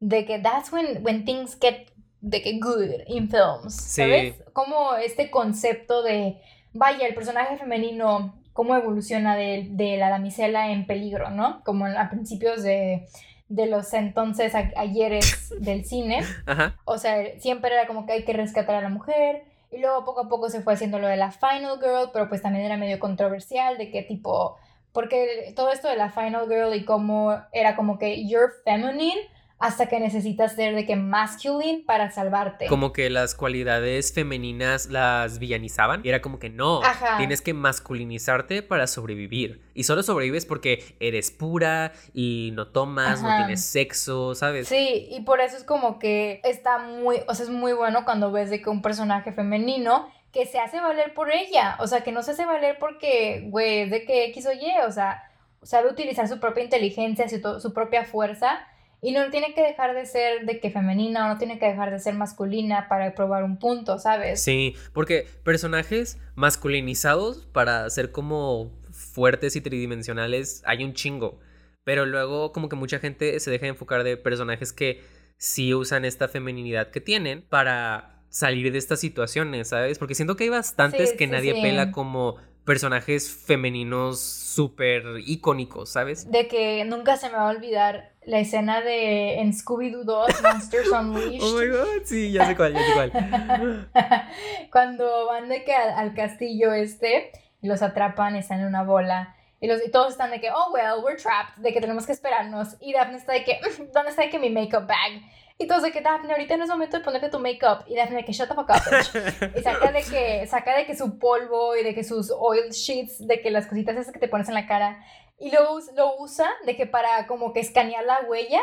de 0.00 0.24
que 0.24 0.38
that's 0.38 0.72
when, 0.72 1.04
when 1.04 1.24
things 1.24 1.58
get 1.60 1.88
de 2.20 2.42
que 2.42 2.58
good 2.58 2.90
in 3.06 3.30
films, 3.30 3.74
Sí. 3.74 4.02
¿sabes? 4.02 4.42
Como 4.52 4.94
este 4.96 5.30
concepto 5.30 6.02
de, 6.02 6.40
vaya, 6.72 7.06
el 7.06 7.14
personaje 7.14 7.56
femenino, 7.56 8.34
cómo 8.52 8.74
evoluciona 8.76 9.36
de, 9.36 9.68
de 9.70 9.96
la 9.96 10.10
damisela 10.10 10.70
en 10.70 10.86
peligro, 10.86 11.30
¿no? 11.30 11.62
Como 11.64 11.86
a 11.86 12.10
principios 12.10 12.62
de, 12.62 13.06
de 13.48 13.66
los 13.66 13.94
entonces 13.94 14.54
a- 14.54 14.70
ayeres 14.76 15.48
del 15.60 15.84
cine. 15.84 16.20
Ajá. 16.46 16.76
O 16.84 16.98
sea, 16.98 17.38
siempre 17.38 17.72
era 17.72 17.86
como 17.86 18.04
que 18.04 18.12
hay 18.12 18.24
que 18.24 18.32
rescatar 18.34 18.74
a 18.74 18.82
la 18.82 18.90
mujer. 18.90 19.44
Y 19.70 19.78
luego 19.78 20.04
poco 20.04 20.22
a 20.22 20.28
poco 20.28 20.48
se 20.48 20.62
fue 20.62 20.74
haciendo 20.74 20.98
lo 20.98 21.06
de 21.06 21.16
la 21.16 21.30
Final 21.30 21.78
Girl, 21.80 22.10
pero 22.12 22.28
pues 22.28 22.42
también 22.42 22.64
era 22.64 22.76
medio 22.76 22.98
controversial 22.98 23.78
de 23.78 23.90
que 23.90 24.02
tipo, 24.02 24.56
porque 24.92 25.52
todo 25.54 25.70
esto 25.70 25.88
de 25.88 25.96
la 25.96 26.10
Final 26.10 26.48
Girl 26.48 26.74
y 26.74 26.84
cómo 26.84 27.36
era 27.52 27.76
como 27.76 27.98
que 27.98 28.26
you're 28.26 28.52
feminine 28.64 29.20
hasta 29.60 29.88
que 29.88 30.00
necesitas 30.00 30.54
ser 30.54 30.74
de 30.74 30.86
que 30.86 30.96
masculine 30.96 31.84
para 31.84 32.10
salvarte. 32.10 32.66
Como 32.66 32.94
que 32.94 33.10
las 33.10 33.34
cualidades 33.34 34.10
femeninas 34.10 34.86
las 34.86 35.38
villanizaban 35.38 36.00
y 36.02 36.08
era 36.08 36.22
como 36.22 36.38
que 36.38 36.48
no, 36.48 36.80
tienes 37.18 37.42
que 37.42 37.52
masculinizarte 37.52 38.62
para 38.62 38.86
sobrevivir. 38.86 39.60
Y 39.74 39.84
solo 39.84 40.02
sobrevives 40.02 40.46
porque 40.46 40.96
eres 40.98 41.30
pura 41.30 41.92
y 42.14 42.52
no 42.54 42.68
tomas, 42.68 43.22
no 43.22 43.36
tienes 43.36 43.62
sexo, 43.62 44.34
¿sabes? 44.34 44.66
Sí, 44.66 45.08
y 45.10 45.20
por 45.20 45.40
eso 45.40 45.58
es 45.58 45.64
como 45.64 45.98
que 45.98 46.40
está 46.42 46.78
muy, 46.78 47.18
o 47.28 47.34
sea, 47.34 47.44
es 47.44 47.50
muy 47.50 47.74
bueno 47.74 48.06
cuando 48.06 48.32
ves 48.32 48.48
de 48.48 48.62
que 48.62 48.70
un 48.70 48.80
personaje 48.80 49.30
femenino 49.30 50.08
que 50.32 50.46
se 50.46 50.58
hace 50.58 50.80
valer 50.80 51.12
por 51.12 51.30
ella, 51.30 51.76
o 51.80 51.86
sea, 51.86 52.00
que 52.00 52.12
no 52.12 52.22
se 52.22 52.30
hace 52.30 52.46
valer 52.46 52.78
porque, 52.78 53.44
güey, 53.50 53.90
de 53.90 54.06
que 54.06 54.24
X 54.26 54.46
o 54.46 54.52
Y, 54.52 54.72
o 54.86 54.90
sea, 54.90 55.22
sabe 55.62 55.90
utilizar 55.90 56.28
su 56.28 56.40
propia 56.40 56.64
inteligencia, 56.64 57.28
su, 57.28 57.60
su 57.60 57.74
propia 57.74 58.04
fuerza 58.06 58.66
y 59.02 59.12
no 59.12 59.30
tiene 59.30 59.54
que 59.54 59.62
dejar 59.62 59.94
de 59.94 60.04
ser 60.06 60.44
de 60.44 60.60
que 60.60 60.70
femenina 60.70 61.26
o 61.26 61.28
no 61.28 61.38
tiene 61.38 61.58
que 61.58 61.66
dejar 61.66 61.90
de 61.90 61.98
ser 61.98 62.14
masculina 62.14 62.86
para 62.88 63.14
probar 63.14 63.44
un 63.44 63.58
punto, 63.58 63.98
¿sabes? 63.98 64.42
Sí, 64.42 64.74
porque 64.92 65.26
personajes 65.42 66.18
masculinizados 66.34 67.46
para 67.46 67.88
ser 67.90 68.12
como 68.12 68.72
fuertes 68.90 69.56
y 69.56 69.60
tridimensionales 69.60 70.62
hay 70.66 70.84
un 70.84 70.92
chingo. 70.92 71.40
Pero 71.84 72.04
luego 72.04 72.52
como 72.52 72.68
que 72.68 72.76
mucha 72.76 72.98
gente 72.98 73.40
se 73.40 73.50
deja 73.50 73.62
de 73.62 73.70
enfocar 73.70 74.04
de 74.04 74.16
personajes 74.16 74.72
que 74.72 75.02
sí 75.38 75.72
usan 75.72 76.04
esta 76.04 76.28
femeninidad 76.28 76.90
que 76.90 77.00
tienen 77.00 77.42
para 77.42 78.22
salir 78.28 78.70
de 78.70 78.78
estas 78.78 79.00
situaciones, 79.00 79.68
¿sabes? 79.68 79.98
Porque 79.98 80.14
siento 80.14 80.36
que 80.36 80.44
hay 80.44 80.50
bastantes 80.50 81.14
que 81.14 81.26
nadie 81.26 81.54
pela 81.62 81.90
como 81.90 82.36
personajes 82.64 83.30
femeninos 83.30 84.20
súper 84.20 85.04
icónicos, 85.26 85.90
¿sabes? 85.90 86.30
De 86.30 86.48
que 86.48 86.84
nunca 86.84 87.16
se 87.16 87.28
me 87.28 87.36
va 87.36 87.48
a 87.48 87.50
olvidar 87.50 88.12
la 88.24 88.38
escena 88.38 88.80
de 88.80 89.40
en 89.40 89.52
Scooby-Doo 89.52 90.04
2, 90.04 90.42
Monsters 90.42 90.90
Unleashed. 90.90 91.42
Oh 91.42 91.58
my 91.58 91.68
god, 91.68 92.04
sí, 92.04 92.32
ya 92.32 92.46
sé 92.46 92.56
cuál, 92.56 92.74
ya 92.74 92.80
sé 92.80 92.92
cuál. 92.94 93.90
Cuando 94.72 95.26
van 95.26 95.48
de 95.48 95.64
que 95.64 95.74
al, 95.74 96.14
castillo 96.14 96.72
este, 96.72 97.32
y 97.62 97.68
los 97.68 97.82
atrapan, 97.82 98.36
están 98.36 98.60
en 98.60 98.66
una 98.66 98.82
bola. 98.82 99.36
Y, 99.60 99.66
los, 99.66 99.84
y 99.86 99.90
todos 99.90 100.12
están 100.12 100.30
de 100.30 100.40
que, 100.40 100.50
oh, 100.50 100.72
well, 100.72 101.04
we're 101.04 101.20
trapped, 101.20 101.62
de 101.62 101.72
que 101.72 101.80
tenemos 101.80 102.06
que 102.06 102.12
esperarnos. 102.12 102.76
Y 102.80 102.92
Daphne 102.92 103.18
está 103.18 103.32
de 103.32 103.44
que, 103.44 103.60
¿dónde 103.92 104.10
está 104.10 104.22
de 104.22 104.30
que 104.30 104.38
mi 104.38 104.50
makeup 104.50 104.86
bag? 104.86 105.22
Y 105.60 105.66
de 105.66 105.92
que 105.92 106.00
Daphne, 106.00 106.32
ahorita 106.32 106.56
no 106.56 106.64
es 106.64 106.70
momento 106.70 106.96
de 106.96 107.04
ponerte 107.04 107.28
tu 107.28 107.38
make-up. 107.38 107.84
Y 107.86 107.94
Daphne 107.94 108.24
que 108.24 108.32
shut 108.32 108.48
the 108.48 108.54
fuck 108.54 108.70
up. 108.70 109.52
y 109.58 109.62
saca 109.62 109.92
de 109.92 110.02
que, 110.02 110.46
saca 110.46 110.74
de 110.74 110.86
que 110.86 110.96
su 110.96 111.18
polvo 111.18 111.76
y 111.76 111.84
de 111.84 111.94
que 111.94 112.02
sus 112.02 112.32
oil 112.34 112.70
sheets, 112.70 113.26
de 113.26 113.42
que 113.42 113.50
las 113.50 113.66
cositas 113.66 113.94
esas 113.94 114.10
que 114.10 114.18
te 114.18 114.26
pones 114.26 114.48
en 114.48 114.54
la 114.54 114.66
cara. 114.66 115.04
Y 115.38 115.50
lo, 115.50 115.78
lo 115.96 116.16
usa 116.16 116.50
de 116.64 116.76
que 116.76 116.86
para 116.86 117.26
como 117.26 117.52
que 117.52 117.60
escanear 117.60 118.04
la 118.04 118.22
huella 118.22 118.62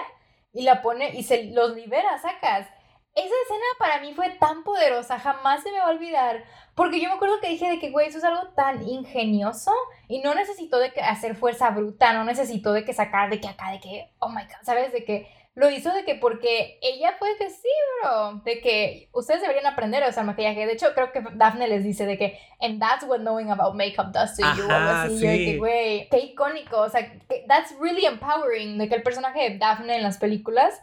y 0.53 0.63
la 0.63 0.81
pone 0.81 1.11
y 1.13 1.21
se 1.21 1.43
los 1.51 1.75
libera, 1.75 2.17
sacas. 2.17 2.67
Esa 3.13 3.35
escena 3.43 3.65
para 3.77 4.01
mí 4.01 4.13
fue 4.15 4.31
tan 4.31 4.63
poderosa, 4.63 5.19
jamás 5.19 5.61
se 5.61 5.71
me 5.71 5.77
va 5.77 5.85
a 5.85 5.91
olvidar. 5.91 6.45
Porque 6.73 6.99
yo 6.99 7.09
me 7.09 7.15
acuerdo 7.15 7.39
que 7.39 7.49
dije 7.49 7.69
de 7.69 7.77
que, 7.79 7.91
güey, 7.91 8.07
eso 8.07 8.17
es 8.17 8.23
algo 8.23 8.49
tan 8.55 8.87
ingenioso 8.87 9.71
y 10.07 10.19
no 10.19 10.33
necesito 10.33 10.79
de 10.79 10.91
que 10.93 11.01
hacer 11.01 11.35
fuerza 11.35 11.69
bruta, 11.69 12.13
no 12.13 12.23
necesito 12.23 12.73
de 12.73 12.85
que 12.85 12.93
sacar 12.93 13.29
de 13.29 13.39
que 13.39 13.47
acá, 13.47 13.69
de 13.71 13.79
que, 13.79 14.11
oh 14.17 14.29
my 14.29 14.43
god, 14.43 14.63
¿sabes? 14.63 14.91
De 14.91 15.05
que 15.05 15.36
lo 15.57 15.71
hizo 15.71 15.91
de 15.91 16.05
que 16.05 16.13
porque 16.13 16.77
ella 16.83 17.15
fue 17.17 17.29
que 17.39 17.49
sí, 17.49 17.67
bro, 17.99 18.41
de 18.45 18.61
que 18.61 19.09
ustedes 19.11 19.41
deberían 19.41 19.65
aprender 19.65 20.03
a 20.03 20.09
usar 20.09 20.23
maquillaje. 20.23 20.67
De 20.67 20.73
hecho, 20.73 20.93
creo 20.93 21.11
que 21.11 21.23
Daphne 21.33 21.67
les 21.67 21.83
dice 21.83 22.05
de 22.05 22.15
que, 22.15 22.37
and 22.61 22.79
that's 22.79 23.03
what 23.03 23.21
knowing 23.21 23.49
about 23.49 23.73
makeup 23.73 24.11
does 24.13 24.37
to 24.37 24.43
you, 24.55 24.65
Ajá, 24.65 25.05
así, 25.05 25.17
sí. 25.17 25.25
que, 25.25 25.57
güey, 25.57 26.09
qué 26.09 26.19
icónico, 26.19 26.81
o 26.81 26.89
sea, 26.89 27.11
that's 27.47 27.73
really 27.81 28.05
empowering, 28.05 28.77
de 28.77 28.87
que 28.87 28.93
el 28.93 29.01
personaje 29.01 29.49
de 29.49 29.57
Daphne 29.57 29.95
en 29.95 30.03
las 30.03 30.19
películas 30.19 30.79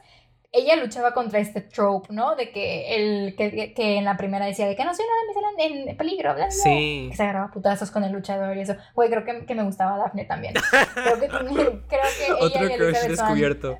ella 0.50 0.74
luchaba 0.74 1.14
contra 1.14 1.38
este 1.38 1.60
trope, 1.60 2.08
¿no? 2.12 2.34
De 2.34 2.50
que 2.50 2.96
el 2.96 3.36
que, 3.36 3.74
que, 3.74 3.98
en 3.98 4.04
la 4.04 4.16
primera 4.16 4.44
decía 4.46 4.66
de 4.66 4.74
que 4.74 4.84
no 4.84 4.92
soy 4.92 5.04
nada 5.04 5.52
me 5.56 5.90
en 5.90 5.96
peligro, 5.96 6.34
bla, 6.34 6.46
bla, 6.46 6.50
sí. 6.50 7.06
que 7.10 7.16
se 7.16 7.22
agarraba 7.22 7.52
putazos 7.52 7.92
con 7.92 8.02
el 8.02 8.12
luchador 8.12 8.56
y 8.56 8.60
eso. 8.62 8.74
Güey, 8.94 9.08
creo 9.08 9.24
que, 9.24 9.46
que 9.46 9.54
me 9.54 9.62
gustaba 9.62 9.98
Daphne 9.98 10.24
también. 10.24 10.54
Creo 10.94 11.20
que, 11.20 11.28
creo 11.28 11.44
que 11.88 12.26
ella 12.26 12.36
Otro 12.40 12.68
crush 12.76 13.02
descubierto. 13.06 13.78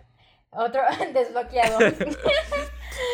Otro 0.57 0.81
desbloqueado. 1.15 1.79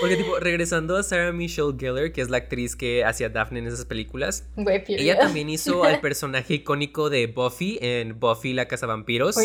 Porque, 0.00 0.16
tipo, 0.16 0.38
regresando 0.38 0.96
a 0.96 1.02
Sarah 1.02 1.32
Michelle 1.32 1.74
Gellar, 1.78 2.12
que 2.12 2.20
es 2.20 2.28
la 2.28 2.36
actriz 2.38 2.76
que 2.76 3.02
hacía 3.04 3.30
Daphne 3.30 3.60
en 3.60 3.66
esas 3.66 3.86
películas, 3.86 4.46
ella 4.88 5.18
también 5.18 5.48
hizo 5.48 5.84
al 5.84 6.00
personaje 6.02 6.54
icónico 6.54 7.08
de 7.08 7.26
Buffy 7.26 7.78
en 7.80 8.18
Buffy 8.20 8.52
la 8.52 8.66
Casa 8.66 8.86
Vampiros. 8.86 9.36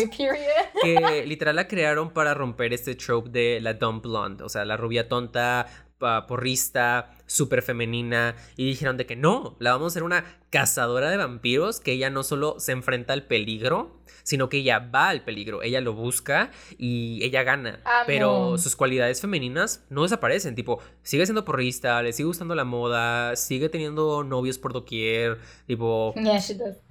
Que 0.82 1.24
literal 1.26 1.56
la 1.56 1.68
crearon 1.68 2.10
para 2.10 2.34
romper 2.34 2.74
este 2.74 2.94
trope 2.94 3.30
de 3.30 3.60
la 3.60 3.74
dumb 3.74 4.02
blonde, 4.02 4.44
o 4.44 4.48
sea, 4.50 4.66
la 4.66 4.76
rubia 4.76 5.08
tonta, 5.08 5.66
porrista, 5.98 7.14
súper 7.26 7.62
femenina, 7.62 8.36
y 8.56 8.66
dijeron 8.66 8.96
de 8.96 9.06
que 9.06 9.16
no, 9.16 9.56
la 9.58 9.72
vamos 9.72 9.86
a 9.86 9.92
hacer 9.92 10.02
una 10.02 10.24
cazadora 10.50 11.10
de 11.10 11.16
vampiros, 11.16 11.80
que 11.80 11.92
ella 11.92 12.10
no 12.10 12.22
solo 12.22 12.58
se 12.58 12.72
enfrenta 12.72 13.12
al 13.12 13.24
peligro, 13.24 14.00
sino 14.22 14.48
que 14.48 14.58
ella 14.58 14.78
va 14.78 15.08
al 15.08 15.22
peligro, 15.22 15.62
ella 15.62 15.80
lo 15.80 15.92
busca 15.92 16.50
y 16.78 17.22
ella 17.22 17.42
gana. 17.42 17.80
Pero 18.06 18.58
sus 18.58 18.76
cualidades 18.76 19.20
femeninas 19.20 19.84
no 19.88 20.02
desaparecen, 20.02 20.54
tipo, 20.54 20.80
sigue 21.02 21.26
siendo 21.26 21.44
porrista, 21.44 22.02
le 22.02 22.12
sigue 22.12 22.26
gustando 22.26 22.54
la 22.54 22.64
moda, 22.64 23.36
sigue 23.36 23.68
teniendo 23.68 24.24
novios 24.24 24.58
por 24.58 24.72
doquier, 24.72 25.38
tipo... 25.66 26.12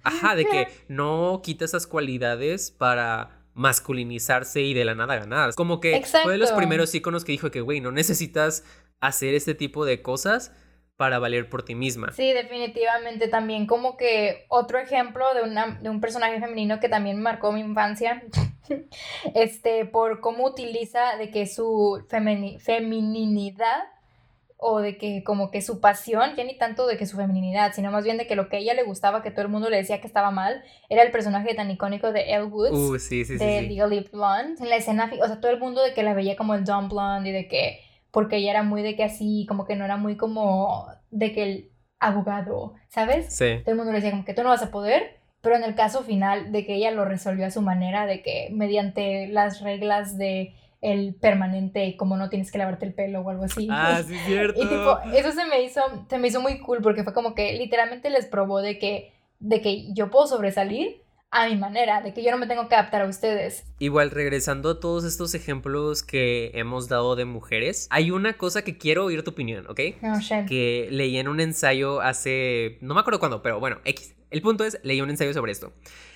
Ajá, 0.04 0.36
de 0.36 0.46
que 0.46 0.68
no 0.88 1.42
quita 1.44 1.66
esas 1.66 1.88
cualidades 1.88 2.72
para 2.72 3.42
masculinizarse 3.56 4.62
y 4.62 4.74
de 4.74 4.86
la 4.86 4.96
nada 4.96 5.16
ganar. 5.16 5.56
Como 5.56 5.80
que 5.80 6.04
fue 6.24 6.34
de 6.34 6.38
los 6.38 6.52
primeros 6.52 6.94
íconos 6.94 7.24
que 7.24 7.32
dijo 7.32 7.50
que, 7.52 7.62
güey, 7.62 7.80
no 7.80 7.92
necesitas 7.92 8.64
hacer 9.08 9.34
este 9.34 9.56
tipo 9.56 9.86
de 9.86 10.02
cosas 10.02 10.52
para 10.98 11.20
valer 11.20 11.50
por 11.50 11.64
ti 11.64 11.76
misma. 11.76 12.12
Sí, 12.14 12.32
definitivamente 12.32 13.28
también 13.28 13.68
como 13.68 13.98
que 13.98 14.46
otro 14.48 14.80
ejemplo 14.80 15.26
de, 15.34 15.42
una, 15.44 15.78
de 15.82 15.90
un 15.90 16.00
personaje 16.00 16.40
femenino 16.40 16.80
que 16.80 16.88
también 16.88 17.22
marcó 17.22 17.52
mi 17.52 17.60
infancia, 17.60 18.24
este, 19.36 19.86
por 19.86 20.22
cómo 20.22 20.46
utiliza 20.46 21.18
de 21.18 21.32
que 21.32 21.48
su 21.48 22.06
femininidad 22.08 23.84
o 24.58 24.80
de 24.80 24.98
que 24.98 25.22
como 25.24 25.52
que 25.52 25.62
su 25.62 25.82
pasión, 25.82 26.36
ya 26.38 26.46
ni 26.46 26.58
tanto 26.58 26.88
de 26.88 26.98
que 26.98 27.06
su 27.06 27.18
feminidad, 27.18 27.74
sino 27.74 27.92
más 27.92 28.06
bien 28.06 28.18
de 28.18 28.26
que 28.26 28.38
lo 28.38 28.48
que 28.48 28.56
a 28.56 28.60
ella 28.60 28.74
le 28.74 28.84
gustaba, 28.84 29.22
que 29.22 29.32
todo 29.32 29.42
el 29.42 29.50
mundo 29.50 29.70
le 29.70 29.78
decía 29.78 30.00
que 30.00 30.08
estaba 30.08 30.32
mal, 30.32 30.64
era 30.90 31.04
el 31.04 31.12
personaje 31.12 31.54
tan 31.54 31.70
icónico 31.70 32.14
de 32.14 32.34
Elle 32.34 32.46
Woods, 32.46 32.72
uh, 32.72 32.98
sí, 32.98 33.26
sí, 33.26 33.38
de 33.38 33.60
sí, 33.60 33.68
Legally 33.68 34.08
Blonde. 34.12 34.64
En 34.64 34.70
la 34.70 34.78
escena, 34.78 35.12
o 35.22 35.28
sea, 35.28 35.42
todo 35.42 35.52
el 35.52 35.60
mundo 35.60 35.84
de 35.84 35.94
que 35.94 36.04
la 36.04 36.14
veía 36.14 36.38
como 36.38 36.56
el 36.56 36.64
dumb 36.64 36.90
blonde 36.90 37.30
y 37.30 37.34
de 37.34 37.48
que 37.50 37.82
porque 38.16 38.38
ella 38.38 38.52
era 38.52 38.64
muy 38.64 38.82
de 38.82 38.96
que 38.96 39.04
así, 39.04 39.46
como 39.46 39.66
que 39.66 39.76
no 39.76 39.84
era 39.84 39.98
muy 39.98 40.16
como 40.16 40.88
de 41.12 41.34
que 41.34 41.44
el 41.44 41.72
abogado, 42.00 42.76
¿sabes? 42.88 43.26
Sí. 43.36 43.58
Todo 43.66 43.72
el 43.72 43.76
mundo 43.76 43.92
le 43.92 43.98
decía 43.98 44.12
como 44.12 44.24
que 44.24 44.34
tú 44.34 44.42
no 44.42 44.48
vas 44.48 44.64
a 44.64 44.72
poder, 44.72 45.18
pero 45.42 45.58
en 45.58 45.66
el 45.66 45.76
caso 45.76 46.02
final 46.02 46.54
de 46.54 46.66
que 46.66 46.76
ella 46.76 46.92
lo 46.92 47.04
resolvió 47.04 47.46
a 47.46 47.52
su 47.52 47.62
manera, 47.62 48.06
de 48.06 48.22
que 48.22 48.48
mediante 48.54 49.28
las 49.28 49.60
reglas 49.60 50.18
de 50.18 50.56
el 50.80 51.14
permanente, 51.16 51.98
como 51.98 52.16
no 52.16 52.30
tienes 52.30 52.54
que 52.54 52.58
lavarte 52.58 52.86
el 52.86 52.94
pelo 52.94 53.20
o 53.20 53.30
algo 53.30 53.44
así. 53.44 53.68
Ah, 53.70 54.02
sí, 54.02 54.16
cierto. 54.26 54.64
Y 54.64 54.66
tipo, 54.66 54.98
eso 55.14 55.34
se 55.34 55.44
me 55.48 55.64
hizo, 55.64 55.82
se 56.10 56.18
me 56.18 56.30
hizo 56.30 56.40
muy 56.40 56.62
cool 56.62 56.82
porque 56.82 57.04
fue 57.04 57.14
como 57.14 57.36
que 57.36 57.52
literalmente 57.58 58.10
les 58.10 58.28
probó 58.28 58.62
de 58.62 58.80
que, 58.80 59.12
de 59.40 59.60
que 59.60 59.92
yo 59.92 60.10
puedo 60.10 60.26
sobresalir 60.28 61.02
a 61.32 61.50
mi 61.50 61.58
manera, 61.58 62.02
de 62.02 62.14
que 62.14 62.24
yo 62.24 62.32
no 62.32 62.38
me 62.38 62.48
tengo 62.48 62.70
que 62.70 62.76
adaptar 62.76 63.02
a 63.02 63.08
ustedes. 63.08 63.66
Igual, 63.80 64.12
regresando 64.12 64.70
a 64.70 64.80
todos 64.80 65.04
estos 65.04 65.36
ejemplos 65.36 66.02
que 66.02 66.52
hemos 66.54 66.88
dado 66.88 67.16
de 67.16 67.26
mujeres, 67.26 67.88
hay 67.90 68.12
una 68.12 68.38
cosa 68.38 68.64
que 68.64 68.78
quiero 68.78 69.06
oír 69.06 69.24
tu 69.24 69.32
opinión, 69.32 69.66
¿ok? 69.68 69.80
Shit. 70.22 70.48
Que 70.48 70.88
leí 70.92 71.18
en 71.18 71.28
un 71.28 71.42
ensayo 71.42 72.00
hace, 72.00 72.78
no 72.82 72.94
me 72.94 73.02
acuerdo 73.02 73.20
cuándo, 73.20 73.42
pero 73.42 73.60
bueno, 73.60 73.80
X. 73.84 74.16
El 74.32 74.42
punto 74.42 74.64
es, 74.64 74.80
leí 74.84 75.02
un 75.02 75.10
ensayo 75.10 75.34
sobre 75.34 75.52
esto, 75.52 75.74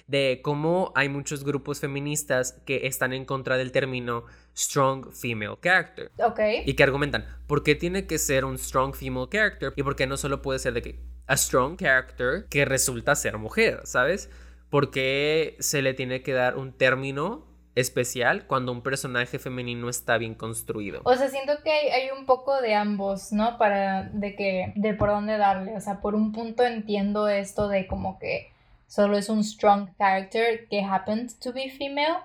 de 0.08 0.40
cómo 0.42 0.92
hay 0.96 1.10
muchos 1.10 1.44
grupos 1.44 1.80
feministas 1.80 2.60
que 2.66 2.88
están 2.88 3.14
en 3.14 3.24
contra 3.26 3.58
del 3.58 3.72
término 3.72 4.26
strong 4.56 5.14
female 5.14 5.58
character. 5.62 6.12
Ok. 6.18 6.40
Y 6.66 6.74
que 6.74 6.84
argumentan, 6.84 7.26
¿por 7.46 7.64
qué 7.64 7.76
tiene 7.76 8.08
que 8.08 8.18
ser 8.18 8.46
un 8.46 8.58
strong 8.58 8.96
female 8.96 9.28
character? 9.32 9.74
Y 9.76 9.84
por 9.84 9.96
qué 9.96 10.08
no 10.08 10.18
solo 10.18 10.42
puede 10.42 10.60
ser 10.60 10.74
de 10.74 10.82
que 10.82 11.00
a 11.28 11.38
strong 11.38 11.78
character 11.78 12.46
que 12.50 12.66
resulta 12.66 13.16
ser 13.16 13.38
mujer, 13.38 13.82
¿sabes? 13.84 14.30
¿Por 14.70 14.92
qué 14.92 15.56
se 15.60 15.82
le 15.82 15.94
tiene 15.94 16.22
que 16.22 16.34
dar 16.34 16.58
un 16.58 16.74
término 16.74 17.46
especial 17.76 18.46
cuando 18.46 18.72
un 18.72 18.82
personaje 18.82 19.40
femenino 19.40 19.90
está 19.90 20.18
bien 20.18 20.36
construido? 20.36 21.02
O 21.06 21.16
sea, 21.16 21.30
siento 21.30 21.54
que 21.64 21.72
hay, 21.72 22.10
un 22.18 22.26
poco 22.26 22.62
de 22.62 22.76
ambos, 22.76 23.32
¿no? 23.32 23.58
Para 23.58 24.04
de 24.04 24.36
que 24.36 24.74
de 24.76 24.94
por 24.94 25.10
dónde 25.10 25.38
darle, 25.38 25.76
o 25.76 25.82
sea, 25.82 26.02
por 26.02 26.16
un 26.16 26.32
punto 26.32 26.64
entiendo 26.64 27.28
esto 27.28 27.68
de 27.68 27.88
como 27.88 28.20
que 28.20 28.52
solo 28.88 29.18
es 29.18 29.30
un 29.30 29.44
strong 29.44 29.90
character 29.98 30.68
que 30.68 30.84
happens 30.84 31.40
to 31.40 31.54
be 31.54 31.70
female. 31.70 32.20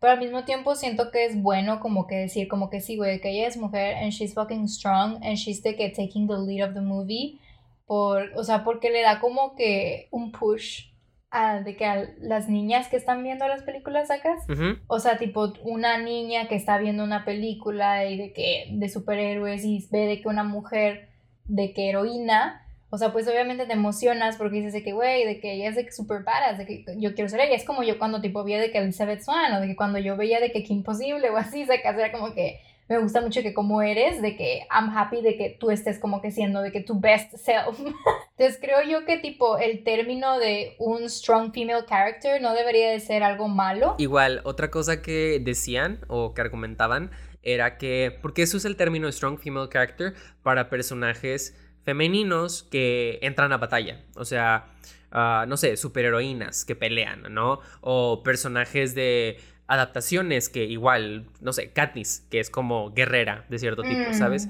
Pero 0.00 0.14
al 0.14 0.18
mismo 0.18 0.44
tiempo 0.44 0.74
siento 0.76 1.10
que 1.10 1.26
es 1.26 1.40
bueno 1.40 1.78
como 1.78 2.06
que 2.06 2.16
decir 2.16 2.48
como 2.48 2.70
que 2.70 2.80
sí, 2.80 2.96
güey, 2.96 3.20
que 3.20 3.30
ella 3.30 3.48
es 3.48 3.58
mujer 3.58 3.96
and 3.96 4.12
she's 4.12 4.32
fucking 4.32 4.66
strong 4.66 5.22
and 5.22 5.36
she's 5.36 5.62
the 5.62 5.76
que 5.76 5.90
taking 5.90 6.26
the 6.26 6.38
lead 6.38 6.66
of 6.66 6.74
the 6.74 6.80
movie. 6.80 7.38
Por, 7.86 8.30
o 8.34 8.44
sea, 8.44 8.64
porque 8.64 8.88
le 8.88 9.02
da 9.02 9.20
como 9.20 9.54
que 9.56 10.08
un 10.10 10.32
push 10.32 10.89
a, 11.30 11.60
de 11.60 11.76
que 11.76 11.84
a 11.86 12.08
las 12.20 12.48
niñas 12.48 12.88
que 12.88 12.96
están 12.96 13.22
viendo 13.22 13.46
las 13.46 13.62
películas 13.62 14.08
sacas. 14.08 14.44
O 14.86 14.98
sea, 14.98 15.18
tipo 15.18 15.52
una 15.62 15.98
niña 15.98 16.48
que 16.48 16.56
está 16.56 16.78
viendo 16.78 17.04
una 17.04 17.24
película 17.24 18.04
y 18.06 18.18
de 18.18 18.32
que 18.32 18.68
de 18.72 18.88
superhéroes 18.88 19.64
y 19.64 19.86
ve 19.90 20.06
de 20.06 20.20
que 20.20 20.28
una 20.28 20.44
mujer 20.44 21.08
de 21.44 21.72
que 21.72 21.88
heroína, 21.88 22.66
o 22.90 22.98
sea, 22.98 23.12
pues 23.12 23.28
obviamente 23.28 23.66
te 23.66 23.72
emocionas 23.72 24.36
porque 24.36 24.56
dices 24.56 24.72
de 24.72 24.82
que, 24.82 24.92
güey, 24.92 25.24
de 25.24 25.40
que 25.40 25.54
ella 25.54 25.68
es 25.68 25.76
de 25.76 25.84
que 25.84 25.92
super 25.92 26.24
badass, 26.24 26.58
de 26.58 26.66
que 26.66 26.84
yo 26.96 27.14
quiero 27.14 27.28
ser 27.28 27.40
ella. 27.40 27.54
Es 27.54 27.64
como 27.64 27.84
yo 27.84 27.98
cuando 27.98 28.20
tipo 28.20 28.42
vi 28.42 28.54
de 28.54 28.72
que 28.72 28.78
Elizabeth 28.78 29.22
Swan 29.22 29.52
o 29.52 29.60
de 29.60 29.68
que 29.68 29.76
cuando 29.76 30.00
yo 30.00 30.16
veía 30.16 30.40
de 30.40 30.50
que 30.50 30.64
Qué 30.64 30.72
Imposible 30.72 31.30
o 31.30 31.36
así, 31.36 31.64
sacas, 31.66 31.96
era 31.96 32.10
como 32.10 32.34
que 32.34 32.60
me 32.90 32.98
gusta 32.98 33.20
mucho 33.20 33.40
que 33.40 33.54
como 33.54 33.82
eres, 33.82 34.20
de 34.20 34.36
que 34.36 34.66
I'm 34.68 34.90
happy 34.90 35.22
de 35.22 35.36
que 35.36 35.56
tú 35.60 35.70
estés 35.70 36.00
como 36.00 36.20
que 36.20 36.32
siendo 36.32 36.60
de 36.60 36.72
que 36.72 36.80
tu 36.80 36.98
best 36.98 37.36
self. 37.36 37.78
Entonces 38.36 38.58
creo 38.60 38.82
yo 38.82 39.06
que 39.06 39.16
tipo 39.16 39.58
el 39.58 39.84
término 39.84 40.40
de 40.40 40.74
un 40.80 41.08
strong 41.08 41.52
female 41.54 41.84
character 41.88 42.42
no 42.42 42.52
debería 42.52 42.90
de 42.90 42.98
ser 42.98 43.22
algo 43.22 43.46
malo. 43.46 43.94
Igual, 43.98 44.40
otra 44.42 44.72
cosa 44.72 45.02
que 45.02 45.40
decían 45.40 46.00
o 46.08 46.34
que 46.34 46.40
argumentaban 46.40 47.12
era 47.42 47.78
que, 47.78 48.18
porque 48.20 48.42
eso 48.42 48.56
es 48.56 48.64
el 48.64 48.76
término 48.76 49.10
strong 49.12 49.38
female 49.38 49.68
character 49.72 50.14
para 50.42 50.68
personajes 50.68 51.56
femeninos 51.84 52.64
que 52.64 53.20
entran 53.22 53.52
a 53.52 53.58
batalla, 53.58 54.04
o 54.16 54.24
sea, 54.24 54.66
ah, 55.12 55.44
no 55.48 55.56
sé, 55.56 55.76
superheroínas 55.76 56.64
que 56.64 56.74
pelean, 56.74 57.32
¿no? 57.32 57.60
O 57.80 58.22
personajes 58.22 58.94
de 58.94 59.38
adaptaciones 59.70 60.48
que 60.48 60.64
igual, 60.64 61.26
no 61.40 61.52
sé, 61.52 61.70
Katniss, 61.72 62.26
que 62.28 62.40
es 62.40 62.50
como 62.50 62.90
guerrera 62.92 63.46
de 63.48 63.58
cierto 63.60 63.82
tipo, 63.82 64.10
Mm. 64.10 64.14
¿sabes? 64.14 64.48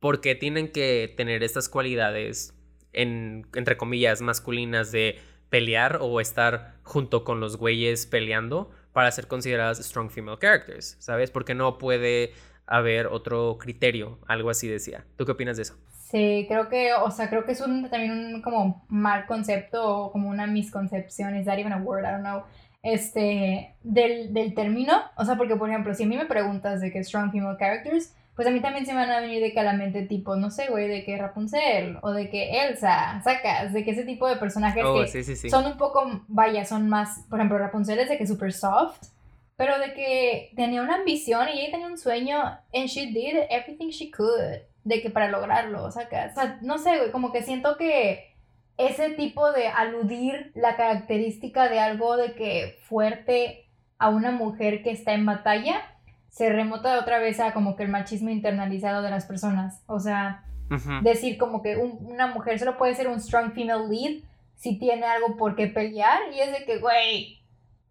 Porque 0.00 0.34
tienen 0.34 0.72
que 0.72 1.12
tener 1.16 1.42
estas 1.42 1.68
cualidades, 1.68 2.54
en, 2.94 3.46
entre 3.54 3.76
comillas, 3.76 4.22
masculinas 4.22 4.90
de 4.90 5.18
pelear 5.50 5.98
o 6.00 6.18
estar 6.20 6.76
junto 6.82 7.24
con 7.24 7.40
los 7.40 7.58
güeyes 7.58 8.06
peleando 8.06 8.70
para 8.94 9.10
ser 9.10 9.26
consideradas 9.26 9.78
strong 9.78 10.10
female 10.10 10.38
characters, 10.40 10.96
¿sabes? 10.98 11.30
Porque 11.30 11.54
no 11.54 11.76
puede 11.76 12.32
haber 12.66 13.08
otro 13.08 13.58
criterio, 13.60 14.18
algo 14.26 14.48
así 14.48 14.66
decía. 14.66 15.04
¿Tú 15.16 15.26
qué 15.26 15.32
opinas 15.32 15.56
de 15.58 15.64
eso? 15.64 15.76
Sí, 16.10 16.46
creo 16.48 16.68
que, 16.68 16.94
o 16.94 17.10
sea, 17.10 17.28
creo 17.28 17.44
que 17.44 17.52
es 17.52 17.60
un 17.60 17.90
también 17.90 18.12
un 18.12 18.40
como 18.42 18.84
mal 18.88 19.26
concepto 19.26 19.84
o 19.84 20.12
como 20.12 20.30
una 20.30 20.46
misconcepción, 20.46 21.36
is 21.36 21.44
that 21.44 21.58
even 21.58 21.72
a 21.72 21.78
word? 21.78 22.04
I 22.04 22.12
don't 22.12 22.22
know. 22.22 22.44
Este, 22.84 23.74
del, 23.82 24.34
del 24.34 24.54
término, 24.54 24.92
o 25.16 25.24
sea, 25.24 25.36
porque 25.36 25.56
por 25.56 25.70
ejemplo, 25.70 25.94
si 25.94 26.02
a 26.02 26.06
mí 26.06 26.18
me 26.18 26.26
preguntas 26.26 26.82
de 26.82 26.92
que 26.92 27.02
strong 27.02 27.32
female 27.32 27.56
characters, 27.58 28.14
pues 28.36 28.46
a 28.46 28.50
mí 28.50 28.60
también 28.60 28.84
se 28.84 28.92
me 28.92 29.00
van 29.00 29.10
a 29.10 29.20
venir 29.20 29.40
de 29.40 29.52
que 29.52 29.60
a 29.60 29.62
la 29.62 29.72
mente 29.72 30.02
tipo, 30.02 30.36
no 30.36 30.50
sé, 30.50 30.66
güey, 30.68 30.86
de 30.88 31.02
que 31.02 31.16
Rapunzel 31.16 31.98
o 32.02 32.12
de 32.12 32.28
que 32.28 32.66
Elsa, 32.66 33.22
sacas, 33.24 33.72
de 33.72 33.84
que 33.84 33.92
ese 33.92 34.04
tipo 34.04 34.28
de 34.28 34.36
personajes 34.36 34.84
Oh, 34.84 35.00
que 35.00 35.06
sí, 35.06 35.24
sí, 35.24 35.34
sí. 35.34 35.48
son 35.48 35.64
un 35.64 35.78
poco, 35.78 36.22
vaya, 36.28 36.66
son 36.66 36.88
más, 36.88 37.24
por 37.30 37.38
ejemplo, 37.38 37.56
Rapunzel 37.56 37.98
es 38.00 38.08
de 38.10 38.18
que 38.18 38.26
super 38.26 38.52
soft, 38.52 39.00
pero 39.56 39.78
de 39.78 39.94
que 39.94 40.52
tenía 40.54 40.82
una 40.82 40.96
ambición 40.96 41.48
y 41.48 41.60
ella 41.60 41.70
tenía 41.70 41.86
un 41.86 41.96
sueño 41.96 42.36
and 42.74 42.86
she 42.86 43.06
did 43.06 43.46
everything 43.48 43.88
she 43.88 44.10
could, 44.10 44.58
de 44.82 45.00
que 45.00 45.08
para 45.08 45.28
lograrlo, 45.28 45.90
sacas. 45.90 46.32
O 46.32 46.40
sea, 46.40 46.58
no 46.60 46.76
sé, 46.76 46.98
güey, 46.98 47.10
como 47.12 47.32
que 47.32 47.42
siento 47.42 47.78
que 47.78 48.33
ese 48.76 49.10
tipo 49.10 49.52
de 49.52 49.68
aludir 49.68 50.50
la 50.54 50.76
característica 50.76 51.68
de 51.68 51.78
algo 51.80 52.16
de 52.16 52.34
que 52.34 52.78
fuerte 52.88 53.66
a 53.98 54.08
una 54.08 54.30
mujer 54.32 54.82
que 54.82 54.90
está 54.90 55.12
en 55.14 55.24
batalla 55.26 55.80
se 56.30 56.48
remota 56.50 56.98
otra 56.98 57.18
vez 57.18 57.38
a 57.38 57.52
como 57.52 57.76
que 57.76 57.84
el 57.84 57.88
machismo 57.90 58.30
internalizado 58.30 59.02
de 59.02 59.10
las 59.10 59.24
personas. 59.26 59.82
O 59.86 60.00
sea, 60.00 60.44
decir 61.02 61.38
como 61.38 61.62
que 61.62 61.76
un- 61.76 61.98
una 62.00 62.26
mujer 62.26 62.58
solo 62.58 62.76
puede 62.76 62.94
ser 62.96 63.06
un 63.08 63.20
strong 63.20 63.52
female 63.52 63.86
lead 63.88 64.22
si 64.56 64.78
tiene 64.78 65.04
algo 65.06 65.36
por 65.36 65.54
qué 65.56 65.66
pelear 65.68 66.20
y 66.32 66.40
es 66.40 66.50
de 66.50 66.64
que, 66.64 66.78
güey, 66.78 67.40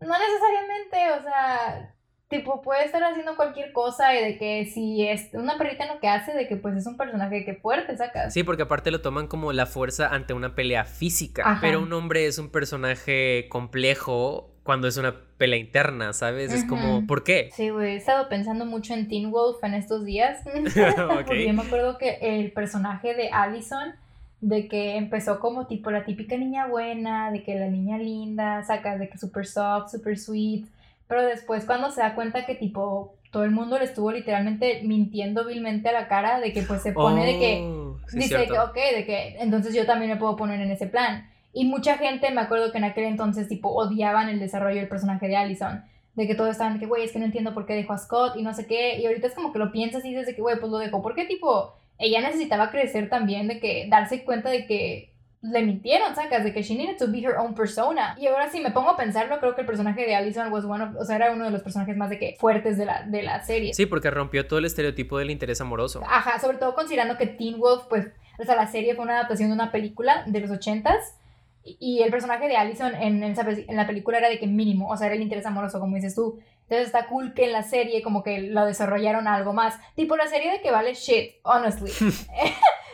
no 0.02 0.14
necesariamente, 0.20 1.12
o 1.20 1.24
sea, 1.24 1.93
tipo 2.34 2.62
puede 2.62 2.86
estar 2.86 3.04
haciendo 3.04 3.36
cualquier 3.36 3.72
cosa 3.72 4.16
y 4.16 4.24
de 4.24 4.38
que 4.38 4.66
si 4.66 5.08
es 5.08 5.30
una 5.34 5.58
perrita 5.58 5.86
lo 5.86 6.00
que 6.00 6.08
hace, 6.08 6.34
de 6.34 6.48
que 6.48 6.56
pues 6.56 6.76
es 6.76 6.88
un 6.88 6.98
personaje 6.98 7.46
que 7.46 7.56
fuerte, 7.56 7.96
sacas. 7.98 8.34
Sí, 8.34 8.44
porque 8.44 8.64
aparte 8.64 8.92
lo 8.92 9.02
toman 9.02 9.28
como 9.28 9.54
la 9.54 9.66
fuerza 9.66 10.08
ante 10.08 10.34
una 10.34 10.56
pelea 10.56 10.86
física. 10.86 11.44
Ajá. 11.46 11.62
Pero 11.62 11.82
un 11.82 11.94
hombre 11.94 12.26
es 12.26 12.40
un 12.40 12.50
personaje 12.50 13.48
complejo 13.50 14.50
cuando 14.64 14.88
es 14.88 14.98
una 14.98 15.14
pelea 15.38 15.60
interna, 15.60 16.14
¿sabes? 16.14 16.52
Es 16.54 16.66
como. 16.66 17.06
¿por 17.06 17.24
qué? 17.24 17.50
Sí, 17.54 17.70
güey, 17.70 17.94
he 17.94 17.96
estado 17.98 18.30
pensando 18.30 18.66
mucho 18.66 18.94
en 18.94 19.08
Teen 19.08 19.30
Wolf 19.30 19.64
en 19.64 19.74
estos 19.74 20.06
días. 20.06 20.40
Ok. 20.48 21.16
Porque 21.26 21.46
yo 21.46 21.54
me 21.54 21.64
acuerdo 21.64 21.98
que 21.98 22.18
el 22.22 22.52
personaje 22.52 23.14
de 23.14 23.30
Allison, 23.30 23.94
de 24.42 24.68
que 24.68 24.96
empezó 24.96 25.40
como 25.40 25.68
tipo 25.68 25.92
la 25.92 26.06
típica 26.06 26.38
niña 26.38 26.68
buena, 26.68 27.32
de 27.32 27.44
que 27.44 27.56
la 27.56 27.68
niña 27.68 27.98
linda, 27.98 28.64
sacas 28.64 29.00
de 29.00 29.10
que 29.10 29.18
super 29.18 29.46
soft, 29.46 29.92
super 29.92 30.18
sweet. 30.18 30.66
Pero 31.14 31.28
después 31.28 31.66
cuando 31.66 31.92
se 31.92 32.02
da 32.02 32.16
cuenta 32.16 32.48
que 32.48 32.56
tipo 32.56 33.14
todo 33.30 33.44
el 33.44 33.52
mundo 33.52 33.78
le 33.78 33.86
estuvo 33.86 34.12
literalmente 34.12 34.82
mintiendo 34.84 35.46
vilmente 35.46 35.90
a 35.90 35.92
la 35.92 36.08
cara, 36.08 36.40
de 36.40 36.52
que 36.54 36.64
pues 36.64 36.82
se 36.82 36.92
pone 36.92 37.24
de 37.24 37.40
que 37.40 37.62
Oh, 37.62 38.00
sí, 38.08 38.18
dice 38.18 38.30
cierto. 38.30 38.54
que, 38.54 38.60
ok, 38.60 38.96
de 38.96 39.06
que 39.06 39.36
entonces 39.40 39.76
yo 39.76 39.86
también 39.86 40.10
me 40.10 40.18
puedo 40.18 40.36
poner 40.36 40.60
en 40.60 40.72
ese 40.72 40.88
plan. 40.88 41.30
Y 41.54 41.66
mucha 41.66 41.98
gente, 42.00 42.32
me 42.32 42.42
acuerdo 42.42 42.72
que 42.72 42.80
en 42.80 42.84
aquel 42.86 43.04
entonces, 43.04 43.48
tipo, 43.48 43.70
odiaban 43.70 44.28
el 44.28 44.40
desarrollo 44.40 44.80
del 44.80 44.88
personaje 44.90 45.28
de 45.28 45.36
Allison. 45.38 45.84
De 46.16 46.26
que 46.26 46.34
todos 46.34 46.50
estaban 46.50 46.74
de 46.74 46.80
que, 46.80 46.88
güey, 46.88 47.04
es 47.04 47.12
que 47.12 47.20
no 47.20 47.26
entiendo 47.26 47.54
por 47.54 47.68
qué 47.68 47.76
dejó 47.76 47.94
a 47.94 48.00
Scott 48.00 48.36
y 48.38 48.42
no 48.42 48.56
sé 48.56 48.66
qué. 48.66 48.98
Y 49.00 49.06
ahorita 49.06 49.28
es 49.28 49.36
como 49.36 49.54
que 49.54 49.60
lo 49.60 49.72
piensas 49.72 50.04
y 50.04 50.10
dices 50.10 50.26
de 50.26 50.34
que, 50.36 50.42
güey, 50.42 50.60
pues 50.60 50.72
lo 50.72 50.80
dejó. 50.80 51.04
Porque, 51.04 51.26
tipo, 51.26 51.76
ella 52.00 52.22
necesitaba 52.22 52.72
crecer 52.72 53.08
también, 53.08 53.48
de 53.48 53.60
que 53.60 53.86
darse 53.88 54.24
cuenta 54.24 54.50
de 54.50 54.66
que 54.66 55.13
le 55.44 55.62
mintieron, 55.62 56.16
sacas, 56.16 56.44
de 56.44 56.54
que 56.54 56.64
she 56.64 56.74
needed 56.74 56.98
to 56.98 57.12
be 57.12 57.20
her 57.20 57.36
own 57.38 57.54
persona. 57.54 58.16
Y 58.18 58.28
ahora 58.28 58.50
sí 58.50 58.62
me 58.62 58.72
pongo 58.72 58.90
a 58.92 58.98
pensarlo, 58.98 59.40
creo 59.40 59.54
que 59.56 59.62
el 59.62 59.68
personaje 59.68 60.06
de 60.06 60.16
Allison 60.16 60.52
was 60.52 60.64
one 60.66 60.84
of, 60.84 60.96
o 60.98 61.06
sea, 61.06 61.18
era 61.18 61.32
uno 61.34 61.44
de 61.46 61.52
los 61.52 61.62
personajes 61.62 61.96
más 61.98 62.10
de 62.10 62.18
que 62.18 62.36
fuertes 62.40 62.78
de 62.78 62.86
la, 62.86 63.04
de 63.04 63.22
la 63.24 63.44
serie. 63.44 63.74
Sí, 63.74 63.86
porque 63.86 64.10
rompió 64.10 64.48
todo 64.48 64.60
el 64.60 64.66
estereotipo 64.66 65.18
del 65.20 65.30
interés 65.30 65.60
amoroso. 65.62 66.02
Ajá, 66.08 66.40
sobre 66.40 66.58
todo 66.58 66.74
considerando 66.74 67.18
que 67.18 67.28
Teen 67.28 67.60
Wolf, 67.60 67.84
pues, 67.90 68.08
o 68.40 68.44
sea, 68.46 68.56
la 68.56 68.68
serie 68.68 68.96
fue 68.96 69.04
una 69.04 69.16
adaptación 69.16 69.50
de 69.50 69.56
una 69.56 69.72
película 69.72 70.24
de 70.26 70.40
los 70.40 70.50
ochentas 70.50 71.18
y 71.66 72.02
el 72.04 72.10
personaje 72.10 72.48
de 72.48 72.56
Allison 72.58 72.96
en, 72.96 73.24
esa 73.24 73.46
pe- 73.46 73.66
en 73.68 73.76
la 73.76 73.86
película 73.86 74.18
era 74.20 74.30
de 74.30 74.40
que 74.40 74.48
mínimo, 74.48 74.90
o 74.90 74.98
sea, 74.98 75.08
era 75.08 75.16
el 75.16 75.22
interés 75.22 75.46
amoroso, 75.46 75.80
como 75.80 75.96
dices 75.96 76.16
tú. 76.16 76.40
Entonces 76.64 76.88
está 76.88 77.08
cool 77.08 77.34
que 77.34 77.44
en 77.46 77.52
la 77.52 77.64
serie 77.64 78.02
como 78.02 78.24
que 78.24 78.40
lo 78.42 78.66
desarrollaron 78.66 79.28
algo 79.28 79.52
más. 79.54 79.76
Tipo 79.96 80.16
la 80.16 80.28
serie 80.28 80.52
de 80.52 80.62
que 80.62 80.72
vale 80.72 80.94
shit, 80.94 81.34
honestly. 81.44 81.92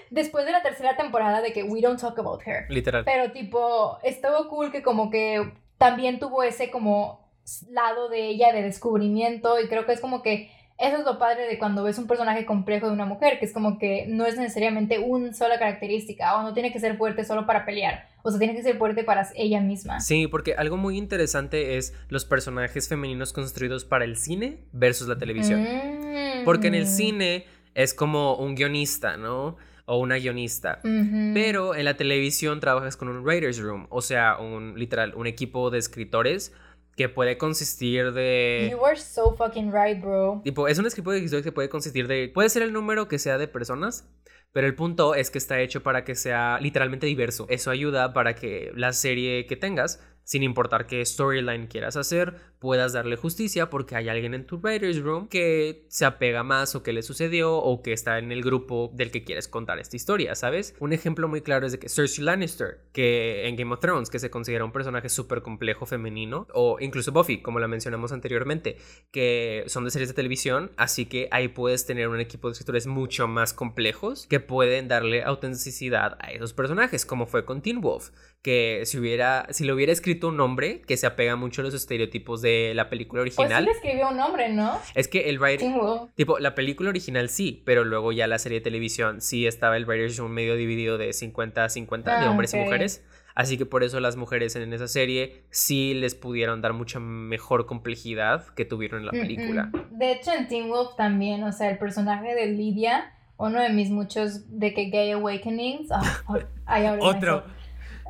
Después 0.10 0.46
de 0.46 0.52
la 0.52 0.62
tercera 0.62 0.96
temporada 0.98 1.42
de 1.42 1.54
que 1.54 1.64
we 1.64 1.82
don't 1.82 2.00
talk 2.00 2.18
about 2.18 2.42
her. 2.46 2.66
Literal. 2.70 3.04
Pero 3.06 3.32
tipo, 3.32 4.00
estuvo 4.04 4.48
cool 4.50 4.72
que 4.72 4.82
como 4.82 5.10
que 5.10 5.54
también 5.78 6.20
tuvo 6.20 6.44
ese 6.44 6.70
como 6.72 7.28
lado 7.70 8.10
de 8.10 8.28
ella 8.28 8.54
de 8.54 8.62
descubrimiento 8.62 9.60
y 9.60 9.68
creo 9.68 9.86
que 9.86 9.94
es 9.94 10.00
como 10.00 10.22
que 10.22 10.52
eso 10.80 10.98
es 10.98 11.04
lo 11.04 11.20
padre 11.20 11.46
de 11.48 11.60
cuando 11.60 11.84
ves 11.84 11.98
un 11.98 12.08
personaje 12.08 12.46
complejo 12.46 12.88
de 12.88 12.94
una 12.94 13.06
mujer, 13.06 13.38
que 13.38 13.46
es 13.46 13.52
como 13.52 13.78
que 13.78 14.06
no 14.08 14.26
es 14.26 14.38
necesariamente 14.38 14.98
una 14.98 15.34
sola 15.34 15.60
característica 15.60 16.38
o 16.38 16.44
no 16.44 16.54
tiene 16.54 16.72
que 16.72 16.80
ser 16.80 16.98
fuerte 16.98 17.26
solo 17.26 17.46
para 17.46 17.66
pelear, 17.66 18.08
o 18.22 18.30
sea, 18.30 18.40
tiene 18.40 18.56
que 18.56 18.64
ser 18.64 18.78
fuerte 18.78 19.04
para 19.04 19.28
ella 19.36 19.60
misma. 19.60 20.00
Sí, 20.00 20.28
porque 20.28 20.54
algo 20.54 20.78
muy 20.78 20.98
interesante 20.98 21.76
es 21.78 21.94
los 22.08 22.24
personajes 22.24 22.88
femeninos 22.88 23.34
construidos 23.34 23.84
para 23.84 24.06
el 24.06 24.16
cine 24.16 24.60
versus 24.72 25.10
la 25.10 25.18
televisión. 25.18 25.64
Mm. 25.64 26.46
Porque 26.46 26.68
en 26.68 26.76
el 26.76 26.88
cine 26.88 27.46
es 27.76 27.94
como 27.94 28.36
un 28.36 28.56
guionista, 28.56 29.18
¿no? 29.18 29.58
O 29.92 29.98
una 29.98 30.18
guionista. 30.20 30.82
Pero 30.84 31.74
en 31.74 31.84
la 31.84 31.98
televisión 31.98 32.60
trabajas 32.60 32.96
con 32.96 33.10
un 33.10 33.24
writer's 33.24 33.60
room, 33.60 33.88
o 33.90 34.04
sea, 34.04 34.38
un 34.38 34.78
literal, 34.78 35.16
un 35.16 35.26
equipo 35.26 35.72
de 35.72 35.80
escritores 35.80 36.54
que 36.96 37.10
puede 37.10 37.40
consistir 37.40 38.12
de... 38.12 38.70
You 38.72 38.86
are 38.86 38.96
so 38.96 39.36
fucking 39.36 39.74
right, 39.74 40.00
bro. 40.00 40.42
Tipo, 40.44 40.68
es 40.68 40.78
un 40.78 40.86
equipo 40.86 41.12
de 41.12 41.18
escritores 41.18 41.44
que 41.44 41.52
puede 41.52 41.70
consistir 41.70 42.08
de... 42.08 42.30
Puede 42.32 42.50
ser 42.50 42.62
el 42.62 42.72
número 42.72 43.08
que 43.08 43.18
sea 43.18 43.40
de 43.40 43.48
personas, 43.48 44.08
pero 44.52 44.68
el 44.68 44.76
punto 44.76 45.16
es 45.16 45.32
que 45.32 45.38
está 45.38 45.60
hecho 45.62 45.84
para 45.84 46.04
que 46.04 46.16
sea 46.16 46.60
literalmente 46.62 47.08
diverso. 47.08 47.46
Eso 47.50 47.72
ayuda 47.72 48.14
para 48.14 48.36
que 48.36 48.72
la 48.76 48.94
serie 48.94 49.46
que 49.46 49.56
tengas, 49.56 50.04
sin 50.24 50.44
importar 50.44 50.86
qué 50.86 51.04
storyline 51.04 51.68
quieras 51.68 51.96
hacer, 51.96 52.36
puedas 52.60 52.94
darle 52.94 53.16
justicia 53.16 53.70
porque 53.70 53.96
hay 53.96 54.10
alguien 54.10 54.34
en 54.34 54.46
tu 54.46 54.58
writer's 54.58 55.02
room 55.02 55.28
que 55.28 55.86
se 55.88 56.06
apega 56.06 56.44
más 56.44 56.76
o 56.76 56.84
que 56.84 56.94
le 56.94 57.02
sucedió 57.02 57.56
o 57.56 57.82
que 57.82 57.94
está 57.94 58.20
en 58.20 58.32
el 58.32 58.44
grupo 58.44 58.92
del 58.94 59.12
que 59.12 59.24
quieres 59.24 59.48
contar 59.48 59.80
esta 59.80 59.96
historia, 59.96 60.36
¿sabes? 60.36 60.76
Un 60.80 60.94
ejemplo 60.94 61.28
muy 61.28 61.42
claro 61.42 61.66
es 61.66 61.72
de 61.72 61.80
que 61.80 61.90
Cersei 61.90 62.24
Lannister, 62.24 62.82
que 62.92 63.48
en 63.48 63.56
Game 63.56 63.74
of 63.74 63.80
Thrones, 63.80 64.10
que 64.10 64.20
se 64.20 64.30
considera 64.30 64.66
un 64.66 64.72
personaje 64.72 65.10
súper 65.10 65.42
complejo 65.42 65.86
femenino, 65.86 66.48
o 66.54 66.78
incluso 66.80 67.12
Buffy, 67.12 67.42
como 67.42 67.60
la 67.60 67.68
mencionamos 67.68 68.12
anteriormente, 68.12 68.78
que 69.12 69.64
son 69.68 69.86
de 69.86 69.92
series 69.92 70.10
de 70.10 70.16
televisión, 70.16 70.72
así 70.78 71.06
que 71.06 71.28
ahí 71.32 71.48
puedes 71.48 71.86
tener 71.86 72.08
un 72.10 72.20
equipo 72.20 72.50
de 72.50 72.54
escritores 72.54 72.88
mucho 72.88 73.28
más 73.28 73.54
complejos 73.54 74.28
que 74.28 74.39
pueden 74.40 74.88
darle 74.88 75.24
autenticidad 75.24 76.18
a 76.20 76.32
esos 76.32 76.54
personajes, 76.54 77.06
como 77.06 77.26
fue 77.26 77.46
con 77.46 77.62
Teen 77.62 77.82
Wolf, 77.82 78.10
que 78.42 78.82
si 78.86 78.98
hubiera, 78.98 79.48
si 79.52 79.66
lo 79.66 79.74
hubiera 79.76 79.92
escrito 79.92 80.28
un 80.28 80.40
hombre 80.40 80.82
que 80.82 80.98
se 80.98 81.08
apega 81.08 81.36
mucho 81.36 81.62
a 81.62 81.66
los 81.66 81.74
estereotipos 81.74 82.42
de 82.42 82.74
la 82.76 82.90
película 82.90 83.22
Pues 83.24 83.36
sí 83.36 83.42
original, 83.42 83.66
le 83.66 83.72
escribió 83.72 84.10
un 84.10 84.18
nombre, 84.18 84.50
¿no? 84.50 84.80
es 84.96 85.08
que 85.08 85.30
el 85.30 85.40
writer, 85.40 85.72
tipo, 86.16 86.40
la 86.40 86.56
película 86.56 86.90
original 86.90 87.30
sí, 87.30 87.62
pero 87.66 87.84
luego 87.84 88.12
ya 88.12 88.28
la 88.28 88.40
serie 88.40 88.60
de 88.60 88.64
televisión 88.64 89.22
sí 89.22 89.46
estaba 89.48 89.78
el 89.78 89.86
writer's 89.86 90.18
room 90.18 90.32
medio 90.32 90.56
dividido 90.56 90.98
de 90.98 91.14
50 91.14 91.64
a 91.66 91.70
50 91.70 92.20
de 92.20 92.26
Ah, 92.26 92.30
hombres 92.30 92.54
y 92.54 92.58
mujeres. 92.58 93.04
Así 93.36 93.58
que 93.58 93.66
por 93.66 93.84
eso 93.86 94.02
las 94.02 94.18
mujeres 94.18 94.56
en 94.58 94.74
esa 94.74 94.88
serie 94.90 95.44
sí 95.50 95.94
les 95.94 96.14
pudieron 96.14 96.62
dar 96.62 96.74
mucha 96.74 97.00
mejor 97.00 97.66
complejidad 97.68 98.48
que 98.54 98.66
tuvieron 98.66 99.00
en 99.02 99.06
la 99.06 99.12
película. 99.12 99.72
De 99.92 100.12
hecho, 100.12 100.32
en 100.34 100.48
Teen 100.50 100.68
Wolf 100.68 100.96
también, 100.98 101.44
o 101.44 101.52
sea, 101.54 101.70
el 101.70 101.78
personaje 101.78 102.36
de 102.36 102.48
Lydia, 102.48 103.14
uno 103.40 103.62
de 103.62 103.70
mis 103.70 103.90
muchos 103.90 104.60
de 104.60 104.74
que 104.74 104.90
gay 104.90 105.12
awakenings. 105.12 105.90
Ah, 105.92 106.98
Otro. 107.00 107.44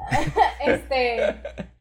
este, 0.66 1.36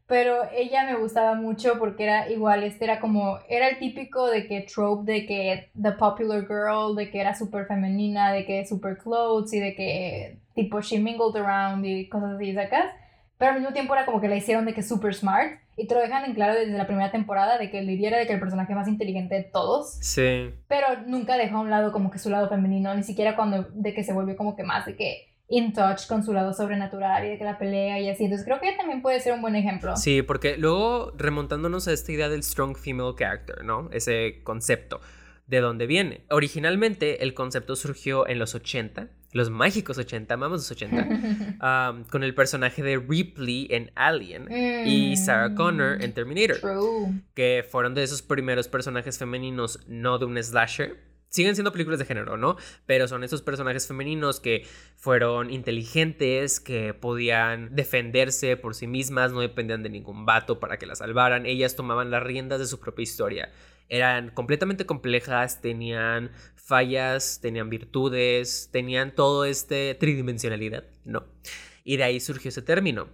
pero 0.07 0.43
ella 0.55 0.85
me 0.85 0.97
gustaba 0.97 1.35
mucho 1.35 1.79
porque 1.79 2.05
era 2.05 2.31
igual, 2.31 2.63
este 2.63 2.85
era 2.85 3.01
como, 3.01 3.39
era 3.49 3.69
el 3.69 3.79
típico 3.79 4.27
de 4.29 4.47
que 4.47 4.61
trope 4.61 5.11
de 5.11 5.27
que 5.27 5.71
the 5.81 5.93
popular 5.93 6.43
girl, 6.47 6.95
de 6.95 7.11
que 7.11 7.21
era 7.21 7.35
súper 7.35 7.67
femenina, 7.67 8.33
de 8.33 8.45
que 8.45 8.67
super 8.67 8.99
clothes 8.99 9.53
y 9.55 9.61
de 9.61 9.75
que 9.75 10.39
tipo 10.55 10.81
she 10.83 10.99
mingled 10.99 11.37
around 11.37 11.85
y 11.87 12.07
cosas 12.09 12.37
así, 12.37 12.53
¿sacas? 12.53 12.87
Pero 13.39 13.53
al 13.53 13.59
mismo 13.59 13.73
tiempo 13.73 13.95
era 13.95 14.05
como 14.05 14.21
que 14.21 14.29
la 14.29 14.37
hicieron 14.37 14.67
de 14.67 14.75
que 14.75 14.83
super 14.83 15.15
smart 15.15 15.61
y 15.77 15.87
te 15.87 15.95
lo 15.95 16.01
dejan 16.01 16.25
en 16.25 16.35
claro 16.35 16.55
desde 16.55 16.77
la 16.77 16.87
primera 16.87 17.13
temporada 17.13 17.57
de 17.57 17.71
que 17.71 17.83
Lidia 17.83 18.09
era 18.09 18.19
de 18.19 18.27
que 18.27 18.33
el 18.33 18.41
personaje 18.41 18.75
más 18.75 18.89
inteligente 18.89 19.37
de 19.37 19.45
todos. 19.45 19.97
Sí. 20.01 20.51
Pero 20.67 20.87
nunca 21.07 21.37
dejó 21.37 21.59
a 21.59 21.61
un 21.61 21.71
lado 21.71 21.93
como 21.93 22.11
que 22.11 22.19
su 22.19 22.31
lado 22.31 22.49
femenino, 22.49 22.95
ni 22.95 23.05
siquiera 23.05 23.37
cuando 23.37 23.69
de 23.73 23.95
que 23.95 24.03
se 24.03 24.13
volvió 24.13 24.37
como 24.37 24.57
que 24.57 24.65
más 24.65 24.87
de 24.87 24.97
que 24.97 25.29
in 25.49 25.73
touch 25.73 26.07
con 26.07 26.23
su 26.25 26.33
lado 26.33 26.53
sobrenatural 26.53 27.25
y 27.25 27.31
de 27.31 27.39
que 27.39 27.45
la 27.45 27.59
pelea 27.59 28.01
y 28.01 28.09
así. 28.09 28.25
Entonces 28.25 28.45
creo 28.45 28.61
que 28.61 28.73
también 28.73 29.03
puede 29.03 29.21
ser 29.21 29.33
un 29.33 29.41
buen 29.41 29.57
ejemplo. 29.57 29.97
Sí, 29.97 30.23
porque 30.23 30.57
luego 30.57 31.13
remontándonos 31.17 31.89
a 31.89 31.93
esta 31.93 32.13
idea 32.13 32.29
del 32.29 32.43
strong 32.43 32.77
female 32.77 33.15
character, 33.17 33.65
¿no? 33.65 33.89
Ese 33.93 34.43
concepto. 34.43 35.01
¿De 35.49 35.61
dónde 35.61 35.87
viene? 35.87 36.27
Originalmente 36.29 37.23
el 37.23 37.33
concepto 37.33 37.75
surgió 37.75 38.29
en 38.29 38.39
los 38.39 38.55
80, 38.55 39.09
los 39.33 39.49
mágicos 39.49 39.97
80, 39.97 40.35
amamos 40.35 40.59
los 40.61 40.71
80, 40.71 42.05
con 42.11 42.23
el 42.23 42.35
personaje 42.35 42.83
de 42.83 42.99
Ripley 42.99 43.67
en 43.71 43.91
Alien 43.95 44.47
y 44.87 45.17
Sarah 45.17 45.55
Connor 45.55 46.03
en 46.03 46.13
Terminator, 46.13 46.59
que 47.33 47.67
fueron 47.67 47.95
de 47.95 48.03
esos 48.03 48.21
primeros 48.21 48.69
personajes 48.69 49.17
femeninos 49.17 49.81
no 49.87 50.19
de 50.19 50.27
un 50.27 50.37
slasher, 50.43 50.99
siguen 51.29 51.57
siendo 51.57 51.73
películas 51.73 51.99
de 51.99 52.05
género, 52.05 52.37
¿no? 52.37 52.57
Pero 52.85 53.09
son 53.09 53.25
esos 53.25 53.41
personajes 53.41 53.87
femeninos 53.87 54.41
que 54.41 54.67
fueron 54.97 55.51
inteligentes, 55.51 56.61
que 56.61 56.93
podían 56.93 57.75
defenderse 57.75 58.59
por 58.59 58.75
sí 58.75 58.87
mismas, 58.87 59.33
no 59.33 59.41
dependían 59.41 59.83
de 59.83 59.89
ningún 59.89 60.27
vato 60.27 60.61
para 60.61 60.79
que 60.79 60.85
las 60.85 60.99
salvaran, 60.99 61.47
ellas 61.47 61.75
tomaban 61.75 62.11
las 62.11 62.23
riendas 62.23 62.59
de 62.59 62.67
su 62.67 62.81
propia 62.81 63.03
historia. 63.03 63.51
Eran 63.89 64.31
completamente 64.31 64.87
complejas, 64.87 65.61
tenían 65.61 66.31
fallas, 66.55 67.41
tenían 67.41 67.71
virtudes, 67.71 68.69
tenían 68.73 69.15
todo 69.15 69.45
este 69.45 69.95
tridimensionalidad, 69.95 70.85
¿no? 71.05 71.27
Y 71.85 71.97
de 71.97 72.05
ahí 72.05 72.21
surgió 72.21 72.51
ese 72.51 72.63
término. 72.63 73.09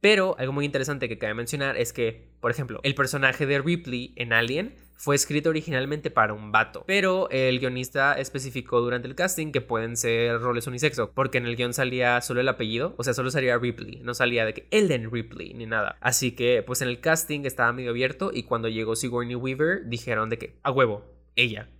Pero 0.00 0.36
algo 0.38 0.52
muy 0.52 0.64
interesante 0.64 1.08
que 1.08 1.18
cabe 1.18 1.34
mencionar 1.34 1.76
es 1.76 1.92
que, 1.92 2.28
por 2.40 2.50
ejemplo, 2.50 2.80
el 2.82 2.94
personaje 2.94 3.46
de 3.46 3.60
Ripley 3.60 4.12
en 4.16 4.32
Alien 4.32 4.76
fue 5.00 5.16
escrito 5.16 5.48
originalmente 5.48 6.10
para 6.10 6.34
un 6.34 6.52
vato, 6.52 6.84
pero 6.86 7.26
el 7.30 7.58
guionista 7.58 8.12
especificó 8.12 8.82
durante 8.82 9.08
el 9.08 9.14
casting 9.14 9.50
que 9.50 9.62
pueden 9.62 9.96
ser 9.96 10.38
roles 10.40 10.66
unisexo, 10.66 11.10
porque 11.12 11.38
en 11.38 11.46
el 11.46 11.56
guion 11.56 11.72
salía 11.72 12.20
solo 12.20 12.42
el 12.42 12.48
apellido, 12.50 12.94
o 12.98 13.02
sea, 13.02 13.14
solo 13.14 13.30
salía 13.30 13.56
Ripley, 13.56 14.00
no 14.02 14.12
salía 14.12 14.44
de 14.44 14.52
que 14.52 14.68
Elden 14.70 15.10
Ripley 15.10 15.54
ni 15.54 15.64
nada. 15.64 15.96
Así 16.02 16.32
que, 16.32 16.62
pues 16.62 16.82
en 16.82 16.88
el 16.88 17.00
casting 17.00 17.46
estaba 17.46 17.72
medio 17.72 17.88
abierto 17.88 18.30
y 18.30 18.42
cuando 18.42 18.68
llegó 18.68 18.94
Sigourney 18.94 19.36
Weaver 19.36 19.86
dijeron 19.86 20.28
de 20.28 20.36
que, 20.36 20.58
a 20.62 20.70
huevo, 20.70 21.02
ella. 21.34 21.70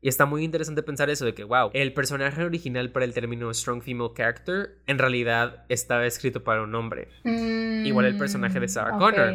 Y 0.00 0.08
está 0.08 0.24
muy 0.24 0.42
interesante 0.42 0.82
pensar 0.82 1.10
eso 1.10 1.26
de 1.26 1.34
que, 1.34 1.44
wow, 1.44 1.68
el 1.74 1.92
personaje 1.92 2.42
original 2.42 2.92
para 2.92 3.04
el 3.04 3.12
término 3.12 3.52
Strong 3.52 3.82
Female 3.82 4.12
Character 4.16 4.78
en 4.86 4.98
realidad 4.98 5.66
estaba 5.68 6.06
escrito 6.06 6.44
para 6.44 6.62
un 6.62 6.74
hombre. 6.74 7.08
Igual 7.24 8.06
el 8.06 8.16
personaje 8.16 8.58
de 8.58 8.68
Sarah 8.68 8.96
mm, 8.96 8.98
Connor 8.98 9.34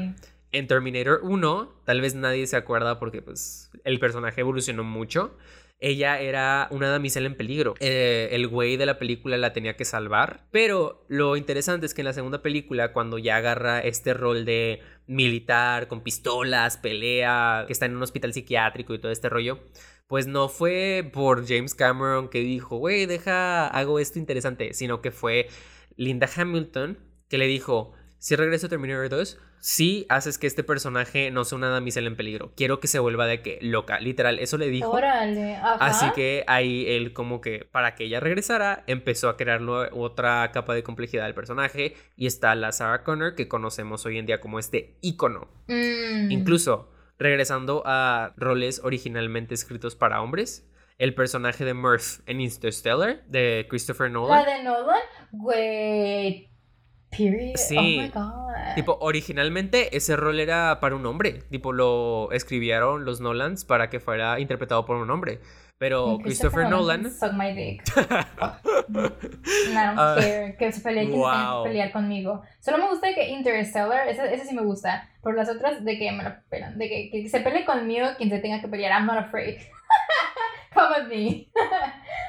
en 0.51 0.67
Terminator 0.67 1.19
1, 1.23 1.81
tal 1.85 2.01
vez 2.01 2.15
nadie 2.15 2.47
se 2.47 2.55
acuerda 2.55 2.99
porque 2.99 3.21
pues 3.21 3.71
el 3.83 3.99
personaje 3.99 4.41
evolucionó 4.41 4.83
mucho. 4.83 5.37
Ella 5.79 6.19
era 6.21 6.67
una 6.71 6.89
damisela 6.89 7.27
en 7.27 7.35
peligro. 7.35 7.75
Eh, 7.79 8.29
el 8.31 8.47
güey 8.47 8.77
de 8.77 8.85
la 8.85 8.97
película 8.97 9.37
la 9.37 9.51
tenía 9.51 9.75
que 9.75 9.83
salvar. 9.83 10.47
Pero 10.51 11.05
lo 11.09 11.35
interesante 11.35 11.85
es 11.85 11.93
que 11.93 12.01
en 12.01 12.05
la 12.05 12.13
segunda 12.13 12.41
película, 12.41 12.93
cuando 12.93 13.17
ya 13.17 13.35
agarra 13.35 13.81
este 13.81 14.13
rol 14.13 14.45
de 14.45 14.81
militar, 15.05 15.87
con 15.89 16.01
pistolas, 16.01 16.77
pelea, 16.77 17.65
que 17.67 17.73
está 17.73 17.85
en 17.85 17.95
un 17.97 18.03
hospital 18.03 18.33
psiquiátrico 18.33 18.93
y 18.93 18.99
todo 18.99 19.11
este 19.11 19.27
rollo, 19.27 19.59
pues 20.07 20.27
no 20.27 20.47
fue 20.47 21.09
por 21.11 21.45
James 21.45 21.75
Cameron 21.75 22.29
que 22.29 22.39
dijo, 22.39 22.77
güey, 22.77 23.05
deja, 23.05 23.67
hago 23.67 23.99
esto 23.99 24.19
interesante, 24.19 24.73
sino 24.73 25.01
que 25.01 25.11
fue 25.11 25.49
Linda 25.97 26.29
Hamilton 26.33 26.97
que 27.27 27.37
le 27.37 27.47
dijo, 27.47 27.93
si 28.25 28.35
regreso 28.35 28.65
a 28.65 28.69
Terminator 28.69 29.07
2, 29.07 29.39
sí 29.59 30.07
haces 30.09 30.39
que 30.39 30.47
este 30.47 30.63
personaje 30.63 31.29
no 31.29 31.45
sea 31.45 31.59
una 31.59 31.69
damisela 31.69 32.07
en 32.07 32.15
peligro. 32.15 32.53
Quiero 32.57 32.79
que 32.79 32.87
se 32.87 32.97
vuelva 32.97 33.27
de 33.27 33.43
que 33.43 33.59
loca. 33.61 33.99
Literal, 33.99 34.39
eso 34.39 34.57
le 34.57 34.69
dijo. 34.69 34.89
Órale, 34.89 35.57
Así 35.57 36.09
que 36.15 36.43
ahí 36.47 36.85
él 36.87 37.13
como 37.13 37.39
que 37.39 37.69
para 37.71 37.93
que 37.93 38.05
ella 38.05 38.19
regresara, 38.19 38.83
empezó 38.87 39.29
a 39.29 39.37
crear 39.37 39.61
otra 39.91 40.49
capa 40.51 40.73
de 40.73 40.81
complejidad 40.81 41.25
del 41.25 41.35
personaje. 41.35 41.93
Y 42.17 42.25
está 42.25 42.55
la 42.55 42.71
Sarah 42.71 43.03
Connor 43.03 43.35
que 43.35 43.47
conocemos 43.47 44.07
hoy 44.07 44.17
en 44.17 44.25
día 44.25 44.41
como 44.41 44.57
este 44.57 44.97
ícono. 45.01 45.47
Mm. 45.67 46.31
Incluso, 46.31 46.91
regresando 47.19 47.83
a 47.85 48.33
roles 48.37 48.81
originalmente 48.83 49.53
escritos 49.53 49.95
para 49.95 50.23
hombres. 50.23 50.67
El 50.97 51.13
personaje 51.13 51.63
de 51.63 51.75
Murph 51.75 52.21
en 52.25 52.41
Interstellar 52.41 53.23
de 53.27 53.67
Christopher 53.69 54.09
Nolan. 54.09 54.43
¿La 54.43 54.51
de 54.51 54.63
Nolan? 54.63 55.01
Güey 55.31 56.54
Period. 57.17 57.55
Sí. 57.55 57.77
Oh 57.77 58.01
my 58.01 58.09
God. 58.09 58.75
Tipo, 58.75 58.97
originalmente 59.01 59.95
ese 59.95 60.15
rol 60.15 60.39
era 60.39 60.79
para 60.79 60.95
un 60.95 61.05
hombre. 61.05 61.43
Tipo, 61.49 61.71
lo 61.73 62.31
escribieron 62.31 63.05
los 63.05 63.21
Nolans 63.21 63.65
para 63.65 63.89
que 63.89 63.99
fuera 63.99 64.39
interpretado 64.39 64.85
por 64.85 64.97
un 64.97 65.09
hombre. 65.09 65.39
Pero 65.77 66.19
Christopher, 66.23 66.69
Nolan. 66.69 67.11
Suck 67.11 67.33
my 67.33 67.51
dick. 67.51 67.83
no, 68.87 69.03
uh, 69.93 70.57
que 70.57 70.71
se 70.71 70.79
pelee 70.79 71.05
quien 71.05 71.19
wow. 71.19 71.63
que 71.63 71.69
pelear 71.69 71.91
conmigo. 71.91 72.43
Solo 72.61 72.77
me 72.77 72.87
gusta 72.87 73.13
que 73.13 73.27
Interstellar, 73.27 74.07
ese, 74.07 74.33
ese 74.33 74.45
sí 74.45 74.55
me 74.55 74.61
gusta. 74.61 75.09
Por 75.21 75.35
las 75.35 75.49
otras, 75.49 75.83
de 75.83 75.97
que 75.99 76.11
me 76.13 76.23
lo 76.23 76.33
pelan. 76.49 76.77
De 76.77 76.87
que, 76.87 77.09
que 77.11 77.27
se 77.27 77.41
pelee 77.41 77.65
conmigo 77.65 78.07
quien 78.17 78.29
se 78.29 78.39
tenga 78.39 78.61
que 78.61 78.69
pelear. 78.69 78.93
I'm 78.93 79.05
not 79.05 79.17
afraid. 79.17 79.57
Come 80.75 80.99
with 80.99 81.07
me. 81.07 81.47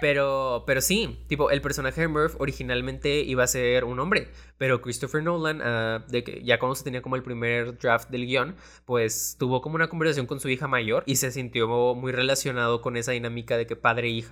Pero, 0.01 0.65
pero 0.67 0.81
sí, 0.81 1.19
tipo, 1.27 1.51
el 1.51 1.61
personaje 1.61 2.03
de 2.03 2.09
Murph 2.09 2.37
originalmente 2.39 3.21
iba 3.21 3.43
a 3.43 3.47
ser 3.47 3.85
un 3.85 3.99
hombre, 3.99 4.29
pero 4.59 4.83
Christopher 4.83 5.23
Nolan, 5.23 5.61
ah, 5.63 6.05
de 6.09 6.23
que 6.23 6.43
ya 6.45 6.59
cuando 6.59 6.75
se 6.75 6.85
tenía 6.85 7.03
como 7.03 7.17
el 7.17 7.23
primer 7.23 7.79
draft 7.79 8.11
del 8.11 8.27
guion, 8.27 8.57
pues 8.85 9.37
tuvo 9.39 9.61
como 9.63 9.75
una 9.75 9.89
conversación 9.89 10.27
con 10.27 10.39
su 10.39 10.49
hija 10.49 10.69
mayor 10.69 11.03
y 11.07 11.17
se 11.17 11.31
sintió 11.31 11.95
muy 11.95 12.13
relacionado 12.13 12.83
con 12.83 12.97
esa 12.97 13.13
dinámica 13.13 13.57
de 13.57 13.67
que 13.67 13.75
padre 13.75 14.09
e 14.09 14.25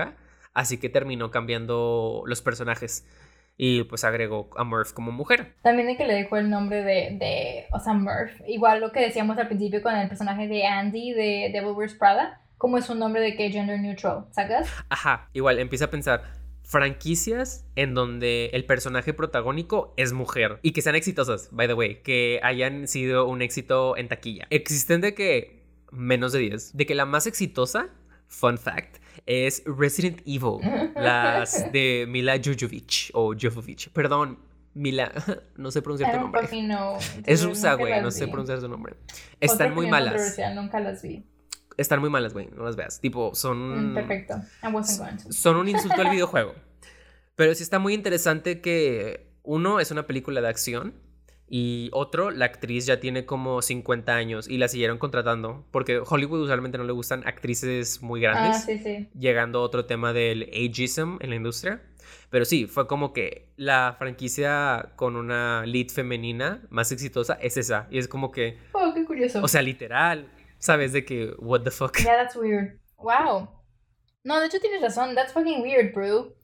así 0.53 0.79
que 0.79 0.89
terminó 0.89 1.31
cambiando 1.31 2.23
los 2.27 2.41
personajes 2.41 3.07
y 3.57 3.85
pues 3.85 4.05
agregó 4.05 4.51
a 4.57 4.65
Murph 4.65 4.93
como 4.93 5.12
mujer. 5.12 5.55
También 5.62 5.89
de 5.89 5.97
que 5.97 6.07
le 6.07 6.15
dejó 6.15 6.37
el 6.37 6.51
nombre 6.51 6.83
de, 6.83 7.17
de, 7.19 7.67
o 7.73 7.79
sea, 7.79 7.95
Murph, 7.95 8.41
igual 8.47 8.81
lo 8.81 8.93
que 8.93 9.01
decíamos 9.01 9.39
al 9.39 9.49
principio 9.49 9.83
con 9.83 9.95
el 9.95 10.09
personaje 10.09 10.47
de 10.47 10.67
Andy 10.67 11.12
de 11.12 11.51
Devil 11.53 11.73
Wears 11.73 11.95
Prada 11.95 12.44
como 12.65 12.79
es 12.79 12.89
un 12.89 12.99
nombre 12.99 13.21
de 13.21 13.37
que 13.37 13.51
gender 13.51 13.79
neutral, 13.79 14.25
¿sacas? 14.31 14.67
Ajá, 14.89 15.29
igual 15.35 15.59
empieza 15.59 15.85
a 15.85 15.91
pensar 15.91 16.23
franquicias 16.62 17.67
en 17.77 17.93
donde 17.93 18.47
el 18.55 18.65
personaje 18.65 19.12
protagónico 19.12 19.93
es 19.99 20.15
mujer 20.15 20.61
y 20.62 20.73
que 20.73 20.81
sean 20.81 20.95
exitosas, 20.95 21.51
by 21.53 21.67
the 21.67 21.75
way, 21.75 21.97
que 21.97 22.41
hayan 22.43 22.89
sido 22.89 23.27
un 23.27 23.43
éxito 23.43 23.99
en 23.99 24.09
taquilla. 24.09 24.47
Existen 24.49 25.03
de 25.03 25.12
que 25.12 25.62
menos 25.93 26.33
de 26.33 26.39
10, 26.39 26.75
de 26.75 26.87
que 26.87 26.95
la 26.95 27.05
más 27.05 27.27
exitosa, 27.27 27.91
fun 28.29 28.57
fact, 28.57 28.97
es 29.27 29.62
Resident 29.67 30.23
Evil, 30.25 30.61
las 30.97 31.71
de 31.73 32.07
Mila 32.09 32.41
Jovovich 32.43 33.11
o 33.12 33.35
Jovovich, 33.39 33.91
perdón, 33.91 34.39
Mila, 34.73 35.12
no 35.59 35.71
sé 35.71 35.83
pronunciar 35.83 36.15
tu 36.15 36.21
nombre. 36.23 36.49
Es 37.27 37.45
rusa, 37.45 37.75
güey, 37.75 38.01
no 38.01 38.11
sé 38.11 38.27
pronunciar 38.27 38.62
su 38.62 38.69
nombre. 38.69 38.95
Están 39.39 39.75
muy 39.75 39.87
malas. 39.87 40.39
Nunca 40.55 40.81
las 40.81 41.03
vi 41.03 41.27
están 41.77 42.01
muy 42.01 42.11
malas, 42.11 42.33
güey, 42.33 42.49
no 42.55 42.64
las 42.64 42.77
veas. 42.77 43.01
Tipo, 43.01 43.35
son... 43.35 43.93
Mm, 43.93 43.95
perfecto. 43.95 44.35
Son 45.31 45.57
un 45.57 45.68
insulto 45.68 46.01
al 46.01 46.11
videojuego. 46.12 46.55
Pero 47.37 47.55
sí 47.55 47.62
está 47.62 47.79
muy 47.79 47.95
interesante 47.95 48.61
que 48.61 49.33
uno 49.43 49.81
es 49.81 49.91
una 49.91 50.07
película 50.07 50.41
de 50.41 50.49
acción 50.49 50.95
y 51.47 51.91
otro, 51.93 52.31
la 52.31 52.47
actriz 52.47 52.87
ya 52.87 53.01
tiene 53.01 53.27
como 53.27 53.61
50 53.61 54.14
años 54.14 54.49
y 54.49 54.59
la 54.59 54.68
siguieron 54.68 54.99
contratando 54.99 55.66
porque 55.70 56.01
Hollywood 56.05 56.43
usualmente 56.43 56.79
no 56.79 56.85
le 56.85 56.93
gustan 56.93 57.27
actrices 57.27 58.03
muy 58.03 58.20
grandes. 58.20 58.57
Ah, 58.57 58.64
sí, 58.66 58.79
sí. 58.79 59.09
Llegando 59.18 59.59
a 59.59 59.62
otro 59.62 59.85
tema 59.85 60.12
del 60.12 60.45
ageism 60.45 61.18
en 61.20 61.31
la 61.31 61.37
industria. 61.37 61.83
Pero 62.31 62.45
sí, 62.45 62.66
fue 62.66 62.87
como 62.87 63.12
que 63.12 63.49
la 63.57 63.95
franquicia 63.99 64.93
con 64.97 65.16
una 65.16 65.64
lead 65.66 65.89
femenina 65.89 66.62
más 66.70 66.91
exitosa 66.91 67.35
es 67.35 67.57
esa. 67.57 67.87
Y 67.91 67.99
es 67.99 68.09
como 68.09 68.33
que... 68.33 68.59
Oh, 68.72 68.93
qué 68.95 69.05
curioso. 69.05 69.41
O 69.43 69.49
sea, 69.49 69.62
literal. 69.62 70.29
¿Sabes? 70.65 70.95
De 70.95 71.05
que, 71.05 71.35
what 71.41 71.61
the 71.61 71.71
fuck. 71.71 71.99
Yeah, 71.99 72.17
that's 72.17 72.35
weird. 72.35 72.81
Wow. 72.97 73.51
No, 74.25 74.41
de 74.41 74.47
hecho 74.47 74.61
tienes 74.61 74.81
razón. 74.81 75.15
That's 75.15 75.35
fucking 75.35 75.61
weird, 75.61 75.93
bro. 75.93 76.35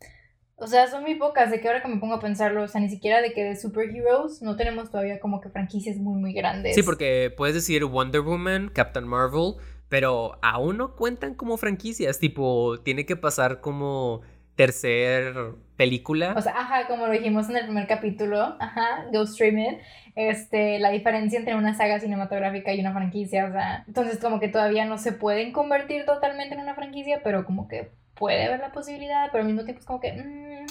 O 0.56 0.66
sea, 0.66 0.86
son 0.88 1.00
muy 1.00 1.14
pocas, 1.14 1.50
de 1.50 1.58
que 1.58 1.68
ahora 1.68 1.80
que 1.80 1.88
me 1.88 1.96
pongo 1.96 2.16
a 2.16 2.20
pensarlo, 2.20 2.62
o 2.62 2.68
sea, 2.68 2.82
ni 2.82 2.90
siquiera 2.90 3.22
de 3.22 3.32
que 3.32 3.44
de 3.44 3.56
superheroes 3.56 4.42
no 4.42 4.56
tenemos 4.56 4.90
todavía 4.90 5.18
como 5.20 5.40
que 5.40 5.48
franquicias 5.48 5.96
muy, 5.96 6.20
muy 6.20 6.34
grandes. 6.34 6.74
Sí, 6.74 6.82
porque 6.82 7.32
puedes 7.34 7.54
decir 7.54 7.82
Wonder 7.86 8.20
Woman, 8.20 8.68
Captain 8.68 9.08
Marvel, 9.08 9.54
pero 9.88 10.38
aún 10.42 10.76
no 10.76 10.96
cuentan 10.96 11.34
como 11.34 11.56
franquicias, 11.56 12.18
tipo, 12.18 12.78
tiene 12.82 13.06
que 13.06 13.16
pasar 13.16 13.62
como 13.62 14.20
tercer 14.60 15.34
película. 15.76 16.34
O 16.36 16.42
sea, 16.42 16.52
ajá, 16.52 16.86
como 16.86 17.06
lo 17.06 17.12
dijimos 17.14 17.48
en 17.48 17.56
el 17.56 17.64
primer 17.64 17.86
capítulo, 17.86 18.56
ajá, 18.60 19.06
Ghost 19.10 19.32
Streaming, 19.32 19.78
este, 20.16 20.78
la 20.78 20.90
diferencia 20.90 21.38
entre 21.38 21.54
una 21.54 21.74
saga 21.74 21.98
cinematográfica 21.98 22.74
y 22.74 22.80
una 22.80 22.92
franquicia, 22.92 23.46
o 23.46 23.52
sea, 23.52 23.84
entonces 23.86 24.18
como 24.18 24.38
que 24.38 24.48
todavía 24.48 24.84
no 24.84 24.98
se 24.98 25.12
pueden 25.12 25.52
convertir 25.52 26.04
totalmente 26.04 26.54
en 26.54 26.60
una 26.60 26.74
franquicia, 26.74 27.22
pero 27.24 27.46
como 27.46 27.68
que 27.68 27.92
puede 28.14 28.44
haber 28.44 28.60
la 28.60 28.70
posibilidad, 28.70 29.30
pero 29.32 29.44
al 29.44 29.48
mismo 29.48 29.64
tiempo 29.64 29.80
es 29.80 29.86
como 29.86 30.00
que, 30.00 30.12
mm, 30.12 30.66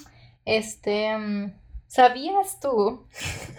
este, 0.46 1.18
mm, 1.18 1.54
¿sabías 1.90 2.60
tú? 2.62 3.06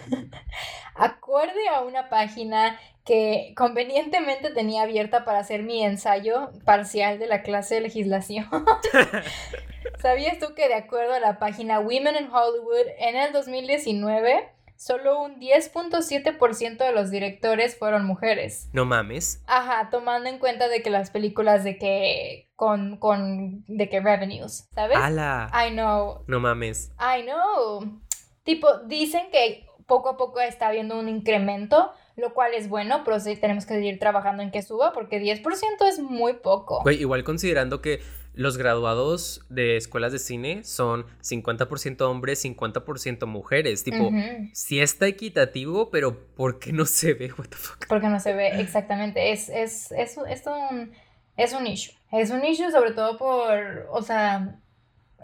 Acorde 0.95 1.67
a 1.69 1.81
una 1.81 2.09
página 2.09 2.79
que 3.05 3.53
convenientemente 3.55 4.51
tenía 4.51 4.83
abierta 4.83 5.25
para 5.25 5.39
hacer 5.39 5.63
mi 5.63 5.83
ensayo 5.83 6.51
parcial 6.65 7.19
de 7.19 7.27
la 7.27 7.43
clase 7.43 7.75
de 7.75 7.81
legislación. 7.81 8.47
¿Sabías 10.01 10.39
tú 10.39 10.53
que 10.55 10.67
de 10.67 10.75
acuerdo 10.75 11.13
a 11.13 11.19
la 11.19 11.39
página 11.39 11.79
Women 11.79 12.15
in 12.15 12.31
Hollywood 12.31 12.87
en 12.97 13.15
el 13.15 13.33
2019 13.33 14.49
solo 14.77 15.21
un 15.21 15.39
10.7% 15.39 16.77
de 16.77 16.91
los 16.91 17.11
directores 17.11 17.77
fueron 17.77 18.05
mujeres? 18.05 18.69
No 18.71 18.85
mames. 18.85 19.43
Ajá, 19.45 19.89
tomando 19.89 20.29
en 20.29 20.39
cuenta 20.39 20.69
de 20.69 20.81
que 20.81 20.89
las 20.89 21.11
películas 21.11 21.63
de 21.63 21.77
que 21.77 22.49
con 22.55 22.97
con 22.97 23.65
de 23.67 23.89
que 23.89 23.99
revenues, 23.99 24.69
¿sabes? 24.73 24.97
¡Hala! 24.97 25.51
I 25.53 25.71
know. 25.71 26.23
No 26.27 26.39
mames. 26.39 26.91
I 26.99 27.23
know. 27.23 27.99
Tipo, 28.43 28.79
dicen 28.85 29.23
que 29.31 29.65
poco 29.85 30.09
a 30.09 30.17
poco 30.17 30.39
está 30.39 30.67
habiendo 30.67 30.97
un 30.97 31.09
incremento, 31.09 31.91
lo 32.15 32.33
cual 32.33 32.53
es 32.53 32.69
bueno, 32.69 33.01
pero 33.03 33.19
sí 33.19 33.35
tenemos 33.35 33.65
que 33.65 33.75
seguir 33.75 33.99
trabajando 33.99 34.41
en 34.41 34.51
que 34.51 34.61
suba 34.61 34.93
porque 34.93 35.21
10% 35.21 35.43
es 35.87 35.99
muy 35.99 36.33
poco. 36.33 36.81
Güey, 36.83 37.01
igual 37.01 37.23
considerando 37.23 37.81
que 37.81 37.99
los 38.33 38.57
graduados 38.57 39.45
de 39.49 39.75
escuelas 39.75 40.13
de 40.13 40.19
cine 40.19 40.63
son 40.63 41.05
50% 41.21 42.01
hombres, 42.01 42.43
50% 42.45 43.25
mujeres. 43.25 43.83
Tipo, 43.83 44.07
Ujú. 44.07 44.49
sí 44.53 44.79
está 44.79 45.07
equitativo, 45.07 45.89
pero 45.89 46.25
¿por 46.35 46.59
qué 46.59 46.71
no 46.71 46.85
se 46.85 47.13
ve? 47.13 47.31
What 47.37 47.47
the 47.49 47.57
fuck? 47.57 47.87
Porque 47.87 48.07
no 48.07 48.19
se 48.19 48.33
ve 48.33 48.61
exactamente. 48.61 49.31
Es, 49.31 49.49
es, 49.49 49.91
es, 49.91 50.17
es 50.27 50.43
un, 50.47 50.91
es 51.35 51.53
un 51.53 51.67
issue. 51.67 51.93
Es 52.11 52.29
un 52.29 52.43
issue 52.45 52.71
sobre 52.71 52.91
todo 52.91 53.17
por, 53.17 53.87
o 53.91 54.01
sea, 54.01 54.55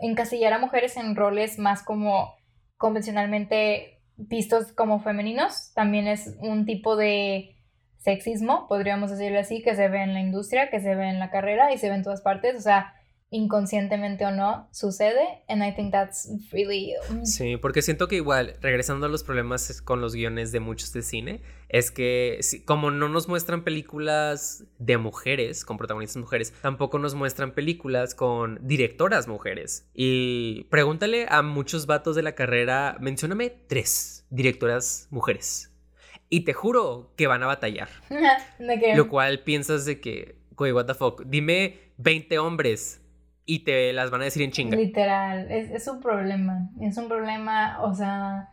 encasillar 0.02 0.54
a 0.54 0.60
mujeres 0.60 0.98
en 0.98 1.16
roles 1.16 1.58
más 1.58 1.84
como 1.84 2.37
convencionalmente 2.78 4.02
vistos 4.16 4.72
como 4.72 5.00
femeninos. 5.02 5.72
También 5.74 6.08
es 6.08 6.36
un 6.40 6.66
tipo 6.66 6.96
de 6.96 7.56
sexismo, 7.98 8.68
podríamos 8.68 9.12
decirlo 9.12 9.40
así, 9.40 9.62
que 9.62 9.76
se 9.76 9.90
ve 9.90 10.02
en 10.02 10.14
la 10.14 10.22
industria, 10.22 10.70
que 10.70 10.80
se 10.80 10.96
ve 10.96 11.10
en 11.10 11.20
la 11.20 11.30
carrera 11.30 11.74
y 11.74 11.78
se 11.78 11.90
ve 11.90 11.96
en 11.96 12.04
todas 12.04 12.22
partes. 12.22 12.56
O 12.56 12.62
sea, 12.62 12.94
inconscientemente 13.30 14.26
o 14.26 14.32
no, 14.32 14.70
sucede. 14.72 15.44
And 15.48 15.64
I 15.64 15.74
think 15.74 15.92
that's 15.92 16.30
really... 16.52 16.94
mm, 17.12 17.26
Sí, 17.26 17.58
porque 17.58 17.82
siento 17.82 18.08
que 18.08 18.16
igual, 18.16 18.56
regresando 18.62 19.06
a 19.06 19.10
los 19.10 19.24
problemas 19.24 19.82
con 19.82 20.02
los 20.02 20.14
guiones 20.14 20.52
de 20.52 20.60
muchos 20.60 20.94
de 20.94 21.02
cine, 21.02 21.42
es 21.70 21.92
que 21.92 22.40
como 22.66 22.92
no 22.92 23.10
nos 23.10 23.28
muestran 23.28 23.64
películas 23.64 24.66
de 24.80 24.98
mujeres, 24.98 25.66
con 25.66 25.78
protagonistas 25.78 26.18
mujeres, 26.18 26.54
tampoco 26.62 27.00
nos 27.00 27.16
muestran 27.16 27.52
películas 27.52 28.16
con 28.16 28.60
directoras 28.62 29.28
mujeres. 29.28 29.90
Y 29.94 30.66
pregúntale 30.70 31.28
a 31.30 31.42
muchos 31.42 31.86
vatos 31.86 32.16
de 32.16 32.24
la 32.24 32.36
carrera, 32.36 32.98
mencióname 33.00 33.50
tres 33.50 34.26
directoras 34.30 35.08
mujeres. 35.12 35.74
Y 36.30 36.42
te 36.42 36.54
juro 36.54 37.14
que 37.16 37.28
van 37.28 37.44
a 37.44 37.48
batallar. 37.48 37.90
Lo 38.96 39.08
cual 39.08 39.40
piensas 39.40 39.86
de 39.86 40.00
que, 40.00 40.40
güey, 40.52 40.72
what 40.72 40.86
the 40.86 40.94
fuck, 40.94 41.24
dime 41.26 41.80
20 41.98 42.40
hombres 42.40 43.02
y 43.46 43.60
te 43.60 43.94
las 43.94 44.12
van 44.12 44.22
a 44.22 44.26
decir 44.26 44.44
en 44.44 44.52
chinga. 44.52 44.76
Literal, 44.76 45.50
es, 45.50 45.72
es 45.72 45.88
un 45.88 46.02
problema, 46.02 46.70
es 46.82 46.98
un 46.98 47.08
problema, 47.08 47.82
o 47.82 47.94
sea, 47.94 48.50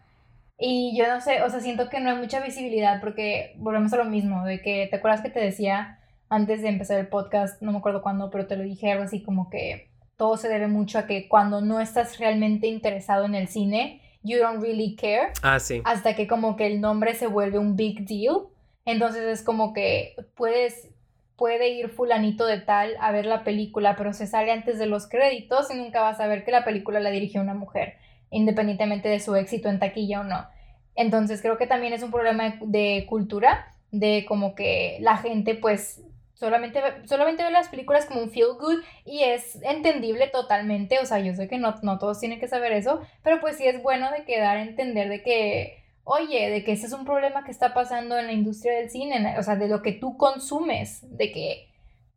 y 0.58 0.96
yo 0.96 1.06
no 1.08 1.20
sé, 1.20 1.42
o 1.42 1.50
sea, 1.50 1.60
siento 1.60 1.88
que 1.88 2.00
no 2.00 2.10
hay 2.10 2.16
mucha 2.16 2.40
visibilidad 2.40 3.00
porque 3.00 3.54
volvemos 3.58 3.92
a 3.92 3.96
lo 3.96 4.04
mismo, 4.04 4.44
de 4.44 4.60
que, 4.62 4.86
¿te 4.88 4.96
acuerdas 4.96 5.20
que 5.20 5.30
te 5.30 5.40
decía 5.40 5.98
antes 6.28 6.62
de 6.62 6.68
empezar 6.68 6.98
el 6.98 7.08
podcast, 7.08 7.60
no 7.62 7.72
me 7.72 7.78
acuerdo 7.78 8.02
cuándo, 8.02 8.30
pero 8.30 8.46
te 8.46 8.56
lo 8.56 8.62
dije 8.64 8.90
algo 8.92 9.04
así 9.04 9.22
como 9.22 9.50
que 9.50 9.90
todo 10.16 10.36
se 10.36 10.48
debe 10.48 10.68
mucho 10.68 10.98
a 10.98 11.06
que 11.06 11.28
cuando 11.28 11.60
no 11.60 11.80
estás 11.80 12.18
realmente 12.18 12.66
interesado 12.66 13.24
en 13.24 13.34
el 13.34 13.48
cine, 13.48 14.00
you 14.22 14.38
don't 14.38 14.62
really 14.62 14.96
care, 14.96 15.32
Ah, 15.42 15.58
sí. 15.60 15.82
hasta 15.84 16.14
que 16.16 16.26
como 16.26 16.56
que 16.56 16.66
el 16.66 16.80
nombre 16.80 17.14
se 17.14 17.26
vuelve 17.26 17.58
un 17.58 17.76
big 17.76 18.06
deal. 18.06 18.46
Entonces 18.86 19.22
es 19.24 19.42
como 19.42 19.72
que 19.72 20.14
puedes, 20.36 20.88
puede 21.36 21.70
ir 21.70 21.88
fulanito 21.88 22.46
de 22.46 22.60
tal 22.60 22.92
a 23.00 23.12
ver 23.12 23.26
la 23.26 23.42
película, 23.44 23.96
pero 23.96 24.12
se 24.12 24.26
sale 24.26 24.50
antes 24.52 24.78
de 24.78 24.86
los 24.86 25.08
créditos 25.08 25.70
y 25.70 25.76
nunca 25.76 26.00
vas 26.00 26.20
a 26.20 26.26
ver 26.26 26.44
que 26.44 26.50
la 26.52 26.64
película 26.64 27.00
la 27.00 27.10
dirigió 27.10 27.40
una 27.40 27.54
mujer, 27.54 27.94
independientemente 28.34 29.08
de 29.08 29.20
su 29.20 29.34
éxito 29.36 29.68
en 29.68 29.78
taquilla 29.78 30.20
o 30.20 30.24
no. 30.24 30.46
Entonces 30.94 31.40
creo 31.40 31.56
que 31.56 31.66
también 31.66 31.92
es 31.92 32.02
un 32.02 32.10
problema 32.10 32.56
de, 32.60 33.06
cultura, 33.08 33.72
de 33.90 34.24
como 34.28 34.54
que 34.54 34.98
la 35.00 35.16
gente 35.16 35.54
pues 35.54 36.02
solamente 36.34 36.80
solamente 37.04 37.44
ve 37.44 37.50
las 37.50 37.68
películas 37.68 38.06
como 38.06 38.20
un 38.20 38.30
feel 38.30 38.54
good 38.60 38.82
y 39.04 39.22
es 39.22 39.62
entendible 39.62 40.26
totalmente, 40.28 40.98
o 40.98 41.06
sea, 41.06 41.20
yo 41.20 41.32
sé 41.34 41.48
que 41.48 41.58
no, 41.58 41.74
no 41.82 41.98
todos 41.98 42.20
tienen 42.20 42.40
que 42.40 42.48
saber 42.48 42.72
eso, 42.72 43.00
pero 43.22 43.40
pues 43.40 43.56
sí 43.56 43.66
es 43.66 43.82
bueno 43.82 44.10
de 44.10 44.24
que 44.24 44.40
dar 44.40 44.56
a 44.56 44.62
entender 44.62 45.08
de 45.08 45.22
que, 45.22 45.84
oye, 46.02 46.50
de 46.50 46.64
que 46.64 46.72
ese 46.72 46.86
es 46.86 46.92
un 46.92 47.04
problema 47.04 47.44
que 47.44 47.52
está 47.52 47.72
pasando 47.72 48.18
en 48.18 48.26
la 48.26 48.32
industria 48.32 48.74
del 48.74 48.90
cine, 48.90 49.36
o 49.38 49.42
sea, 49.42 49.56
de 49.56 49.68
lo 49.68 49.80
que 49.80 49.92
tú 49.92 50.16
consumes, 50.16 51.06
de 51.16 51.32
que 51.32 51.68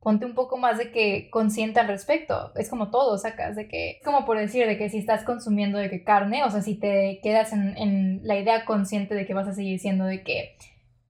ponte 0.07 0.25
un 0.25 0.35
poco 0.35 0.55
más 0.55 0.77
de 0.77 0.89
que 0.89 1.29
consciente 1.29 1.81
al 1.81 1.89
respecto. 1.89 2.53
Es 2.55 2.69
como 2.69 2.91
todo, 2.91 3.17
sacas, 3.17 3.57
de 3.57 3.67
que, 3.67 3.89
es 3.89 4.03
como 4.05 4.25
por 4.25 4.37
decir, 4.37 4.65
de 4.65 4.77
que 4.77 4.89
si 4.89 4.99
estás 4.99 5.25
consumiendo 5.25 5.77
de 5.77 5.89
que 5.89 6.05
carne, 6.05 6.45
o 6.45 6.49
sea, 6.49 6.61
si 6.61 6.75
te 6.75 7.19
quedas 7.21 7.51
en, 7.51 7.75
en 7.77 8.21
la 8.23 8.37
idea 8.37 8.63
consciente 8.63 9.15
de 9.15 9.25
que 9.25 9.33
vas 9.33 9.49
a 9.49 9.53
seguir 9.53 9.81
siendo 9.81 10.05
de 10.05 10.23
que 10.23 10.55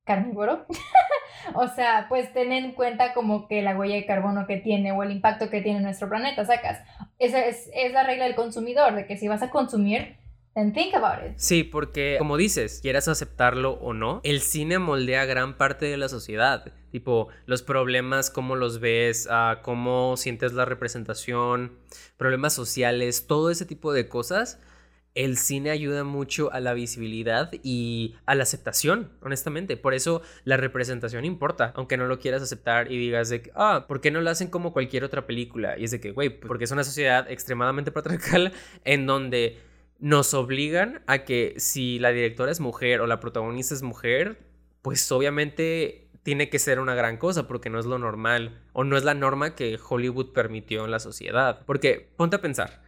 carnívoro, 0.03 0.65
o 1.53 1.67
sea, 1.67 2.07
pues 2.09 2.33
ten 2.33 2.51
en 2.51 2.71
cuenta 2.71 3.13
como 3.13 3.47
que 3.47 3.61
la 3.61 3.77
huella 3.77 3.97
de 3.97 4.07
carbono 4.07 4.47
que 4.47 4.57
tiene 4.57 4.91
o 4.93 5.03
el 5.03 5.11
impacto 5.11 5.51
que 5.51 5.61
tiene 5.61 5.79
nuestro 5.79 6.09
planeta, 6.09 6.43
sacas. 6.43 6.81
Esa 7.19 7.45
es, 7.45 7.69
es 7.75 7.93
la 7.93 8.01
regla 8.01 8.25
del 8.25 8.33
consumidor, 8.33 8.95
de 8.95 9.05
que 9.05 9.15
si 9.15 9.27
vas 9.27 9.43
a 9.43 9.51
consumir, 9.51 10.17
then 10.57 10.73
think 10.73 10.95
about 10.95 11.23
it. 11.23 11.33
Sí, 11.37 11.63
porque 11.63 12.15
como 12.17 12.35
dices, 12.35 12.79
quieras 12.81 13.07
aceptarlo 13.07 13.73
o 13.73 13.93
no, 13.93 14.21
el 14.23 14.41
cine 14.41 14.79
moldea 14.79 15.25
gran 15.25 15.55
parte 15.55 15.85
de 15.85 15.97
la 15.97 16.09
sociedad. 16.09 16.73
Tipo, 16.91 17.27
los 17.45 17.61
problemas, 17.61 18.31
cómo 18.31 18.55
los 18.55 18.79
ves, 18.79 19.27
ah, 19.29 19.59
cómo 19.61 20.17
sientes 20.17 20.53
la 20.53 20.65
representación, 20.65 21.77
problemas 22.17 22.53
sociales, 22.53 23.27
todo 23.27 23.51
ese 23.51 23.65
tipo 23.65 23.93
de 23.93 24.07
cosas. 24.09 24.59
El 25.13 25.37
cine 25.37 25.71
ayuda 25.71 26.03
mucho 26.03 26.51
a 26.53 26.59
la 26.59 26.73
visibilidad 26.73 27.51
y 27.63 28.15
a 28.25 28.35
la 28.35 28.43
aceptación, 28.43 29.11
honestamente. 29.21 29.75
Por 29.75 29.93
eso 29.93 30.21
la 30.43 30.57
representación 30.57 31.25
importa, 31.25 31.71
aunque 31.75 31.97
no 31.97 32.05
lo 32.07 32.19
quieras 32.19 32.41
aceptar 32.41 32.91
y 32.91 32.97
digas 32.97 33.29
de 33.29 33.43
que, 33.43 33.51
ah, 33.55 33.85
¿por 33.87 34.01
qué 34.01 34.09
no 34.09 34.21
lo 34.21 34.29
hacen 34.29 34.49
como 34.49 34.73
cualquier 34.73 35.03
otra 35.03 35.27
película? 35.27 35.77
Y 35.77 35.83
es 35.83 35.91
de 35.91 35.99
que, 35.99 36.11
güey, 36.11 36.29
porque 36.29 36.63
es 36.63 36.71
una 36.71 36.83
sociedad 36.83 37.29
extremadamente 37.29 37.91
patriarcal 37.91 38.53
en 38.85 39.05
donde 39.05 39.66
nos 39.99 40.33
obligan 40.33 41.01
a 41.07 41.19
que 41.19 41.55
si 41.57 41.99
la 41.99 42.09
directora 42.09 42.51
es 42.51 42.59
mujer 42.59 43.01
o 43.01 43.07
la 43.07 43.19
protagonista 43.19 43.73
es 43.73 43.81
mujer, 43.81 44.39
pues 44.81 45.11
obviamente 45.11 46.09
tiene 46.23 46.49
que 46.49 46.59
ser 46.59 46.79
una 46.79 46.93
gran 46.93 47.17
cosa 47.17 47.47
porque 47.47 47.69
no 47.69 47.79
es 47.79 47.85
lo 47.85 47.99
normal 47.99 48.61
o 48.73 48.83
no 48.83 48.97
es 48.97 49.03
la 49.03 49.13
norma 49.13 49.55
que 49.55 49.79
Hollywood 49.81 50.33
permitió 50.33 50.83
en 50.85 50.91
la 50.91 50.99
sociedad. 50.99 51.61
Porque 51.65 52.09
ponte 52.17 52.35
a 52.35 52.41
pensar, 52.41 52.81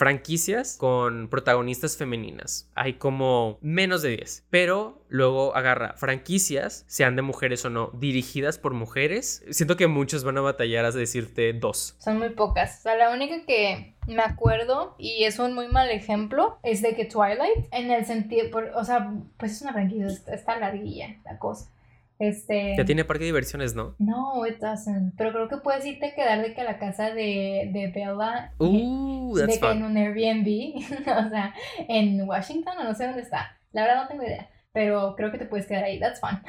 franquicias 0.00 0.76
con 0.78 1.28
protagonistas 1.28 1.96
femeninas, 1.96 2.70
hay 2.74 2.92
como 2.98 3.58
menos 3.62 4.02
de 4.02 4.10
10, 4.10 4.44
pero 4.50 5.02
luego 5.08 5.56
agarra 5.56 5.94
franquicias, 5.96 6.84
sean 6.86 7.16
de 7.16 7.22
mujeres 7.22 7.64
o 7.64 7.70
no, 7.70 7.90
dirigidas 7.94 8.58
por 8.58 8.74
mujeres. 8.74 9.42
Siento 9.50 9.76
que 9.78 9.86
muchos 9.86 10.22
van 10.22 10.36
a 10.36 10.42
batallar 10.42 10.84
a 10.84 10.90
decirte 10.90 11.54
dos. 11.54 11.96
Son 11.98 12.18
muy 12.18 12.28
pocas. 12.28 12.80
O 12.80 12.82
sea, 12.82 12.96
la 12.96 13.10
única 13.10 13.46
que 13.46 13.94
me 14.06 14.20
acuerdo, 14.22 14.96
y 14.98 15.24
es 15.24 15.38
un 15.38 15.54
muy 15.54 15.68
mal 15.68 15.90
ejemplo, 15.90 16.58
es 16.62 16.82
de 16.82 16.94
que 16.94 17.06
Twilight, 17.06 17.66
en 17.72 17.90
el 17.90 18.04
sentido, 18.04 18.50
por- 18.50 18.72
o 18.76 18.84
sea, 18.84 19.10
pues 19.38 19.52
es 19.52 19.62
una 19.62 19.72
franquicia, 19.72 20.08
está, 20.34 20.58
larguilla 20.58 21.16
la 21.24 21.38
cosa. 21.38 21.70
Este... 22.18 22.74
Ya 22.76 22.84
tiene 22.84 23.04
parque 23.04 23.24
de 23.24 23.26
diversiones, 23.26 23.74
¿no? 23.74 23.94
No, 23.98 24.46
it 24.46 24.58
doesn't. 24.58 25.14
Pero 25.16 25.32
creo 25.32 25.48
que 25.48 25.58
puedes 25.58 25.84
irte 25.84 26.06
a 26.06 26.14
quedar 26.14 26.42
de 26.42 26.54
que 26.54 26.60
a 26.62 26.64
la 26.64 26.78
casa 26.78 27.10
de, 27.10 27.70
de 27.72 27.92
Bella. 27.94 28.52
Uh, 28.58 29.36
de 29.36 29.46
that's 29.46 29.58
que 29.58 29.70
en 29.70 29.82
un 29.82 29.96
Airbnb, 29.96 30.76
o 31.26 31.28
sea, 31.28 31.54
en 31.88 32.26
Washington 32.26 32.78
o 32.78 32.84
no 32.84 32.94
sé 32.94 33.06
dónde 33.06 33.22
está. 33.22 33.58
La 33.72 33.82
verdad 33.82 34.02
no 34.02 34.08
tengo 34.08 34.22
idea, 34.22 34.48
pero 34.72 35.14
creo 35.16 35.30
que 35.30 35.38
te 35.38 35.46
puedes 35.46 35.66
quedar 35.66 35.84
ahí, 35.84 36.00
that's 36.00 36.20
fun. 36.20 36.40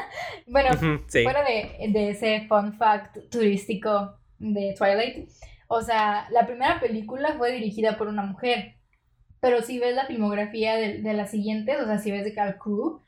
bueno, 0.46 0.70
sí. 1.08 1.24
fuera 1.24 1.42
de, 1.42 1.88
de 1.92 2.10
ese 2.10 2.46
fun 2.48 2.74
fact 2.74 3.18
turístico 3.30 4.18
de 4.38 4.74
Twilight, 4.78 5.28
o 5.68 5.82
sea, 5.82 6.28
la 6.30 6.46
primera 6.46 6.78
película 6.78 7.34
fue 7.36 7.50
dirigida 7.52 7.96
por 7.96 8.06
una 8.06 8.22
mujer 8.22 8.76
pero 9.40 9.62
si 9.62 9.78
ves 9.78 9.94
la 9.94 10.06
filmografía 10.06 10.76
de, 10.76 11.02
de 11.02 11.12
las 11.12 11.30
siguientes, 11.30 11.78
o 11.80 11.86
sea, 11.86 11.98
si 11.98 12.10
ves 12.10 12.24
de 12.24 12.34
Cal 12.34 12.58
Crew, 12.58 13.00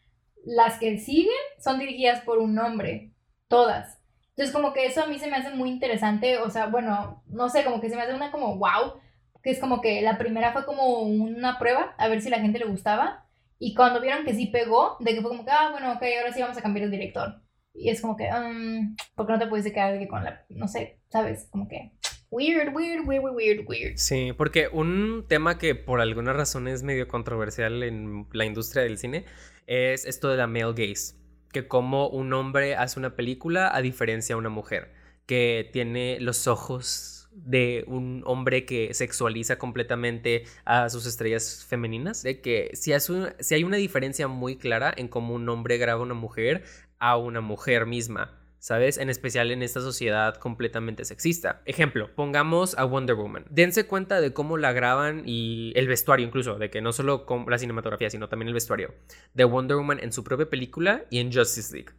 las 0.45 0.79
que 0.79 0.99
siguen 0.99 1.33
son 1.59 1.79
dirigidas 1.79 2.21
por 2.23 2.39
un 2.39 2.59
hombre, 2.59 3.13
todas. 3.49 3.99
Entonces 4.31 4.55
como 4.55 4.73
que 4.73 4.87
eso 4.87 5.03
a 5.03 5.07
mí 5.07 5.19
se 5.19 5.29
me 5.29 5.37
hace 5.37 5.51
muy 5.51 5.69
interesante, 5.69 6.39
o 6.39 6.49
sea, 6.49 6.67
bueno, 6.67 7.25
no 7.27 7.49
sé, 7.49 7.65
como 7.65 7.81
que 7.81 7.91
se 7.91 7.97
me 7.97 8.03
hace 8.03 8.15
una 8.15 8.31
como 8.31 8.57
wow, 8.57 9.01
que 9.43 9.51
es 9.51 9.59
como 9.59 9.81
que 9.81 10.01
la 10.01 10.17
primera 10.17 10.53
fue 10.53 10.65
como 10.65 11.01
una 11.01 11.59
prueba, 11.59 11.95
a 11.99 12.09
ver 12.09 12.21
si 12.21 12.31
la 12.31 12.39
gente 12.39 12.59
le 12.59 12.67
gustaba, 12.67 13.27
y 13.59 13.75
cuando 13.75 14.01
vieron 14.01 14.25
que 14.25 14.35
sí 14.35 14.47
pegó, 14.47 14.97
de 15.01 15.15
que 15.15 15.21
fue 15.21 15.31
como 15.31 15.45
que, 15.45 15.51
ah, 15.51 15.71
bueno, 15.73 15.93
ok, 15.93 16.03
ahora 16.19 16.33
sí 16.33 16.41
vamos 16.41 16.57
a 16.57 16.63
cambiar 16.63 16.85
el 16.85 16.93
director. 16.93 17.43
Y 17.75 17.91
es 17.91 18.01
como 18.01 18.17
que, 18.17 18.29
um, 18.33 18.97
¿por 19.15 19.27
qué 19.27 19.33
no 19.33 19.39
te 19.39 19.47
pudiste 19.47 19.73
quedar 19.73 20.07
con 20.09 20.25
la, 20.25 20.45
no 20.49 20.69
sé, 20.69 21.01
sabes? 21.11 21.49
Como 21.51 21.69
que, 21.69 21.93
weird, 22.31 22.75
weird, 22.75 23.07
weird, 23.07 23.25
weird, 23.25 23.69
weird. 23.69 23.97
Sí, 23.97 24.33
porque 24.37 24.69
un 24.69 25.25
tema 25.29 25.59
que 25.59 25.75
por 25.75 26.01
alguna 26.01 26.33
razón 26.33 26.69
es 26.69 26.83
medio 26.83 27.09
controversial 27.09 27.83
en 27.83 28.27
la 28.33 28.45
industria 28.45 28.85
del 28.85 28.99
cine 28.99 29.25
es 29.69 30.05
esto 30.07 30.29
de 30.29 30.37
la 30.37 30.49
male 30.49 30.73
gaze. 30.73 31.15
Que 31.53 31.69
como 31.69 32.09
un 32.09 32.33
hombre 32.33 32.75
hace 32.75 32.99
una 32.99 33.15
película 33.15 33.75
a 33.75 33.81
diferencia 33.81 34.35
de 34.35 34.41
una 34.41 34.49
mujer, 34.49 34.93
que 35.27 35.71
tiene 35.73 36.19
los 36.21 36.47
ojos 36.47 37.19
de 37.31 37.85
un 37.87 38.23
hombre 38.27 38.65
que 38.65 38.93
sexualiza 38.95 39.59
completamente 39.59 40.45
a 40.65 40.91
sus 40.91 41.07
estrellas 41.07 41.65
femeninas, 41.69 42.23
de 42.23 42.41
que 42.41 42.71
si, 42.75 42.93
hay 42.93 43.65
una 43.65 43.77
diferencia 43.77 44.27
muy 44.29 44.57
clara 44.57 44.93
en 44.97 45.09
cómo 45.09 45.35
un 45.35 45.49
hombre 45.49 45.79
graba 45.79 46.01
a 46.01 46.05
una 46.05 46.15
mujer 46.15 46.65
a 46.99 47.17
una 47.17 47.41
mujer 47.41 47.87
misma. 47.87 48.38
¿Sabes? 48.59 48.99
En 48.99 49.11
especial 49.11 49.51
en 49.51 49.63
esta 49.63 49.81
sociedad 49.81 50.37
completamente 50.37 51.05
sexista. 51.05 51.63
Ejemplo, 51.65 52.15
pongamos 52.15 52.77
a 52.79 52.85
Wonder 52.85 53.17
Woman. 53.17 53.45
Dense 53.51 53.87
cuenta 53.87 54.21
de 54.21 54.33
cómo 54.33 54.57
la 54.57 54.73
graban 54.73 55.23
y 55.25 55.73
el 55.77 55.89
vestuario 55.89 56.27
incluso, 56.27 56.59
de 56.59 56.71
que 56.71 56.81
no 56.81 56.93
solo 56.93 57.27
la 57.49 57.59
cinematografía, 57.59 58.11
sino 58.11 58.29
también 58.29 58.49
el 58.49 58.55
vestuario 58.55 58.95
de 59.35 59.45
Wonder 59.45 59.77
Woman 59.77 60.01
en 60.03 60.13
su 60.13 60.25
propia 60.25 60.49
película 60.51 61.05
y 61.11 61.19
en 61.19 61.33
Justice 61.33 61.75
League. 61.75 61.95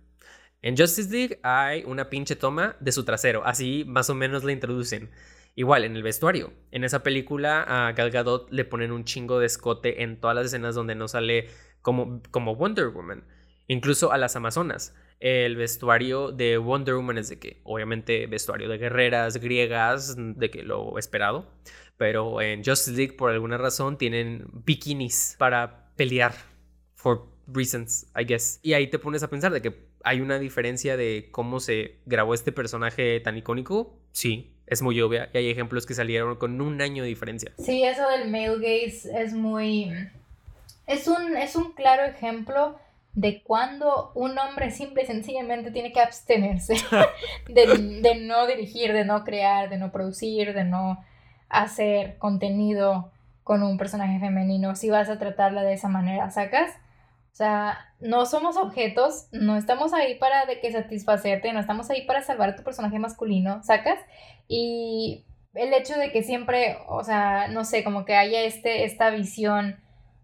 En 0.62 0.76
Justice 0.76 1.10
League 1.10 1.39
hay 1.41 1.84
una 1.86 2.10
pinche 2.10 2.36
toma 2.36 2.76
de 2.80 2.91
su 2.91 3.05
trasero, 3.05 3.45
así 3.45 3.86
más 3.88 4.10
o 4.10 4.16
menos 4.16 4.43
la 4.43 4.51
introducen. 4.51 5.10
Igual, 5.55 5.84
en 5.84 5.95
el 5.95 6.03
vestuario. 6.03 6.53
En 6.72 6.84
esa 6.84 7.03
película 7.03 7.64
a 7.64 7.91
Gal 7.93 8.12
Gadot 8.12 8.49
le 8.51 8.66
ponen 8.66 8.91
un 8.91 9.03
chingo 9.03 9.39
de 9.39 9.45
escote 9.45 10.03
en 10.03 10.20
todas 10.20 10.36
las 10.36 10.47
escenas 10.47 10.76
donde 10.76 10.95
no 10.95 11.07
sale 11.07 11.49
como, 11.82 12.22
como 12.32 12.55
Wonder 12.55 12.89
Woman. 12.89 13.26
Incluso 13.68 14.12
a 14.12 14.18
las 14.18 14.36
Amazonas. 14.36 14.95
El 15.20 15.57
vestuario 15.57 16.32
de 16.32 16.57
Wonder 16.57 16.95
Woman 16.95 17.17
es 17.17 17.30
de 17.30 17.39
que, 17.39 17.59
obviamente, 17.63 18.28
vestuario 18.28 18.70
de 18.70 18.78
guerreras 18.78 19.38
griegas, 19.38 20.15
de 20.17 20.49
que 20.49 20.63
lo 20.63 20.97
esperado. 20.97 21.51
Pero 21.97 22.41
en 22.41 22.63
Justice 22.63 22.95
League, 22.95 23.13
por 23.13 23.32
alguna 23.32 23.57
razón, 23.57 23.97
tienen 23.97 24.47
bikinis 24.65 25.36
para 25.38 25.91
pelear. 25.97 26.34
For 26.95 27.28
reasons, 27.47 28.07
I 28.17 28.24
guess. 28.24 28.59
Y 28.63 28.74
ahí 28.74 28.88
te 28.88 28.99
pones 28.99 29.24
a 29.24 29.30
pensar 29.30 29.51
de 29.51 29.61
que 29.61 29.89
hay 30.03 30.22
una 30.22 30.39
diferencia 30.39 30.95
de 30.95 31.28
cómo 31.32 31.59
se 31.59 31.97
grabó 32.05 32.34
este 32.34 32.53
personaje 32.53 33.20
tan 33.20 33.38
icónico. 33.38 33.97
Sí, 34.13 34.53
es 34.67 34.82
muy 34.82 35.01
obvia. 35.01 35.30
Y 35.34 35.39
hay 35.39 35.49
ejemplos 35.49 35.86
que 35.86 35.93
salieron 35.93 36.38
con 36.38 36.61
un 36.61 36.82
año 36.82 37.03
de 37.03 37.09
diferencia. 37.09 37.51
Sí, 37.57 37.84
eso 37.84 38.07
del 38.09 38.30
male 38.30 38.55
gaze 38.55 39.09
es 39.22 39.34
muy. 39.34 39.91
Es 40.88 41.07
un, 41.07 41.36
es 41.36 41.55
un 41.55 41.74
claro 41.74 42.03
ejemplo 42.05 42.80
de 43.20 43.43
cuando 43.43 44.13
un 44.15 44.38
hombre 44.39 44.72
simple 44.72 45.03
y 45.03 45.05
sencillamente 45.05 45.72
tiene 45.72 45.91
que 45.91 45.99
abstenerse 45.99 46.76
de, 47.49 47.99
de 48.01 48.15
no 48.15 48.47
dirigir, 48.47 48.93
de 48.93 49.03
no 49.03 49.26
crear, 49.26 49.70
de 49.70 49.78
no 49.78 49.91
producir, 49.91 50.53
de 50.53 50.63
no 50.63 51.03
hacer 51.49 52.17
contenido 52.17 53.11
con 53.43 53.61
un 53.61 53.78
personaje 53.78 54.20
femenino 54.20 54.76
si 54.76 54.89
vas 54.89 55.09
a 55.09 55.20
tratarla 55.20 55.63
de 55.63 55.74
esa 55.74 55.89
manera, 55.89 56.30
¿sacas? 56.30 56.72
O 57.34 57.36
sea, 57.36 57.78
no 57.99 58.26
somos 58.26 58.55
objetos, 58.55 59.28
no 59.34 59.57
estamos 59.57 59.93
ahí 59.93 60.15
para 60.15 60.45
de 60.45 60.61
que 60.61 60.72
satisfacerte, 60.72 61.51
no 61.51 61.59
estamos 61.59 61.89
ahí 61.89 62.05
para 62.05 62.22
salvar 62.22 62.49
a 62.49 62.55
tu 62.55 62.63
personaje 62.63 62.99
masculino, 62.99 63.61
¿sacas? 63.63 63.99
Y 64.47 65.26
el 65.55 65.74
hecho 65.74 65.97
de 65.97 66.13
que 66.13 66.24
siempre, 66.24 66.78
o 66.88 67.03
sea, 67.03 67.49
no 67.49 67.65
sé, 67.65 67.84
como 67.84 68.05
que 68.05 68.15
haya 68.15 68.43
este, 68.43 68.86
esta 68.86 69.09
visión 69.09 69.78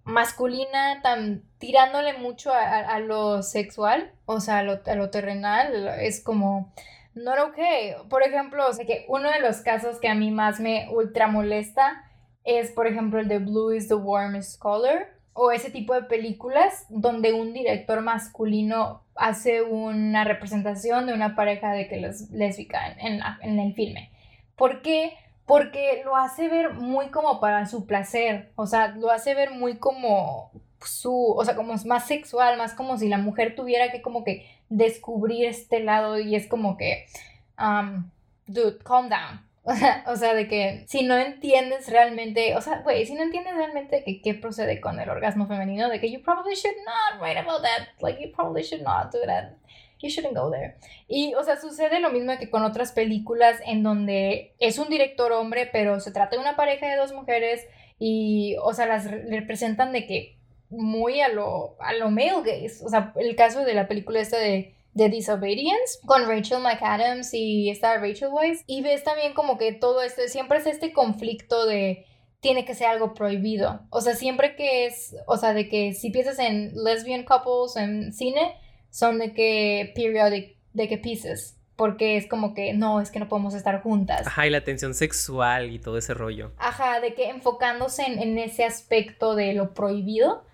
masculina 0.05 1.01
tan 1.01 1.43
tirándole 1.57 2.13
mucho 2.13 2.53
a, 2.53 2.99
lo 2.99 3.43
sexual, 3.43 4.11
o 4.25 4.39
sea, 4.39 4.59
a 4.59 4.63
lo, 4.63 4.79
a 4.85 4.95
lo, 4.95 5.09
terrenal, 5.09 5.87
es 5.99 6.23
como 6.23 6.71
no 7.15 7.31
ok. 7.31 8.07
Por 8.09 8.23
ejemplo, 8.23 8.63
que 8.85 9.05
uno 9.07 9.31
de 9.31 9.39
los 9.39 9.61
casos 9.61 9.99
que 9.99 10.07
a 10.07 10.15
mí 10.15 10.31
más 10.31 10.59
me 10.59 10.87
ultra 10.91 11.27
molesta 11.27 12.03
es, 12.43 12.71
por 12.71 12.87
ejemplo, 12.87 13.19
el 13.19 13.27
de 13.27 13.39
Blue 13.39 13.73
is 13.73 13.87
the 13.87 13.95
Warmest 13.95 14.59
Color, 14.59 15.07
o 15.33 15.51
ese 15.51 15.69
tipo 15.69 15.93
de 15.93 16.03
películas 16.03 16.85
donde 16.89 17.33
un 17.33 17.51
director 17.51 18.01
masculino 18.01 19.03
hace 19.15 19.63
una 19.63 20.23
representación 20.23 21.07
de 21.07 21.13
una 21.13 21.35
pareja 21.35 21.73
de 21.73 21.89
que 21.89 21.99
es 22.05 22.29
lésbica 22.31 22.95
en, 22.99 23.19
en 23.41 23.59
el 23.59 23.73
filme. 23.73 24.11
¿Por 24.55 24.81
qué? 24.81 25.17
Porque 25.45 26.01
lo 26.03 26.15
hace 26.15 26.47
ver 26.49 26.73
muy 26.73 27.09
como 27.09 27.39
para 27.39 27.67
su 27.67 27.85
placer, 27.85 28.51
o 28.55 28.65
sea, 28.65 28.89
lo 28.89 29.11
hace 29.11 29.35
ver 29.35 29.51
muy 29.51 29.77
como 29.77 30.51
su, 30.81 31.33
o 31.37 31.45
sea, 31.45 31.55
como 31.55 31.73
más 31.85 32.07
sexual, 32.07 32.57
más 32.57 32.73
como 32.73 32.97
si 32.97 33.09
la 33.09 33.17
mujer 33.17 33.55
tuviera 33.55 33.91
que 33.91 34.01
como 34.01 34.23
que 34.23 34.49
descubrir 34.69 35.45
este 35.45 35.79
lado 35.79 36.19
y 36.19 36.35
es 36.35 36.47
como 36.47 36.77
que, 36.77 37.05
um, 37.59 38.09
dude, 38.47 38.79
calm 38.79 39.09
down. 39.09 39.45
O 40.07 40.15
sea, 40.15 40.35
de 40.35 40.47
que 40.47 40.85
si 40.87 41.03
no 41.03 41.17
entiendes 41.17 41.89
realmente, 41.89 42.55
o 42.55 42.61
sea, 42.61 42.81
güey, 42.81 43.05
si 43.05 43.15
no 43.15 43.23
entiendes 43.23 43.55
realmente 43.55 44.03
que 44.03 44.21
qué 44.21 44.35
procede 44.35 44.79
con 44.79 44.99
el 44.99 45.09
orgasmo 45.09 45.47
femenino, 45.47 45.89
de 45.89 45.99
que 45.99 46.11
you 46.11 46.21
probably 46.21 46.53
should 46.53 46.77
not 46.85 47.19
write 47.19 47.39
about 47.39 47.63
that, 47.63 47.87
like 47.99 48.21
you 48.23 48.31
probably 48.31 48.63
should 48.63 48.83
not 48.83 49.11
do 49.11 49.19
that, 49.25 49.53
you 49.99 50.09
shouldn't 50.09 50.37
go 50.37 50.51
there. 50.51 50.77
Y, 51.07 51.33
o 51.35 51.43
sea, 51.43 51.59
sucede 51.59 51.99
lo 51.99 52.11
mismo 52.11 52.37
que 52.37 52.49
con 52.49 52.63
otras 52.63 52.91
películas 52.91 53.59
en 53.65 53.83
donde 53.83 54.55
es 54.59 54.77
un 54.77 54.89
director 54.89 55.31
hombre, 55.31 55.69
pero 55.71 55.99
se 55.99 56.11
trata 56.11 56.35
de 56.35 56.41
una 56.41 56.55
pareja 56.55 56.87
de 56.87 56.97
dos 56.97 57.13
mujeres 57.13 57.65
y, 57.99 58.55
o 58.61 58.73
sea, 58.73 58.85
las 58.85 59.09
representan 59.09 59.91
de 59.91 60.05
que 60.05 60.39
muy 60.69 61.21
a 61.21 61.29
lo, 61.29 61.77
a 61.79 61.93
lo 61.93 62.09
male 62.09 62.41
gaze. 62.43 62.83
O 62.83 62.89
sea, 62.89 63.13
el 63.15 63.35
caso 63.35 63.61
de 63.61 63.73
la 63.73 63.87
película 63.87 64.19
esta 64.19 64.37
de 64.37 64.75
de 64.95 65.09
Disobedience 65.09 65.99
con 66.05 66.25
Rachel 66.25 66.61
McAdams 66.61 67.33
y 67.33 67.69
esta 67.69 67.97
Rachel 67.97 68.29
Weisz. 68.31 68.63
Y 68.65 68.81
ves 68.81 69.03
también 69.03 69.33
como 69.33 69.57
que 69.57 69.73
todo 69.73 70.01
esto, 70.01 70.21
siempre 70.27 70.57
es 70.57 70.65
este 70.65 70.93
conflicto 70.93 71.65
de 71.65 72.05
tiene 72.39 72.63
que 72.63 72.75
ser 72.75 72.87
algo 72.87 73.13
prohibido. 73.13 73.81
O 73.89 74.01
sea, 74.01 74.15
siempre 74.15 74.55
que 74.55 74.85
es, 74.85 75.15
o 75.27 75.37
sea, 75.37 75.53
de 75.53 75.67
que 75.67 75.93
si 75.93 76.11
piensas 76.11 76.39
en 76.39 76.71
lesbian 76.75 77.23
couples 77.23 77.75
en 77.75 78.13
cine, 78.13 78.55
son 78.95 79.19
de 79.19 79.33
que 79.33 79.91
periodic, 79.95 80.57
de 80.73 80.87
que 80.87 80.97
pieces. 80.97 81.57
Porque 81.75 82.15
es 82.15 82.27
como 82.27 82.53
que 82.53 82.73
no, 82.73 83.01
es 83.01 83.11
que 83.11 83.19
no 83.19 83.27
podemos 83.27 83.53
estar 83.53 83.81
juntas. 83.81 84.25
Ajá, 84.25 84.47
y 84.47 84.49
la 84.49 84.63
tensión 84.63 84.93
sexual 84.93 85.71
y 85.71 85.79
todo 85.79 85.97
ese 85.97 86.13
rollo. 86.13 86.53
Ajá, 86.57 87.01
de 87.01 87.13
que 87.13 87.29
enfocándose 87.29 88.03
en, 88.03 88.19
en 88.19 88.37
ese 88.37 88.63
aspecto 88.63 89.35
de 89.35 89.53
lo 89.53 89.73
prohibido 89.73 90.45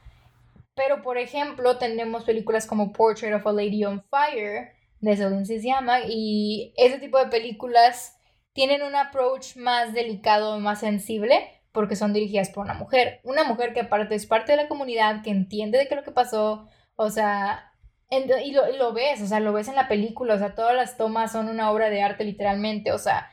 pero, 0.75 1.01
por 1.01 1.17
ejemplo, 1.17 1.77
tenemos 1.77 2.23
películas 2.23 2.65
como 2.65 2.93
Portrait 2.93 3.33
of 3.35 3.45
a 3.45 3.51
Lady 3.51 3.83
on 3.83 4.03
Fire, 4.09 4.73
de 4.99 5.17
Celine 5.17 5.59
llama 5.59 5.99
y 6.07 6.73
ese 6.77 6.99
tipo 6.99 7.17
de 7.17 7.27
películas 7.27 8.17
tienen 8.53 8.83
un 8.83 8.95
approach 8.95 9.57
más 9.57 9.93
delicado, 9.93 10.59
más 10.59 10.79
sensible, 10.79 11.61
porque 11.71 11.95
son 11.95 12.13
dirigidas 12.13 12.49
por 12.49 12.65
una 12.65 12.73
mujer. 12.73 13.19
Una 13.23 13.43
mujer 13.43 13.73
que 13.73 13.81
aparte 13.81 14.15
es 14.15 14.25
parte 14.25 14.53
de 14.53 14.57
la 14.57 14.67
comunidad, 14.67 15.23
que 15.23 15.31
entiende 15.31 15.77
de 15.77 15.87
qué 15.87 15.95
es 15.95 15.99
lo 15.99 16.05
que 16.05 16.11
pasó, 16.11 16.67
o 16.95 17.09
sea, 17.09 17.70
y 18.11 18.51
lo, 18.51 18.69
y 18.69 18.77
lo 18.77 18.93
ves, 18.93 19.21
o 19.21 19.25
sea, 19.25 19.39
lo 19.39 19.53
ves 19.53 19.69
en 19.69 19.75
la 19.75 19.87
película, 19.87 20.35
o 20.35 20.37
sea, 20.37 20.53
todas 20.53 20.75
las 20.75 20.97
tomas 20.97 21.31
son 21.31 21.47
una 21.47 21.71
obra 21.71 21.89
de 21.89 22.01
arte 22.01 22.25
literalmente, 22.25 22.91
o 22.91 22.97
sea, 22.97 23.29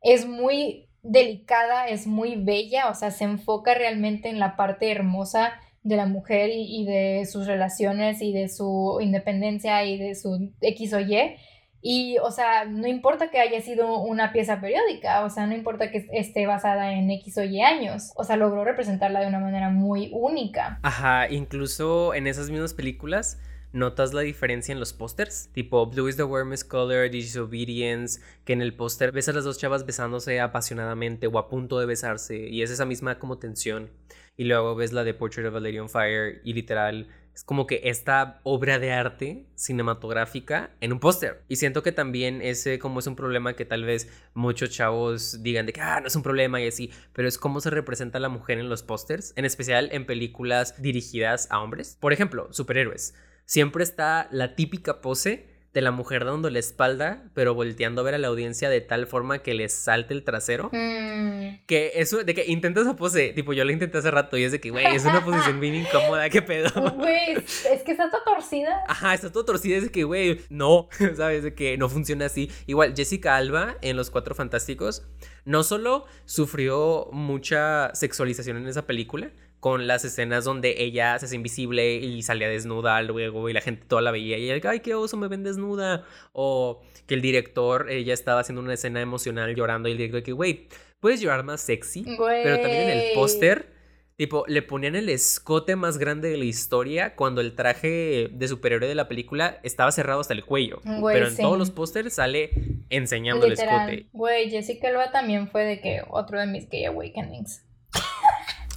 es 0.00 0.26
muy 0.26 0.88
delicada, 1.02 1.86
es 1.88 2.06
muy 2.06 2.36
bella, 2.36 2.88
o 2.88 2.94
sea, 2.94 3.10
se 3.10 3.24
enfoca 3.24 3.74
realmente 3.74 4.30
en 4.30 4.38
la 4.38 4.56
parte 4.56 4.90
hermosa 4.90 5.52
de 5.82 5.96
la 5.96 6.06
mujer 6.06 6.50
y, 6.52 6.84
de 6.86 7.26
sus 7.26 7.46
relaciones 7.46 8.22
y 8.22 8.32
de 8.32 8.48
su 8.48 8.98
independencia 9.00 9.84
y 9.84 9.98
de 9.98 10.14
su 10.14 10.52
X 10.60 10.92
o 10.94 11.00
Y. 11.00 11.36
Y, 11.84 12.18
o 12.18 12.30
sea, 12.30 12.64
no 12.64 12.86
importa 12.86 13.28
que 13.32 13.40
haya 13.40 13.60
sido 13.60 13.98
una 13.98 14.32
pieza 14.32 14.60
periódica, 14.60 15.24
o 15.24 15.30
sea, 15.30 15.48
no 15.48 15.54
importa 15.56 15.90
que 15.90 16.06
esté 16.12 16.46
basada 16.46 16.92
en 16.92 17.10
X 17.10 17.36
o 17.38 17.42
Y 17.42 17.60
años, 17.60 18.12
o 18.14 18.22
sea, 18.22 18.36
logró 18.36 18.64
representarla 18.64 19.20
de 19.20 19.26
una 19.26 19.40
manera 19.40 19.68
muy 19.68 20.08
única. 20.14 20.78
Ajá, 20.84 21.28
incluso 21.28 22.14
en 22.14 22.28
esas 22.28 22.50
mismas 22.50 22.72
películas 22.72 23.40
notas 23.72 24.12
la 24.12 24.22
diferencia 24.22 24.72
en 24.72 24.80
los 24.80 24.92
pósters, 24.92 25.48
tipo 25.52 25.86
Blue 25.86 26.08
is 26.08 26.16
the 26.16 26.24
warmest 26.24 26.68
color, 26.68 27.10
Disobedience, 27.10 28.20
que 28.44 28.52
en 28.52 28.62
el 28.62 28.74
póster 28.74 29.12
ves 29.12 29.28
a 29.28 29.32
las 29.32 29.44
dos 29.44 29.58
chavas 29.58 29.86
besándose 29.86 30.40
apasionadamente 30.40 31.26
o 31.26 31.38
a 31.38 31.48
punto 31.48 31.78
de 31.78 31.86
besarse 31.86 32.48
y 32.48 32.62
es 32.62 32.70
esa 32.70 32.84
misma 32.84 33.18
como 33.18 33.38
tensión 33.38 33.90
y 34.36 34.44
luego 34.44 34.74
ves 34.74 34.92
la 34.92 35.04
de 35.04 35.14
Portrait 35.14 35.46
of 35.46 35.54
a 35.54 35.60
Lady 35.60 35.78
on 35.78 35.88
Fire 35.88 36.40
y 36.44 36.52
literal 36.52 37.08
es 37.34 37.44
como 37.44 37.66
que 37.66 37.80
esta 37.84 38.40
obra 38.42 38.78
de 38.78 38.92
arte 38.92 39.46
cinematográfica 39.54 40.70
en 40.80 40.92
un 40.92 41.00
póster. 41.00 41.42
Y 41.48 41.56
siento 41.56 41.82
que 41.82 41.92
también 41.92 42.42
ese 42.42 42.78
como 42.78 43.00
es 43.00 43.06
un 43.06 43.16
problema 43.16 43.54
que 43.54 43.64
tal 43.64 43.84
vez 43.84 44.08
muchos 44.34 44.70
chavos 44.70 45.42
digan 45.42 45.64
de 45.64 45.72
que, 45.72 45.80
ah, 45.80 46.00
no 46.00 46.08
es 46.08 46.16
un 46.16 46.22
problema 46.22 46.60
y 46.60 46.68
así, 46.68 46.90
pero 47.14 47.28
es 47.28 47.38
cómo 47.38 47.60
se 47.60 47.70
representa 47.70 48.18
a 48.18 48.20
la 48.20 48.28
mujer 48.28 48.58
en 48.58 48.68
los 48.68 48.82
pósters, 48.82 49.32
en 49.36 49.46
especial 49.46 49.88
en 49.92 50.04
películas 50.04 50.80
dirigidas 50.82 51.48
a 51.50 51.60
hombres. 51.60 51.96
Por 52.00 52.12
ejemplo, 52.12 52.48
superhéroes. 52.52 53.14
Siempre 53.44 53.84
está 53.84 54.28
la 54.30 54.54
típica 54.54 55.00
pose 55.00 55.52
de 55.72 55.80
la 55.80 55.90
mujer 55.90 56.24
dando 56.24 56.50
la 56.50 56.58
espalda, 56.58 57.24
pero 57.34 57.54
volteando 57.54 58.02
a 58.02 58.04
ver 58.04 58.14
a 58.14 58.18
la 58.18 58.28
audiencia 58.28 58.68
de 58.68 58.82
tal 58.82 59.06
forma 59.06 59.38
que 59.38 59.54
le 59.54 59.68
salte 59.70 60.12
el 60.12 60.22
trasero. 60.22 60.68
Mm. 60.72 61.64
Que 61.66 61.92
eso, 61.94 62.24
de 62.24 62.34
que 62.34 62.44
intentas 62.46 62.84
esa 62.84 62.96
pose, 62.96 63.32
tipo, 63.32 63.52
yo 63.54 63.64
lo 63.64 63.72
intenté 63.72 63.98
hace 63.98 64.10
rato 64.10 64.36
y 64.36 64.44
es 64.44 64.52
de 64.52 64.60
que, 64.60 64.70
güey, 64.70 64.84
es 64.94 65.04
una 65.04 65.24
posición 65.24 65.60
bien 65.60 65.74
incómoda, 65.74 66.28
qué 66.28 66.42
pedo. 66.42 66.68
Güey, 66.92 67.36
es 67.36 67.82
que 67.84 67.92
está 67.92 68.10
toda 68.10 68.22
torcida. 68.24 68.84
Ajá, 68.86 69.14
está 69.14 69.32
todo 69.32 69.44
torcida, 69.44 69.76
es 69.78 69.84
de 69.84 69.90
que, 69.90 70.04
güey, 70.04 70.40
no, 70.50 70.88
¿sabes? 71.16 71.42
De 71.42 71.54
que 71.54 71.78
no 71.78 71.88
funciona 71.88 72.26
así. 72.26 72.50
Igual, 72.66 72.94
Jessica 72.94 73.36
Alba 73.36 73.76
en 73.80 73.96
Los 73.96 74.10
Cuatro 74.10 74.34
Fantásticos 74.34 75.06
no 75.44 75.62
solo 75.62 76.04
sufrió 76.24 77.08
mucha 77.12 77.94
sexualización 77.94 78.58
en 78.58 78.68
esa 78.68 78.86
película, 78.86 79.30
con 79.62 79.86
las 79.86 80.04
escenas 80.04 80.42
donde 80.42 80.82
ella 80.82 81.16
se 81.20 81.26
hace 81.26 81.36
invisible 81.36 81.94
y 81.94 82.22
salía 82.22 82.48
desnuda 82.48 83.00
luego 83.02 83.48
y 83.48 83.52
la 83.52 83.60
gente 83.60 83.84
toda 83.86 84.02
la 84.02 84.10
veía 84.10 84.36
y 84.36 84.50
ella, 84.50 84.68
ay, 84.68 84.80
qué 84.80 84.96
oso, 84.96 85.16
me 85.16 85.28
ven 85.28 85.44
desnuda. 85.44 86.04
O 86.32 86.82
que 87.06 87.14
el 87.14 87.22
director, 87.22 87.88
ella 87.88 88.12
estaba 88.12 88.40
haciendo 88.40 88.60
una 88.60 88.74
escena 88.74 89.00
emocional 89.00 89.54
llorando 89.54 89.88
y 89.88 89.92
el 89.92 89.98
director 89.98 90.24
que, 90.24 90.32
güey, 90.32 90.66
puedes 90.98 91.20
llorar 91.20 91.44
más 91.44 91.60
sexy. 91.60 92.02
Pero 92.02 92.56
también 92.60 92.90
en 92.90 92.98
el 92.98 93.14
póster, 93.14 93.72
tipo, 94.16 94.44
le 94.48 94.62
ponían 94.62 94.96
el 94.96 95.08
escote 95.08 95.76
más 95.76 95.96
grande 95.96 96.28
de 96.28 96.38
la 96.38 96.44
historia 96.44 97.14
cuando 97.14 97.40
el 97.40 97.54
traje 97.54 98.30
de 98.32 98.48
superhéroe 98.48 98.88
de 98.88 98.96
la 98.96 99.06
película 99.06 99.60
estaba 99.62 99.92
cerrado 99.92 100.18
hasta 100.22 100.34
el 100.34 100.44
cuello. 100.44 100.80
Pero 100.82 101.28
en 101.28 101.36
todos 101.36 101.56
los 101.56 101.70
pósters 101.70 102.14
sale 102.14 102.50
enseñando 102.90 103.46
el 103.46 103.52
escote. 103.52 104.06
Güey, 104.12 104.50
Jessica 104.50 104.88
Alba 104.88 105.12
también 105.12 105.46
fue 105.46 105.62
de 105.62 105.80
que 105.80 106.02
otro 106.08 106.40
de 106.40 106.48
mis 106.48 106.68
gay 106.68 106.84
awakenings. 106.86 107.64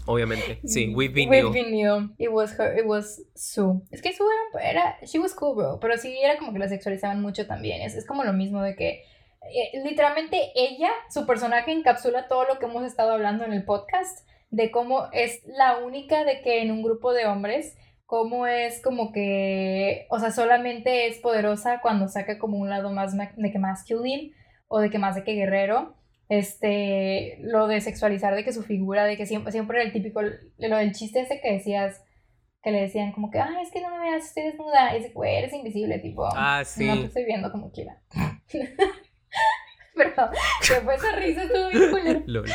Obviamente, 0.07 0.59
sí, 0.65 0.93
We've 0.93 1.13
Been 1.13 1.29
We've 1.29 1.49
Been 1.51 1.71
New. 1.71 2.13
It 2.17 2.29
was 2.31 2.57
her, 2.59 2.77
it 2.77 2.85
was 2.85 3.21
Sue. 3.33 3.81
Es 3.91 4.01
que 4.01 4.13
Sue 4.13 4.25
era, 4.61 4.97
she 5.03 5.19
was 5.19 5.33
cool, 5.33 5.55
bro, 5.55 5.79
pero 5.79 5.97
sí 5.97 6.15
era 6.21 6.37
como 6.37 6.53
que 6.53 6.59
la 6.59 6.69
sexualizaban 6.69 7.21
mucho 7.21 7.47
también. 7.47 7.81
Es, 7.81 7.95
es 7.95 8.05
como 8.05 8.23
lo 8.23 8.33
mismo 8.33 8.61
de 8.61 8.75
que 8.75 9.03
eh, 9.53 9.81
literalmente 9.83 10.51
ella, 10.55 10.89
su 11.09 11.25
personaje 11.25 11.71
encapsula 11.71 12.27
todo 12.27 12.45
lo 12.45 12.59
que 12.59 12.65
hemos 12.65 12.83
estado 12.83 13.13
hablando 13.13 13.45
en 13.45 13.53
el 13.53 13.63
podcast, 13.63 14.27
de 14.49 14.71
cómo 14.71 15.07
es 15.11 15.43
la 15.45 15.79
única 15.79 16.23
de 16.23 16.41
que 16.41 16.61
en 16.61 16.71
un 16.71 16.83
grupo 16.83 17.13
de 17.13 17.25
hombres, 17.25 17.75
cómo 18.05 18.47
es 18.47 18.81
como 18.81 19.11
que, 19.11 20.05
o 20.09 20.19
sea, 20.19 20.31
solamente 20.31 21.07
es 21.07 21.17
poderosa 21.17 21.81
cuando 21.81 22.07
saca 22.07 22.37
como 22.37 22.57
un 22.57 22.69
lado 22.69 22.91
más 22.91 23.15
de 23.17 23.51
que 23.51 23.59
masculine 23.59 24.33
o 24.67 24.79
de 24.79 24.89
que 24.89 24.99
más 24.99 25.15
de 25.15 25.23
que 25.23 25.33
guerrero 25.33 25.94
este, 26.29 27.37
lo 27.41 27.67
de 27.67 27.81
sexualizar, 27.81 28.35
de 28.35 28.43
que 28.43 28.53
su 28.53 28.63
figura, 28.63 29.05
de 29.05 29.17
que 29.17 29.25
siempre, 29.25 29.51
siempre 29.51 29.77
era 29.77 29.85
el 29.85 29.93
típico, 29.93 30.21
lo 30.21 30.77
del 30.77 30.91
chiste 30.91 31.21
ese 31.21 31.39
que 31.41 31.53
decías, 31.53 32.03
que 32.63 32.71
le 32.71 32.81
decían 32.81 33.11
como 33.11 33.29
que, 33.29 33.39
ay, 33.39 33.63
es 33.63 33.71
que 33.71 33.81
no 33.81 33.91
me 33.91 33.99
veas, 33.99 34.25
estoy 34.25 34.43
desnuda, 34.43 34.95
y 34.95 34.99
dice, 34.99 35.13
güey, 35.13 35.35
eres 35.35 35.53
invisible, 35.53 35.99
tipo, 35.99 36.27
ah, 36.35 36.63
sí. 36.65 36.85
no 36.85 36.99
te 36.99 37.05
estoy 37.05 37.25
viendo 37.25 37.51
como 37.51 37.71
quiera. 37.71 38.01
Que 40.67 40.81
fue 40.81 40.95
esa 40.95 41.15
risa, 41.15 41.43
estuvo 41.43 41.69
bien 42.01 42.23
Lol. 42.27 42.51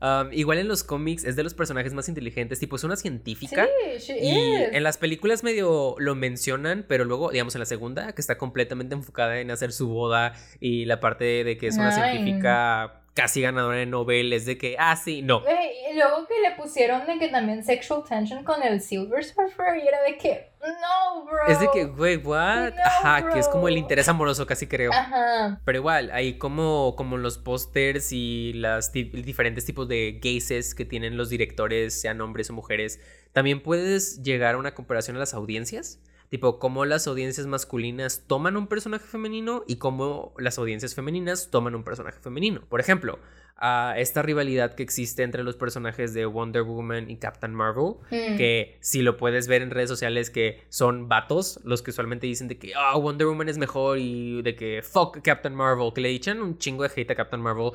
Um, 0.00 0.32
igual 0.32 0.58
en 0.58 0.66
los 0.66 0.82
cómics 0.82 1.22
es 1.22 1.36
de 1.36 1.44
los 1.44 1.54
personajes 1.54 1.94
más 1.94 2.08
inteligentes, 2.08 2.58
tipo 2.58 2.74
es 2.74 2.82
una 2.82 2.96
científica. 2.96 3.68
Sí, 4.00 4.14
y 4.20 4.54
en 4.72 4.82
las 4.82 4.98
películas 4.98 5.44
medio 5.44 5.94
lo 5.98 6.16
mencionan, 6.16 6.84
pero 6.88 7.04
luego, 7.04 7.30
digamos, 7.30 7.54
en 7.54 7.60
la 7.60 7.66
segunda, 7.66 8.12
que 8.12 8.20
está 8.20 8.36
completamente 8.36 8.96
enfocada 8.96 9.38
en 9.38 9.52
hacer 9.52 9.70
su 9.70 9.88
boda 9.88 10.32
y 10.58 10.86
la 10.86 10.98
parte 10.98 11.44
de 11.44 11.56
que 11.56 11.68
es 11.68 11.76
una 11.76 11.92
científica 11.92 13.01
casi 13.14 13.42
ganadora 13.42 13.78
de 13.78 13.86
Nobel 13.86 14.32
es 14.32 14.46
de 14.46 14.56
que, 14.56 14.76
ah, 14.78 14.96
sí, 14.96 15.22
no. 15.22 15.42
Y 15.90 15.94
luego 15.94 16.26
que 16.26 16.40
le 16.40 16.56
pusieron 16.56 17.06
de 17.06 17.18
que 17.18 17.28
también 17.28 17.64
sexual 17.64 18.02
tension 18.08 18.44
con 18.44 18.62
el 18.62 18.80
Silver 18.80 19.22
Surfer 19.24 19.76
y 19.76 19.86
era 19.86 20.02
de 20.02 20.16
que, 20.16 20.52
no, 20.60 21.24
bro. 21.24 21.46
Es 21.48 21.60
de 21.60 21.68
que, 21.72 21.84
güey, 21.84 22.16
what? 22.16 22.72
Ajá, 22.84 23.30
que 23.32 23.38
es 23.38 23.48
como 23.48 23.68
el 23.68 23.76
interés 23.76 24.08
amoroso 24.08 24.46
casi 24.46 24.66
creo. 24.66 24.92
Ajá. 24.92 25.60
Pero 25.64 25.78
igual, 25.78 26.10
ahí 26.12 26.38
como, 26.38 26.94
como 26.96 27.18
los 27.18 27.38
pósters 27.38 28.12
y 28.12 28.52
las 28.54 28.92
diferentes 28.92 29.64
tipos 29.64 29.88
de 29.88 30.20
gazes 30.22 30.74
que 30.74 30.84
tienen 30.84 31.16
los 31.16 31.28
directores, 31.28 32.00
sean 32.00 32.20
hombres 32.20 32.48
o 32.50 32.54
mujeres, 32.54 33.00
también 33.32 33.62
puedes 33.62 34.22
llegar 34.22 34.54
a 34.54 34.58
una 34.58 34.74
comparación 34.74 35.16
a 35.16 35.20
las 35.20 35.34
audiencias. 35.34 36.00
Tipo, 36.32 36.58
cómo 36.58 36.86
las 36.86 37.06
audiencias 37.08 37.46
masculinas 37.46 38.24
toman 38.26 38.56
un 38.56 38.66
personaje 38.66 39.04
femenino 39.04 39.64
y 39.68 39.76
cómo 39.76 40.32
las 40.38 40.56
audiencias 40.56 40.94
femeninas 40.94 41.50
toman 41.50 41.74
un 41.74 41.84
personaje 41.84 42.18
femenino. 42.20 42.62
Por 42.70 42.80
ejemplo, 42.80 43.18
a 43.58 43.92
esta 43.98 44.22
rivalidad 44.22 44.74
que 44.74 44.82
existe 44.82 45.24
entre 45.24 45.42
los 45.42 45.56
personajes 45.56 46.14
de 46.14 46.24
Wonder 46.24 46.62
Woman 46.62 47.10
y 47.10 47.18
Captain 47.18 47.54
Marvel, 47.54 47.96
hmm. 48.10 48.38
que 48.38 48.78
si 48.80 49.02
lo 49.02 49.18
puedes 49.18 49.46
ver 49.46 49.60
en 49.60 49.70
redes 49.70 49.90
sociales 49.90 50.30
que 50.30 50.62
son 50.70 51.06
vatos, 51.06 51.60
los 51.64 51.82
que 51.82 51.90
usualmente 51.90 52.26
dicen 52.26 52.48
de 52.48 52.56
que 52.56 52.72
oh, 52.94 52.98
Wonder 52.98 53.26
Woman 53.26 53.50
es 53.50 53.58
mejor 53.58 53.98
y 53.98 54.40
de 54.40 54.56
que 54.56 54.80
fuck 54.82 55.20
Captain 55.22 55.54
Marvel, 55.54 55.92
que 55.94 56.00
le 56.00 56.08
echan 56.08 56.40
un 56.40 56.56
chingo 56.56 56.82
de 56.82 56.90
hate 56.96 57.10
a 57.10 57.14
Captain 57.14 57.42
Marvel 57.42 57.72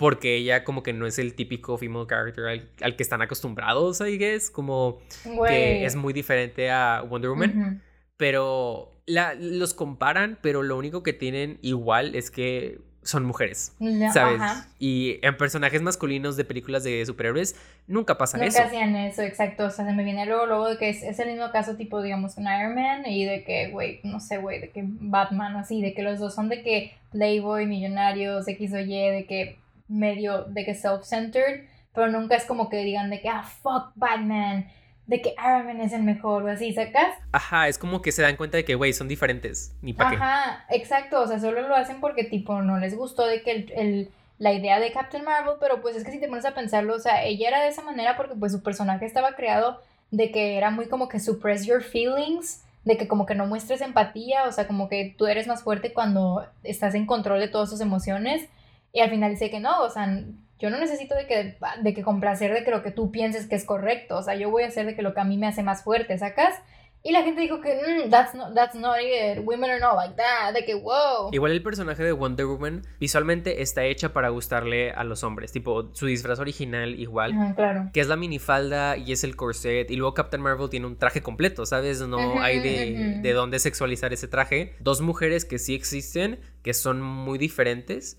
porque 0.00 0.34
ella 0.36 0.64
como 0.64 0.82
que 0.82 0.94
no 0.94 1.06
es 1.06 1.18
el 1.18 1.34
típico 1.34 1.76
female 1.76 2.06
character 2.08 2.46
al, 2.80 2.96
que 2.96 3.02
están 3.02 3.20
acostumbrados, 3.20 4.00
I 4.00 4.16
guess, 4.16 4.50
como 4.50 4.98
que 5.46 5.84
es 5.84 5.94
muy 5.94 6.14
diferente 6.14 6.70
a 6.70 7.02
Wonder 7.02 7.28
Woman, 7.28 7.82
pero 8.16 8.94
la, 9.04 9.34
los 9.34 9.74
comparan, 9.74 10.38
pero 10.40 10.62
lo 10.62 10.78
único 10.78 11.02
que 11.02 11.12
tienen 11.12 11.58
igual 11.60 12.14
es 12.14 12.30
que 12.30 12.80
son 13.02 13.26
mujeres, 13.26 13.76
¿sabes? 14.14 14.40
Y 14.78 15.18
en 15.20 15.36
personajes 15.36 15.82
masculinos 15.82 16.38
de 16.38 16.46
películas 16.46 16.82
de 16.82 17.04
superhéroes 17.04 17.54
nunca 17.86 18.16
pasa 18.16 18.42
eso. 18.42 18.56
Nunca 18.56 18.68
hacían 18.68 18.96
eso, 18.96 19.20
exacto. 19.20 19.66
O 19.66 19.70
sea, 19.70 19.84
se 19.84 19.92
me 19.92 20.02
viene 20.02 20.24
luego, 20.24 20.46
luego 20.46 20.70
de 20.70 20.78
que 20.78 20.88
es, 20.88 21.02
es 21.02 21.18
el 21.18 21.28
mismo 21.28 21.50
caso 21.50 21.76
tipo, 21.76 22.00
digamos, 22.00 22.36
con 22.36 22.44
Iron 22.44 22.74
Man 22.74 23.04
y 23.04 23.26
de 23.26 23.44
que, 23.44 23.68
güey, 23.68 24.00
no 24.02 24.18
sé, 24.18 24.38
güey, 24.38 24.60
de 24.60 24.70
que 24.70 24.82
Batman, 24.82 25.56
así, 25.56 25.82
de 25.82 25.92
que 25.92 26.02
los 26.02 26.18
dos 26.18 26.34
son 26.34 26.48
de 26.48 26.62
que 26.62 26.94
Playboy, 27.12 27.66
millonarios, 27.66 28.48
X 28.48 28.72
o 28.72 28.78
Y, 28.78 29.10
de 29.10 29.26
que 29.26 29.60
medio 29.90 30.44
de 30.44 30.64
que 30.64 30.74
self-centered, 30.74 31.66
pero 31.92 32.08
nunca 32.08 32.36
es 32.36 32.44
como 32.44 32.68
que 32.68 32.78
digan 32.78 33.10
de 33.10 33.20
que, 33.20 33.28
ah, 33.28 33.42
fuck 33.42 33.92
Batman, 33.96 34.70
de 35.06 35.20
que 35.20 35.34
Iron 35.44 35.66
Man 35.66 35.80
es 35.80 35.92
el 35.92 36.04
mejor 36.04 36.44
o 36.44 36.48
así, 36.48 36.72
¿sacas? 36.72 37.16
Ajá, 37.32 37.66
es 37.66 37.78
como 37.78 38.00
que 38.00 38.12
se 38.12 38.22
dan 38.22 38.36
cuenta 38.36 38.56
de 38.56 38.64
que, 38.64 38.76
güey, 38.76 38.92
son 38.92 39.08
diferentes, 39.08 39.74
ni 39.82 39.92
para 39.92 40.10
qué. 40.10 40.16
Ajá, 40.16 40.64
exacto, 40.70 41.20
o 41.20 41.26
sea, 41.26 41.40
solo 41.40 41.66
lo 41.66 41.74
hacen 41.74 42.00
porque, 42.00 42.24
tipo, 42.24 42.62
no 42.62 42.78
les 42.78 42.96
gustó 42.96 43.26
de 43.26 43.42
que 43.42 43.66
el, 43.74 44.10
la 44.38 44.52
idea 44.52 44.78
de 44.78 44.92
Captain 44.92 45.24
Marvel, 45.24 45.56
pero 45.58 45.82
pues 45.82 45.96
es 45.96 46.04
que 46.04 46.12
si 46.12 46.20
te 46.20 46.28
pones 46.28 46.44
a 46.44 46.54
pensarlo, 46.54 46.94
o 46.94 47.00
sea, 47.00 47.24
ella 47.24 47.48
era 47.48 47.60
de 47.60 47.68
esa 47.68 47.82
manera 47.82 48.16
porque 48.16 48.36
pues 48.36 48.52
su 48.52 48.62
personaje 48.62 49.04
estaba 49.04 49.34
creado 49.34 49.82
de 50.12 50.30
que 50.30 50.56
era 50.56 50.70
muy 50.70 50.86
como 50.86 51.08
que 51.08 51.18
suppress 51.18 51.66
your 51.66 51.82
feelings, 51.82 52.62
de 52.84 52.96
que 52.96 53.08
como 53.08 53.26
que 53.26 53.34
no 53.34 53.46
muestres 53.46 53.80
empatía, 53.80 54.44
o 54.44 54.52
sea, 54.52 54.66
como 54.68 54.88
que 54.88 55.14
tú 55.18 55.26
eres 55.26 55.48
más 55.48 55.62
fuerte 55.62 55.92
cuando 55.92 56.46
estás 56.62 56.94
en 56.94 57.04
control 57.04 57.40
de 57.40 57.48
todas 57.48 57.70
tus 57.70 57.80
emociones 57.80 58.48
y 58.92 59.00
al 59.00 59.10
final 59.10 59.30
dice 59.30 59.50
que 59.50 59.60
no, 59.60 59.82
o 59.82 59.90
sea, 59.90 60.22
yo 60.58 60.70
no 60.70 60.78
necesito 60.78 61.14
de 61.14 61.26
que, 61.26 61.56
de 61.82 61.94
que 61.94 62.02
complacer 62.02 62.52
de 62.52 62.64
que 62.64 62.70
lo 62.70 62.82
que 62.82 62.90
tú 62.90 63.10
pienses 63.10 63.46
que 63.46 63.56
es 63.56 63.64
correcto, 63.64 64.18
o 64.18 64.22
sea, 64.22 64.34
yo 64.34 64.50
voy 64.50 64.62
a 64.64 64.66
hacer 64.66 64.86
de 64.86 64.94
que 64.94 65.02
lo 65.02 65.14
que 65.14 65.20
a 65.20 65.24
mí 65.24 65.38
me 65.38 65.46
hace 65.46 65.62
más 65.62 65.82
fuerte, 65.82 66.18
¿sacas? 66.18 66.54
Y 67.02 67.12
la 67.12 67.22
gente 67.22 67.40
dijo 67.40 67.62
que, 67.62 67.74
mm, 67.74 68.10
that's, 68.10 68.34
not, 68.34 68.54
that's 68.54 68.74
not 68.74 68.96
it, 69.00 69.42
women 69.44 69.70
are 69.70 69.80
not 69.80 69.96
like 69.96 70.14
that, 70.16 70.52
de 70.52 70.64
que, 70.66 70.74
wow. 70.74 71.30
Igual 71.32 71.52
el 71.52 71.62
personaje 71.62 72.02
de 72.02 72.12
Wonder 72.12 72.44
Woman 72.44 72.82
visualmente 72.98 73.62
está 73.62 73.84
hecha 73.84 74.12
para 74.12 74.28
gustarle 74.28 74.90
a 74.90 75.02
los 75.04 75.24
hombres, 75.24 75.50
tipo 75.50 75.94
su 75.94 76.06
disfraz 76.06 76.40
original 76.40 76.98
igual, 77.00 77.32
claro. 77.56 77.88
que 77.94 78.00
es 78.00 78.06
la 78.06 78.16
minifalda 78.16 78.98
y 78.98 79.12
es 79.12 79.24
el 79.24 79.34
corset, 79.34 79.90
y 79.90 79.96
luego 79.96 80.12
Captain 80.12 80.42
Marvel 80.42 80.68
tiene 80.68 80.86
un 80.86 80.96
traje 80.96 81.22
completo, 81.22 81.64
¿sabes? 81.64 82.00
No 82.02 82.42
hay 82.42 82.60
de, 82.60 83.20
de 83.22 83.32
dónde 83.32 83.58
sexualizar 83.58 84.12
ese 84.12 84.28
traje. 84.28 84.74
Dos 84.80 85.00
mujeres 85.00 85.46
que 85.46 85.58
sí 85.58 85.74
existen, 85.74 86.38
que 86.62 86.74
son 86.74 87.00
muy 87.00 87.38
diferentes, 87.38 88.18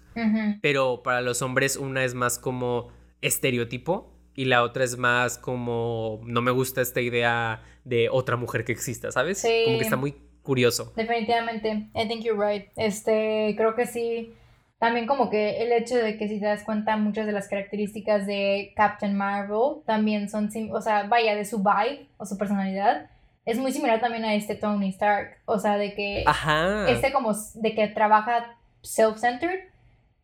pero 0.61 1.03
para 1.03 1.21
los 1.21 1.43
hombres 1.43 1.77
una 1.77 2.03
es 2.03 2.15
más 2.15 2.39
como 2.39 2.89
estereotipo 3.21 4.10
y 4.35 4.45
la 4.45 4.63
otra 4.63 4.83
es 4.83 4.97
más 4.97 5.37
como 5.37 6.21
no 6.23 6.41
me 6.41 6.51
gusta 6.51 6.81
esta 6.81 7.01
idea 7.01 7.61
de 7.83 8.09
otra 8.09 8.37
mujer 8.37 8.63
que 8.63 8.71
exista, 8.71 9.11
¿sabes? 9.11 9.39
Sí. 9.39 9.63
Como 9.65 9.77
que 9.77 9.83
está 9.83 9.97
muy 9.97 10.15
curioso. 10.41 10.93
Definitivamente, 10.95 11.89
I 11.93 12.07
think 12.07 12.23
you're 12.23 12.39
right. 12.39 12.69
Este, 12.75 13.53
creo 13.57 13.75
que 13.75 13.85
sí. 13.85 14.33
También 14.79 15.05
como 15.05 15.29
que 15.29 15.61
el 15.61 15.71
hecho 15.73 15.95
de 15.95 16.17
que 16.17 16.27
si 16.27 16.39
te 16.39 16.45
das 16.45 16.63
cuenta 16.63 16.97
muchas 16.97 17.27
de 17.27 17.31
las 17.31 17.47
características 17.47 18.25
de 18.25 18.73
Captain 18.75 19.15
Marvel 19.15 19.83
también 19.85 20.27
son, 20.27 20.49
o 20.73 20.81
sea, 20.81 21.03
vaya, 21.03 21.35
de 21.35 21.45
su 21.45 21.59
vibe 21.59 22.07
o 22.17 22.25
su 22.25 22.35
personalidad, 22.35 23.09
es 23.45 23.57
muy 23.59 23.71
similar 23.71 23.99
también 23.99 24.25
a 24.25 24.33
este 24.33 24.55
Tony 24.55 24.89
Stark, 24.89 25.37
o 25.45 25.59
sea, 25.59 25.77
de 25.77 25.93
que 25.93 26.23
Ajá. 26.25 26.89
este 26.89 27.11
como 27.11 27.33
de 27.33 27.75
que 27.75 27.87
trabaja 27.89 28.57
self-centered, 28.81 29.70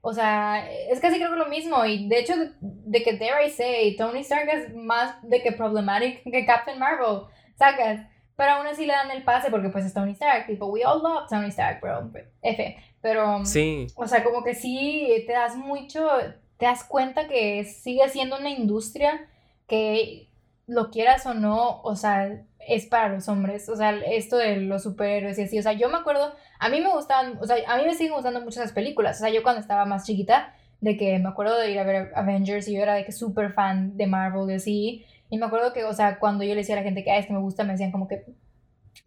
o 0.09 0.13
sea, 0.13 0.65
es 0.89 1.01
casi 1.01 1.17
creo 1.17 1.31
que 1.31 1.35
lo 1.35 1.49
mismo. 1.49 1.83
Y 1.83 2.07
de 2.07 2.19
hecho, 2.19 2.33
de, 2.61 3.03
que 3.03 3.17
dare 3.17 3.47
I 3.47 3.49
say, 3.49 3.95
Tony 3.97 4.21
Stark 4.21 4.47
es 4.47 4.73
más 4.73 5.21
de 5.21 5.41
que 5.41 5.51
problematic 5.51 6.23
que 6.31 6.45
Captain 6.45 6.79
Marvel. 6.79 7.23
Sacas. 7.59 8.07
Pero 8.37 8.51
aún 8.51 8.67
así 8.67 8.85
le 8.85 8.93
dan 8.93 9.11
el 9.11 9.23
pase 9.23 9.51
porque 9.51 9.67
pues 9.67 9.83
es 9.83 9.93
Tony 9.93 10.13
Stark, 10.13 10.47
tipo, 10.47 10.67
we 10.67 10.85
all 10.85 11.03
love 11.03 11.27
Tony 11.29 11.49
Stark, 11.49 11.81
bro. 11.81 12.09
F. 12.41 12.77
Pero, 13.01 13.45
sí. 13.45 13.87
o 13.97 14.07
sea, 14.07 14.23
como 14.23 14.45
que 14.45 14.55
sí 14.55 15.25
te 15.27 15.33
das 15.33 15.57
mucho, 15.57 16.07
te 16.55 16.67
das 16.67 16.85
cuenta 16.85 17.27
que 17.27 17.65
sigue 17.65 18.07
siendo 18.07 18.37
una 18.37 18.49
industria 18.49 19.27
que 19.67 20.29
lo 20.67 20.89
quieras 20.89 21.25
o 21.25 21.33
no, 21.33 21.81
o 21.81 21.97
sea, 21.97 22.45
es 22.65 22.85
para 22.85 23.09
los 23.09 23.27
hombres. 23.27 23.67
O 23.67 23.75
sea, 23.75 23.91
esto 23.91 24.37
de 24.37 24.55
los 24.55 24.83
superhéroes 24.83 25.37
y 25.37 25.43
así. 25.43 25.59
O 25.59 25.63
sea, 25.63 25.73
yo 25.73 25.89
me 25.89 25.97
acuerdo, 25.97 26.33
a 26.59 26.69
mí 26.69 26.81
me 26.81 26.91
gustaban, 26.91 27.37
o 27.39 27.45
sea, 27.45 27.57
a 27.67 27.77
mí 27.77 27.85
me 27.85 27.93
siguen 27.93 28.13
gustando 28.13 28.41
muchas 28.41 28.63
esas 28.63 28.73
películas. 28.73 29.17
O 29.17 29.19
sea, 29.19 29.29
yo 29.29 29.43
cuando 29.43 29.61
estaba 29.61 29.85
más 29.85 30.05
chiquita, 30.05 30.53
de 30.81 30.97
que 30.97 31.17
me 31.19 31.29
acuerdo 31.29 31.57
de 31.57 31.71
ir 31.71 31.79
a 31.79 31.83
ver 31.83 32.11
Avengers 32.15 32.67
y 32.67 32.75
yo 32.75 32.81
era 32.81 32.95
de 32.95 33.05
que 33.05 33.11
súper 33.11 33.53
fan 33.53 33.97
de 33.97 34.07
Marvel 34.07 34.49
y 34.51 34.55
así. 34.55 35.05
Y 35.29 35.37
me 35.37 35.45
acuerdo 35.45 35.73
que, 35.73 35.83
o 35.83 35.93
sea, 35.93 36.19
cuando 36.19 36.43
yo 36.43 36.51
le 36.51 36.61
decía 36.61 36.75
a 36.75 36.79
la 36.79 36.83
gente 36.83 37.03
que, 37.03 37.11
ah, 37.11 37.17
es 37.17 37.27
que 37.27 37.33
me 37.33 37.39
gusta, 37.39 37.63
me 37.63 37.73
decían 37.73 37.91
como 37.91 38.07
que, 38.07 38.25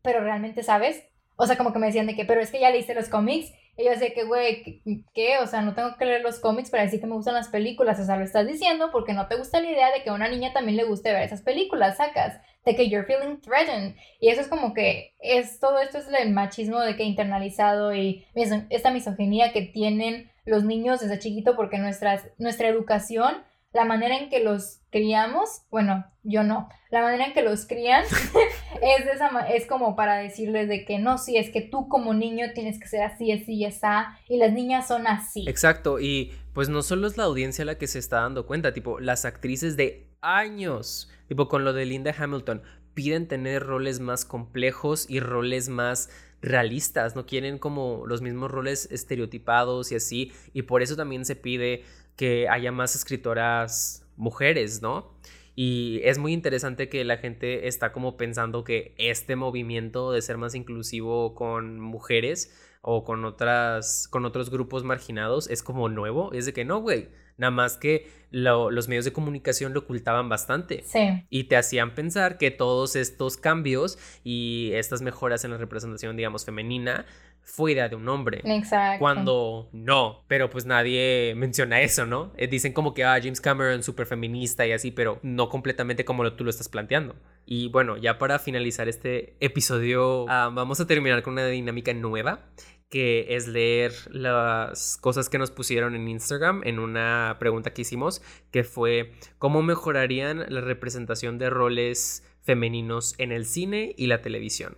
pero 0.02 0.20
realmente 0.20 0.62
sabes. 0.62 1.04
O 1.36 1.46
sea, 1.46 1.56
como 1.56 1.72
que 1.72 1.78
me 1.78 1.86
decían 1.86 2.06
de 2.06 2.14
que, 2.14 2.24
pero 2.24 2.40
es 2.40 2.50
que 2.50 2.60
ya 2.60 2.70
leíste 2.70 2.94
los 2.94 3.08
cómics. 3.08 3.52
Y 3.76 3.84
yo 3.84 3.90
decía 3.90 4.12
que, 4.12 4.24
güey, 4.24 4.82
¿qué? 5.14 5.38
O 5.38 5.46
sea, 5.46 5.62
no 5.62 5.74
tengo 5.74 5.96
que 5.96 6.04
leer 6.04 6.20
los 6.20 6.38
cómics 6.38 6.70
para 6.70 6.82
decir 6.82 7.00
que 7.00 7.06
me 7.06 7.14
gustan 7.14 7.34
las 7.34 7.48
películas. 7.48 7.98
O 7.98 8.04
sea, 8.04 8.16
lo 8.16 8.24
estás 8.24 8.46
diciendo 8.46 8.90
porque 8.92 9.14
no 9.14 9.26
te 9.26 9.36
gusta 9.36 9.60
la 9.60 9.70
idea 9.70 9.90
de 9.90 10.02
que 10.02 10.10
a 10.10 10.14
una 10.14 10.28
niña 10.28 10.52
también 10.52 10.76
le 10.76 10.84
guste 10.84 11.12
ver 11.12 11.22
esas 11.22 11.40
películas, 11.40 11.96
sacas. 11.96 12.40
De 12.64 12.76
que 12.76 12.88
you're 12.88 13.06
feeling 13.06 13.40
threatened. 13.40 13.96
Y 14.20 14.28
eso 14.28 14.40
es 14.40 14.48
como 14.48 14.74
que 14.74 15.14
es 15.20 15.60
todo 15.60 15.78
esto 15.80 15.98
es 15.98 16.06
el 16.08 16.32
machismo 16.32 16.80
de 16.80 16.96
que 16.96 17.04
internalizado 17.04 17.94
y 17.94 18.24
esta 18.68 18.90
misoginia 18.90 19.52
que 19.52 19.62
tienen 19.62 20.30
los 20.44 20.64
niños 20.64 21.00
desde 21.00 21.18
chiquito 21.18 21.56
porque 21.56 21.78
nuestras, 21.78 22.28
nuestra 22.38 22.68
educación 22.68 23.36
la 23.72 23.84
manera 23.84 24.16
en 24.16 24.28
que 24.28 24.40
los 24.40 24.80
criamos, 24.90 25.62
bueno, 25.70 26.04
yo 26.24 26.42
no, 26.42 26.68
la 26.90 27.02
manera 27.02 27.26
en 27.26 27.32
que 27.32 27.42
los 27.42 27.66
crían 27.66 28.04
es, 28.82 29.06
esa, 29.06 29.48
es 29.48 29.66
como 29.66 29.94
para 29.94 30.16
decirles 30.16 30.68
de 30.68 30.84
que 30.84 30.98
no, 30.98 31.18
sí, 31.18 31.36
es 31.36 31.50
que 31.50 31.60
tú 31.60 31.88
como 31.88 32.12
niño 32.12 32.46
tienes 32.52 32.80
que 32.80 32.88
ser 32.88 33.02
así, 33.02 33.30
así 33.30 33.54
y 33.54 33.64
así, 33.64 33.86
y 34.28 34.38
las 34.38 34.52
niñas 34.52 34.88
son 34.88 35.06
así. 35.06 35.48
Exacto, 35.48 36.00
y 36.00 36.32
pues 36.52 36.68
no 36.68 36.82
solo 36.82 37.06
es 37.06 37.16
la 37.16 37.24
audiencia 37.24 37.64
la 37.64 37.78
que 37.78 37.86
se 37.86 37.98
está 37.98 38.20
dando 38.20 38.46
cuenta, 38.46 38.72
tipo, 38.72 39.00
las 39.00 39.24
actrices 39.24 39.76
de 39.76 40.08
años, 40.20 41.10
tipo 41.28 41.48
con 41.48 41.64
lo 41.64 41.72
de 41.72 41.86
Linda 41.86 42.14
Hamilton, 42.16 42.62
piden 42.94 43.28
tener 43.28 43.62
roles 43.62 44.00
más 44.00 44.24
complejos 44.24 45.06
y 45.08 45.20
roles 45.20 45.68
más 45.68 46.10
realistas, 46.42 47.16
no 47.16 47.26
quieren 47.26 47.58
como 47.58 48.04
los 48.06 48.22
mismos 48.22 48.50
roles 48.50 48.88
estereotipados 48.90 49.92
y 49.92 49.96
así, 49.96 50.32
y 50.52 50.62
por 50.62 50.82
eso 50.82 50.96
también 50.96 51.24
se 51.24 51.36
pide 51.36 51.84
que 52.16 52.48
haya 52.48 52.72
más 52.72 52.94
escritoras 52.94 54.06
mujeres, 54.16 54.82
¿no? 54.82 55.14
Y 55.54 56.00
es 56.04 56.18
muy 56.18 56.32
interesante 56.32 56.88
que 56.88 57.04
la 57.04 57.18
gente 57.18 57.68
está 57.68 57.92
como 57.92 58.16
pensando 58.16 58.64
que 58.64 58.94
este 58.96 59.36
movimiento 59.36 60.12
de 60.12 60.22
ser 60.22 60.38
más 60.38 60.54
inclusivo 60.54 61.34
con 61.34 61.80
mujeres 61.80 62.54
o 62.82 63.04
con 63.04 63.24
otras 63.24 64.08
con 64.08 64.24
otros 64.24 64.50
grupos 64.50 64.84
marginados 64.84 65.48
es 65.48 65.62
como 65.62 65.88
nuevo, 65.88 66.32
es 66.32 66.46
de 66.46 66.52
que 66.52 66.64
no, 66.64 66.80
güey, 66.80 67.10
nada 67.40 67.50
más 67.50 67.76
que 67.76 68.08
los 68.30 68.86
medios 68.86 69.04
de 69.04 69.12
comunicación 69.12 69.72
lo 69.72 69.80
ocultaban 69.80 70.28
bastante. 70.28 70.84
Sí. 70.84 71.24
Y 71.30 71.44
te 71.44 71.56
hacían 71.56 71.94
pensar 71.94 72.38
que 72.38 72.50
todos 72.50 72.94
estos 72.94 73.36
cambios 73.36 73.98
y 74.22 74.70
estas 74.74 75.02
mejoras 75.02 75.44
en 75.44 75.50
la 75.50 75.56
representación, 75.56 76.16
digamos, 76.16 76.44
femenina 76.44 77.06
fue 77.42 77.72
idea 77.72 77.88
de 77.88 77.96
un 77.96 78.08
hombre. 78.08 78.42
Exacto. 78.44 79.00
Cuando 79.00 79.68
no, 79.72 80.22
pero 80.28 80.50
pues 80.50 80.66
nadie 80.66 81.32
menciona 81.34 81.80
eso, 81.80 82.06
¿no? 82.06 82.32
Eh, 82.36 82.46
dicen 82.46 82.72
como 82.72 82.94
que, 82.94 83.04
ah, 83.04 83.18
James 83.20 83.40
Cameron 83.40 83.82
súper 83.82 84.06
feminista 84.06 84.66
y 84.66 84.72
así, 84.72 84.90
pero 84.90 85.18
no 85.22 85.48
completamente 85.48 86.04
como 86.04 86.30
tú 86.34 86.44
lo 86.44 86.50
estás 86.50 86.68
planteando. 86.68 87.16
Y 87.46 87.68
bueno, 87.70 87.96
ya 87.96 88.18
para 88.18 88.38
finalizar 88.38 88.88
este 88.88 89.34
episodio, 89.40 90.26
ah, 90.28 90.50
vamos 90.52 90.78
a 90.80 90.86
terminar 90.86 91.22
con 91.22 91.32
una 91.32 91.46
dinámica 91.46 91.92
nueva 91.94 92.46
que 92.90 93.36
es 93.36 93.46
leer 93.46 93.92
las 94.10 94.98
cosas 95.00 95.28
que 95.28 95.38
nos 95.38 95.50
pusieron 95.50 95.94
en 95.94 96.08
Instagram 96.08 96.62
en 96.64 96.80
una 96.80 97.36
pregunta 97.38 97.72
que 97.72 97.82
hicimos, 97.82 98.20
que 98.50 98.64
fue 98.64 99.12
cómo 99.38 99.62
mejorarían 99.62 100.44
la 100.48 100.60
representación 100.60 101.38
de 101.38 101.50
roles 101.50 102.24
femeninos 102.42 103.14
en 103.18 103.32
el 103.32 103.46
cine 103.46 103.94
y 103.96 104.08
la 104.08 104.20
televisión. 104.20 104.76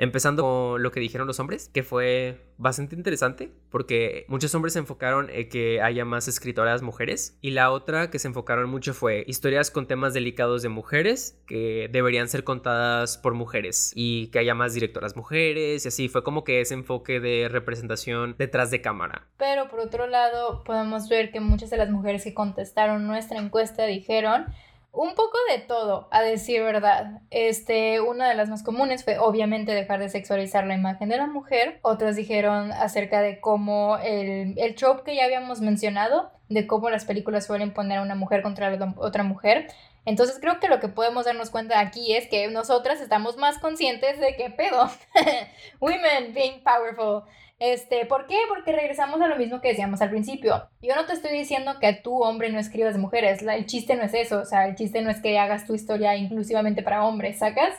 Empezando 0.00 0.42
con 0.44 0.82
lo 0.82 0.92
que 0.92 0.98
dijeron 0.98 1.26
los 1.26 1.40
hombres, 1.40 1.68
que 1.74 1.82
fue 1.82 2.40
bastante 2.56 2.96
interesante, 2.96 3.52
porque 3.68 4.24
muchos 4.28 4.54
hombres 4.54 4.72
se 4.72 4.78
enfocaron 4.78 5.28
en 5.28 5.50
que 5.50 5.82
haya 5.82 6.06
más 6.06 6.26
escritoras 6.26 6.80
mujeres, 6.80 7.36
y 7.42 7.50
la 7.50 7.70
otra 7.70 8.08
que 8.08 8.18
se 8.18 8.28
enfocaron 8.28 8.70
mucho 8.70 8.94
fue 8.94 9.24
historias 9.26 9.70
con 9.70 9.86
temas 9.86 10.14
delicados 10.14 10.62
de 10.62 10.70
mujeres 10.70 11.38
que 11.46 11.90
deberían 11.92 12.30
ser 12.30 12.44
contadas 12.44 13.18
por 13.18 13.34
mujeres, 13.34 13.92
y 13.94 14.28
que 14.28 14.38
haya 14.38 14.54
más 14.54 14.72
directoras 14.72 15.16
mujeres, 15.16 15.84
y 15.84 15.88
así 15.88 16.08
fue 16.08 16.24
como 16.24 16.44
que 16.44 16.62
ese 16.62 16.72
enfoque 16.72 17.20
de 17.20 17.50
representación 17.50 18.36
detrás 18.38 18.70
de 18.70 18.80
cámara. 18.80 19.26
Pero 19.36 19.68
por 19.68 19.80
otro 19.80 20.06
lado, 20.06 20.64
podemos 20.64 21.10
ver 21.10 21.30
que 21.30 21.40
muchas 21.40 21.68
de 21.68 21.76
las 21.76 21.90
mujeres 21.90 22.24
que 22.24 22.32
contestaron 22.32 23.06
nuestra 23.06 23.38
encuesta 23.38 23.84
dijeron 23.84 24.46
un 24.92 25.14
poco 25.14 25.38
de 25.50 25.58
todo, 25.58 26.08
a 26.10 26.22
decir 26.22 26.62
verdad. 26.62 27.20
Este, 27.30 28.00
una 28.00 28.28
de 28.28 28.34
las 28.34 28.48
más 28.48 28.62
comunes 28.62 29.04
fue 29.04 29.18
obviamente 29.18 29.72
dejar 29.72 30.00
de 30.00 30.08
sexualizar 30.08 30.66
la 30.66 30.74
imagen 30.74 31.08
de 31.08 31.16
la 31.16 31.26
mujer. 31.26 31.78
Otras 31.82 32.16
dijeron 32.16 32.72
acerca 32.72 33.22
de 33.22 33.40
cómo 33.40 33.98
el, 33.98 34.54
el 34.58 34.74
trope 34.74 35.04
que 35.04 35.16
ya 35.16 35.24
habíamos 35.24 35.60
mencionado, 35.60 36.32
de 36.48 36.66
cómo 36.66 36.90
las 36.90 37.04
películas 37.04 37.46
suelen 37.46 37.72
poner 37.72 37.98
a 37.98 38.02
una 38.02 38.16
mujer 38.16 38.42
contra 38.42 38.76
otra 38.96 39.22
mujer. 39.22 39.68
Entonces 40.06 40.38
creo 40.40 40.58
que 40.60 40.68
lo 40.68 40.80
que 40.80 40.88
podemos 40.88 41.26
darnos 41.26 41.50
cuenta 41.50 41.78
aquí 41.78 42.14
es 42.14 42.26
que 42.26 42.48
nosotras 42.48 43.00
estamos 43.00 43.36
más 43.36 43.58
conscientes 43.58 44.18
de 44.18 44.34
que 44.34 44.50
pedo. 44.50 44.90
Women 45.80 46.34
being 46.34 46.62
powerful. 46.64 47.22
Este, 47.60 48.06
¿por 48.06 48.26
qué? 48.26 48.36
Porque 48.48 48.72
regresamos 48.72 49.20
a 49.20 49.28
lo 49.28 49.36
mismo 49.36 49.60
que 49.60 49.68
decíamos 49.68 50.00
al 50.00 50.08
principio. 50.08 50.66
Yo 50.80 50.96
no 50.96 51.04
te 51.04 51.12
estoy 51.12 51.32
diciendo 51.32 51.74
que 51.78 51.92
tú, 51.92 52.22
hombre, 52.22 52.50
no 52.50 52.58
escribas 52.58 52.96
mujeres. 52.96 53.42
el 53.42 53.66
chiste 53.66 53.96
no 53.96 54.02
es 54.02 54.14
eso. 54.14 54.40
O 54.40 54.44
sea, 54.46 54.66
el 54.66 54.76
chiste 54.76 55.02
no 55.02 55.10
es 55.10 55.20
que 55.20 55.38
hagas 55.38 55.66
tu 55.66 55.74
historia 55.74 56.16
inclusivamente 56.16 56.82
para 56.82 57.04
hombres, 57.04 57.38
¿sacas? 57.38 57.74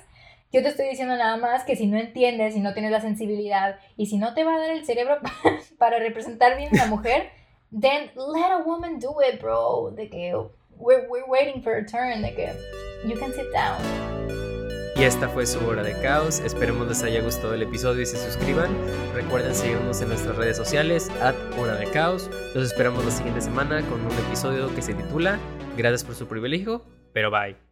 Yo 0.54 0.62
te 0.62 0.70
estoy 0.70 0.88
diciendo 0.88 1.18
nada 1.18 1.36
más 1.38 1.64
que 1.64 1.76
si 1.76 1.88
no 1.88 1.98
entiendes, 1.98 2.54
si 2.54 2.60
no 2.60 2.74
tienes 2.74 2.92
la 2.92 3.02
sensibilidad 3.02 3.80
y 3.98 4.06
si 4.06 4.18
no 4.18 4.36
te 4.36 4.44
va 4.44 4.56
a 4.56 4.60
dar 4.60 4.70
el 4.70 4.86
cerebro 4.86 5.18
para 5.80 5.98
representar 5.98 6.58
bien 6.58 6.70
a 6.78 6.84
la 6.84 6.86
mujer, 6.86 7.32
then 7.72 8.12
let 8.16 8.52
a 8.52 8.60
woman 8.64 9.00
do 9.00 9.16
it, 9.28 9.42
bro. 9.42 9.92
De 9.96 10.10
que 10.10 10.36
we're, 10.78 11.08
we're 11.10 11.26
waiting 11.28 11.64
for 11.64 11.74
a 11.74 11.84
turn. 11.84 12.22
De 12.22 12.36
que 12.36 12.50
you 13.08 13.18
can 13.18 13.34
sit 13.34 13.52
down. 13.52 14.51
Y 15.02 15.04
esta 15.04 15.28
fue 15.28 15.47
su 15.47 15.58
hora 15.66 15.82
de 15.82 15.99
caos. 15.99 16.41
Esperemos 16.41 16.88
les 16.88 17.02
haya 17.02 17.24
gustado 17.24 17.56
el 17.56 17.64
episodio 17.64 18.04
y 18.04 18.06
se 18.06 18.24
suscriban. 18.24 18.70
Recuerden 19.16 19.56
seguirnos 19.56 19.99
en 19.99 20.10
nuestras 20.10 20.36
redes 20.36 20.58
sociales, 20.58 21.10
at 21.24 21.34
hora 21.58 21.74
de 21.74 21.89
caos. 21.89 22.30
Los 22.54 22.66
esperamos 22.66 23.04
la 23.04 23.10
siguiente 23.10 23.41
semana 23.41 23.82
con 23.88 23.99
un 23.99 24.12
episodio 24.28 24.72
que 24.76 24.84
se 24.84 24.93
titula 24.93 25.39
Gracias 25.76 26.04
por 26.04 26.14
su 26.14 26.28
privilegio, 26.28 26.86
pero 27.14 27.32
bye. 27.32 27.71